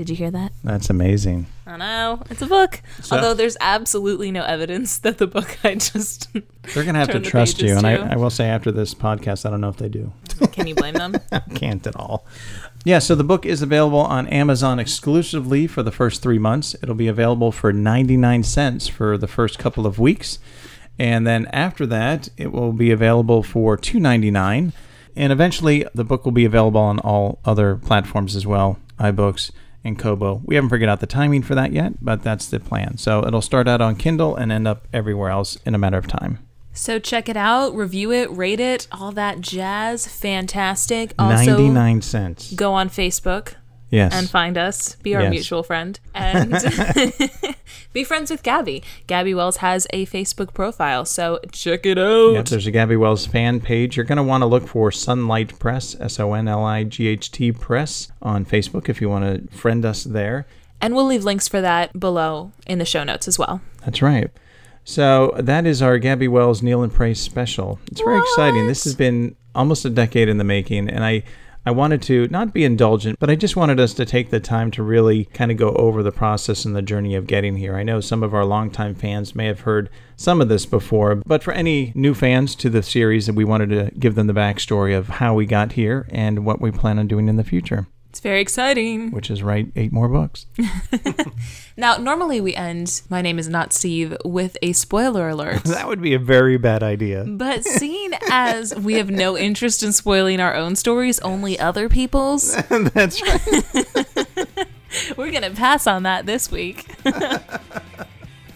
Did 0.00 0.08
you 0.08 0.16
hear 0.16 0.30
that? 0.30 0.52
That's 0.64 0.88
amazing. 0.88 1.44
I 1.66 1.76
know. 1.76 2.22
It's 2.30 2.40
a 2.40 2.46
book. 2.46 2.80
So, 3.02 3.16
Although 3.16 3.34
there's 3.34 3.58
absolutely 3.60 4.30
no 4.30 4.42
evidence 4.44 4.96
that 4.96 5.18
the 5.18 5.26
book 5.26 5.58
I 5.62 5.74
just. 5.74 6.32
They're 6.32 6.84
going 6.84 6.94
to 6.94 7.00
have 7.00 7.10
to 7.10 7.20
trust 7.20 7.60
you. 7.60 7.76
And 7.76 7.86
I, 7.86 8.12
I, 8.12 8.16
will 8.16 8.30
say 8.30 8.48
after 8.48 8.72
this 8.72 8.94
podcast, 8.94 9.44
I 9.44 9.50
don't 9.50 9.60
know 9.60 9.68
if 9.68 9.76
they 9.76 9.90
do. 9.90 10.10
Can 10.52 10.66
you 10.68 10.74
blame 10.74 10.94
them? 10.94 11.16
I 11.32 11.40
can't 11.54 11.86
at 11.86 11.96
all. 11.96 12.24
Yeah, 12.82 12.98
so 12.98 13.14
the 13.14 13.24
book 13.24 13.44
is 13.44 13.60
available 13.60 13.98
on 13.98 14.26
Amazon 14.28 14.78
exclusively 14.78 15.66
for 15.66 15.82
the 15.82 15.92
first 15.92 16.22
three 16.22 16.38
months. 16.38 16.74
It'll 16.82 16.94
be 16.94 17.08
available 17.08 17.52
for 17.52 17.70
99 17.70 18.42
cents 18.42 18.88
for 18.88 19.18
the 19.18 19.28
first 19.28 19.58
couple 19.58 19.86
of 19.86 19.98
weeks. 19.98 20.38
And 20.98 21.26
then 21.26 21.44
after 21.48 21.84
that, 21.84 22.30
it 22.38 22.52
will 22.52 22.72
be 22.72 22.90
available 22.90 23.42
for 23.42 23.76
$2.99. 23.76 24.72
And 25.14 25.30
eventually, 25.30 25.84
the 25.94 26.04
book 26.04 26.24
will 26.24 26.32
be 26.32 26.46
available 26.46 26.80
on 26.80 27.00
all 27.00 27.38
other 27.44 27.76
platforms 27.76 28.34
as 28.34 28.46
well 28.46 28.78
iBooks, 28.98 29.50
and 29.84 29.98
Kobo. 29.98 30.42
We 30.44 30.54
haven't 30.54 30.70
figured 30.70 30.88
out 30.88 31.00
the 31.00 31.06
timing 31.06 31.42
for 31.42 31.54
that 31.54 31.72
yet, 31.72 31.94
but 32.02 32.22
that's 32.22 32.46
the 32.48 32.60
plan. 32.60 32.98
So 32.98 33.24
it'll 33.26 33.42
start 33.42 33.68
out 33.68 33.80
on 33.80 33.96
Kindle 33.96 34.36
and 34.36 34.52
end 34.52 34.68
up 34.68 34.86
everywhere 34.92 35.30
else 35.30 35.56
in 35.64 35.74
a 35.74 35.78
matter 35.78 35.98
of 35.98 36.06
time. 36.06 36.38
So 36.72 36.98
check 36.98 37.28
it 37.28 37.36
out, 37.36 37.74
review 37.74 38.12
it, 38.12 38.30
rate 38.30 38.60
it, 38.60 38.86
all 38.92 39.10
that 39.12 39.40
jazz. 39.40 40.06
Fantastic. 40.06 41.12
Also, 41.18 41.56
99 41.56 42.02
cents. 42.02 42.52
Go 42.52 42.72
on 42.72 42.88
Facebook, 42.88 43.54
Yes. 43.90 44.14
And 44.14 44.30
find 44.30 44.56
us. 44.56 44.94
Be 44.96 45.14
our 45.16 45.22
yes. 45.22 45.30
mutual 45.30 45.62
friend. 45.62 45.98
And 46.14 46.52
be 47.92 48.04
friends 48.04 48.30
with 48.30 48.42
Gabby. 48.42 48.82
Gabby 49.06 49.34
Wells 49.34 49.58
has 49.58 49.86
a 49.90 50.06
Facebook 50.06 50.54
profile, 50.54 51.04
so 51.04 51.40
check 51.50 51.84
it 51.84 51.98
out. 51.98 52.32
Yep, 52.32 52.46
there's 52.46 52.66
a 52.66 52.70
Gabby 52.70 52.96
Wells 52.96 53.26
fan 53.26 53.60
page. 53.60 53.96
You're 53.96 54.06
going 54.06 54.16
to 54.16 54.22
want 54.22 54.42
to 54.42 54.46
look 54.46 54.68
for 54.68 54.90
Sonlight 54.90 55.58
Press, 55.58 55.96
S 56.00 56.20
O 56.20 56.32
N 56.34 56.46
L 56.46 56.64
I 56.64 56.84
G 56.84 57.08
H 57.08 57.30
T 57.30 57.50
Press, 57.52 58.10
on 58.22 58.44
Facebook 58.44 58.88
if 58.88 59.00
you 59.00 59.08
want 59.08 59.50
to 59.50 59.56
friend 59.56 59.84
us 59.84 60.04
there. 60.04 60.46
And 60.80 60.94
we'll 60.94 61.06
leave 61.06 61.24
links 61.24 61.48
for 61.48 61.60
that 61.60 61.98
below 61.98 62.52
in 62.66 62.78
the 62.78 62.86
show 62.86 63.04
notes 63.04 63.28
as 63.28 63.38
well. 63.38 63.60
That's 63.84 64.00
right. 64.00 64.30
So 64.84 65.34
that 65.36 65.66
is 65.66 65.82
our 65.82 65.98
Gabby 65.98 66.26
Wells 66.26 66.62
Kneel 66.62 66.82
and 66.82 66.92
Pray 66.92 67.12
special. 67.14 67.78
It's 67.90 68.00
very 68.00 68.16
what? 68.16 68.24
exciting. 68.24 68.66
This 68.66 68.84
has 68.84 68.94
been 68.94 69.36
almost 69.54 69.84
a 69.84 69.90
decade 69.90 70.28
in 70.28 70.38
the 70.38 70.44
making, 70.44 70.88
and 70.88 71.04
I 71.04 71.22
I 71.66 71.72
wanted 71.72 72.00
to 72.02 72.26
not 72.28 72.54
be 72.54 72.64
indulgent, 72.64 73.18
but 73.18 73.28
I 73.28 73.34
just 73.34 73.54
wanted 73.54 73.78
us 73.78 73.92
to 73.94 74.06
take 74.06 74.30
the 74.30 74.40
time 74.40 74.70
to 74.72 74.82
really 74.82 75.26
kind 75.26 75.50
of 75.50 75.58
go 75.58 75.70
over 75.72 76.02
the 76.02 76.10
process 76.10 76.64
and 76.64 76.74
the 76.74 76.80
journey 76.80 77.14
of 77.14 77.26
getting 77.26 77.56
here. 77.56 77.76
I 77.76 77.82
know 77.82 78.00
some 78.00 78.22
of 78.22 78.32
our 78.32 78.46
longtime 78.46 78.94
fans 78.94 79.34
may 79.34 79.46
have 79.46 79.60
heard 79.60 79.90
some 80.16 80.40
of 80.40 80.48
this 80.48 80.64
before, 80.64 81.16
but 81.16 81.42
for 81.42 81.52
any 81.52 81.92
new 81.94 82.14
fans 82.14 82.54
to 82.56 82.70
the 82.70 82.82
series, 82.82 83.30
we 83.30 83.44
wanted 83.44 83.68
to 83.70 83.90
give 83.98 84.14
them 84.14 84.26
the 84.26 84.32
backstory 84.32 84.96
of 84.96 85.08
how 85.08 85.34
we 85.34 85.44
got 85.44 85.72
here 85.72 86.06
and 86.10 86.46
what 86.46 86.62
we 86.62 86.70
plan 86.70 86.98
on 86.98 87.06
doing 87.06 87.28
in 87.28 87.36
the 87.36 87.44
future. 87.44 87.86
It's 88.10 88.18
very 88.18 88.40
exciting. 88.40 89.12
Which 89.12 89.30
is 89.30 89.40
write 89.40 89.70
eight 89.76 89.92
more 89.92 90.08
books. 90.08 90.46
now, 91.76 91.96
normally 91.96 92.40
we 92.40 92.56
end 92.56 93.02
My 93.08 93.22
Name 93.22 93.38
is 93.38 93.48
Not 93.48 93.72
Steve 93.72 94.16
with 94.24 94.56
a 94.62 94.72
spoiler 94.72 95.28
alert. 95.28 95.62
that 95.64 95.86
would 95.86 96.02
be 96.02 96.12
a 96.14 96.18
very 96.18 96.56
bad 96.56 96.82
idea. 96.82 97.24
But 97.24 97.64
seeing 97.78 98.10
as 98.28 98.74
we 98.74 98.94
have 98.94 99.10
no 99.10 99.38
interest 99.38 99.84
in 99.84 99.92
spoiling 99.92 100.40
our 100.40 100.56
own 100.56 100.74
stories, 100.74 101.20
only 101.20 101.56
other 101.56 101.88
people's. 101.88 102.56
That's 102.66 103.22
right. 103.22 104.66
We're 105.16 105.30
going 105.30 105.44
to 105.44 105.52
pass 105.52 105.86
on 105.86 106.02
that 106.02 106.26
this 106.26 106.50
week. 106.50 106.86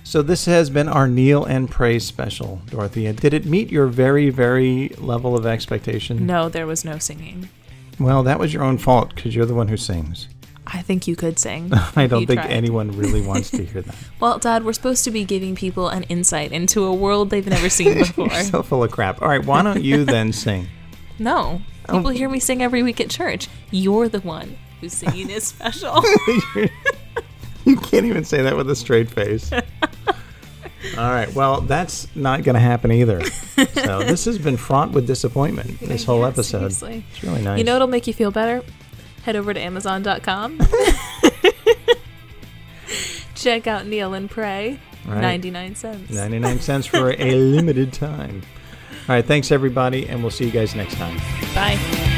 So 0.03 0.21
this 0.21 0.47
has 0.47 0.69
been 0.69 0.89
our 0.89 1.07
Kneel 1.07 1.45
and 1.45 1.71
Pray 1.71 2.01
special, 2.01 2.61
Dorothea. 2.67 3.13
Did 3.13 3.33
it 3.33 3.47
meet 3.47 3.71
your 3.71 3.87
very, 3.87 4.31
very 4.31 4.89
level 4.99 5.37
of 5.37 5.47
expectation? 5.47 6.27
No, 6.27 6.49
there 6.49 6.67
was 6.67 6.85
no 6.85 6.99
singing. 6.99 7.49
Well, 7.99 8.23
that 8.25 8.39
was 8.39 8.53
your 8.53 8.65
own 8.65 8.79
fault 8.79 9.15
because 9.15 9.35
you're 9.35 9.47
the 9.47 9.55
one 9.55 9.69
who 9.69 9.77
sings. 9.77 10.29
I 10.67 10.83
think 10.83 11.07
you 11.07 11.15
could 11.15 11.39
sing. 11.39 11.73
I 11.97 12.07
don't 12.07 12.27
think 12.27 12.41
tried. 12.41 12.51
anyone 12.51 12.97
really 12.97 13.21
wants 13.21 13.51
to 13.51 13.65
hear 13.65 13.83
that. 13.83 13.95
well, 14.21 14.39
Dad, 14.39 14.65
we're 14.65 14.73
supposed 14.73 15.05
to 15.05 15.11
be 15.11 15.25
giving 15.25 15.55
people 15.55 15.89
an 15.89 16.05
insight 16.05 16.53
into 16.53 16.85
a 16.85 16.93
world 16.93 17.31
they've 17.31 17.47
never 17.47 17.69
seen 17.69 17.95
before. 17.99 18.29
you're 18.29 18.43
so 18.43 18.63
full 18.63 18.83
of 18.83 18.91
crap. 18.91 19.23
All 19.23 19.29
right, 19.29 19.45
why 19.45 19.63
don't 19.63 19.83
you 19.83 20.05
then 20.05 20.33
sing? 20.33 20.69
No. 21.19 21.61
People 21.87 22.09
oh. 22.09 22.11
hear 22.11 22.29
me 22.29 22.41
sing 22.41 22.63
every 22.63 22.83
week 22.83 23.01
at 23.01 23.11
church. 23.11 23.49
You're 23.71 24.09
the 24.09 24.21
one 24.21 24.57
whose 24.81 24.95
singing 24.95 25.31
is 25.31 25.45
special. 25.45 26.03
you 27.65 27.77
can't 27.77 28.07
even 28.07 28.25
say 28.25 28.41
that 28.43 28.57
with 28.57 28.71
a 28.71 28.77
straight 28.77 29.11
face. 29.11 29.51
All 30.97 31.11
right. 31.11 31.33
Well, 31.35 31.63
that's 31.63 32.07
not 32.15 32.43
going 32.43 32.55
to 32.55 32.61
happen 32.61 32.93
either. 32.93 33.25
So 33.25 33.99
this 34.05 34.25
has 34.27 34.39
been 34.39 34.57
fraught 34.57 34.91
with 34.93 35.07
disappointment. 35.07 35.81
This 35.81 36.05
whole 36.05 36.21
yeah, 36.21 36.29
episode. 36.29 36.73
Seriously. 36.73 37.05
It's 37.11 37.23
really 37.23 37.43
nice. 37.43 37.59
You 37.59 37.65
know 37.65 37.77
it'll 37.77 37.89
make 37.89 38.07
you 38.07 38.15
feel 38.15 38.31
better? 38.31 38.63
Head 39.23 39.37
over 39.37 39.55
to 39.55 39.61
Amazon.com. 39.61 40.61
Check 43.35 43.67
out 43.67 43.87
Kneel 43.87 44.15
and 44.15 44.31
Pray. 44.31 44.79
Right. 45.07 45.21
99 45.21 45.75
cents. 45.75 46.11
99 46.11 46.61
cents 46.61 46.87
for 46.87 47.11
a 47.19 47.35
limited 47.35 47.93
time. 47.93 48.43
All 49.09 49.15
right. 49.15 49.25
Thanks, 49.25 49.51
everybody. 49.51 50.09
And 50.09 50.23
we'll 50.23 50.31
see 50.31 50.45
you 50.47 50.51
guys 50.51 50.75
next 50.75 50.95
time. 50.97 51.17
Bye. 51.55 52.14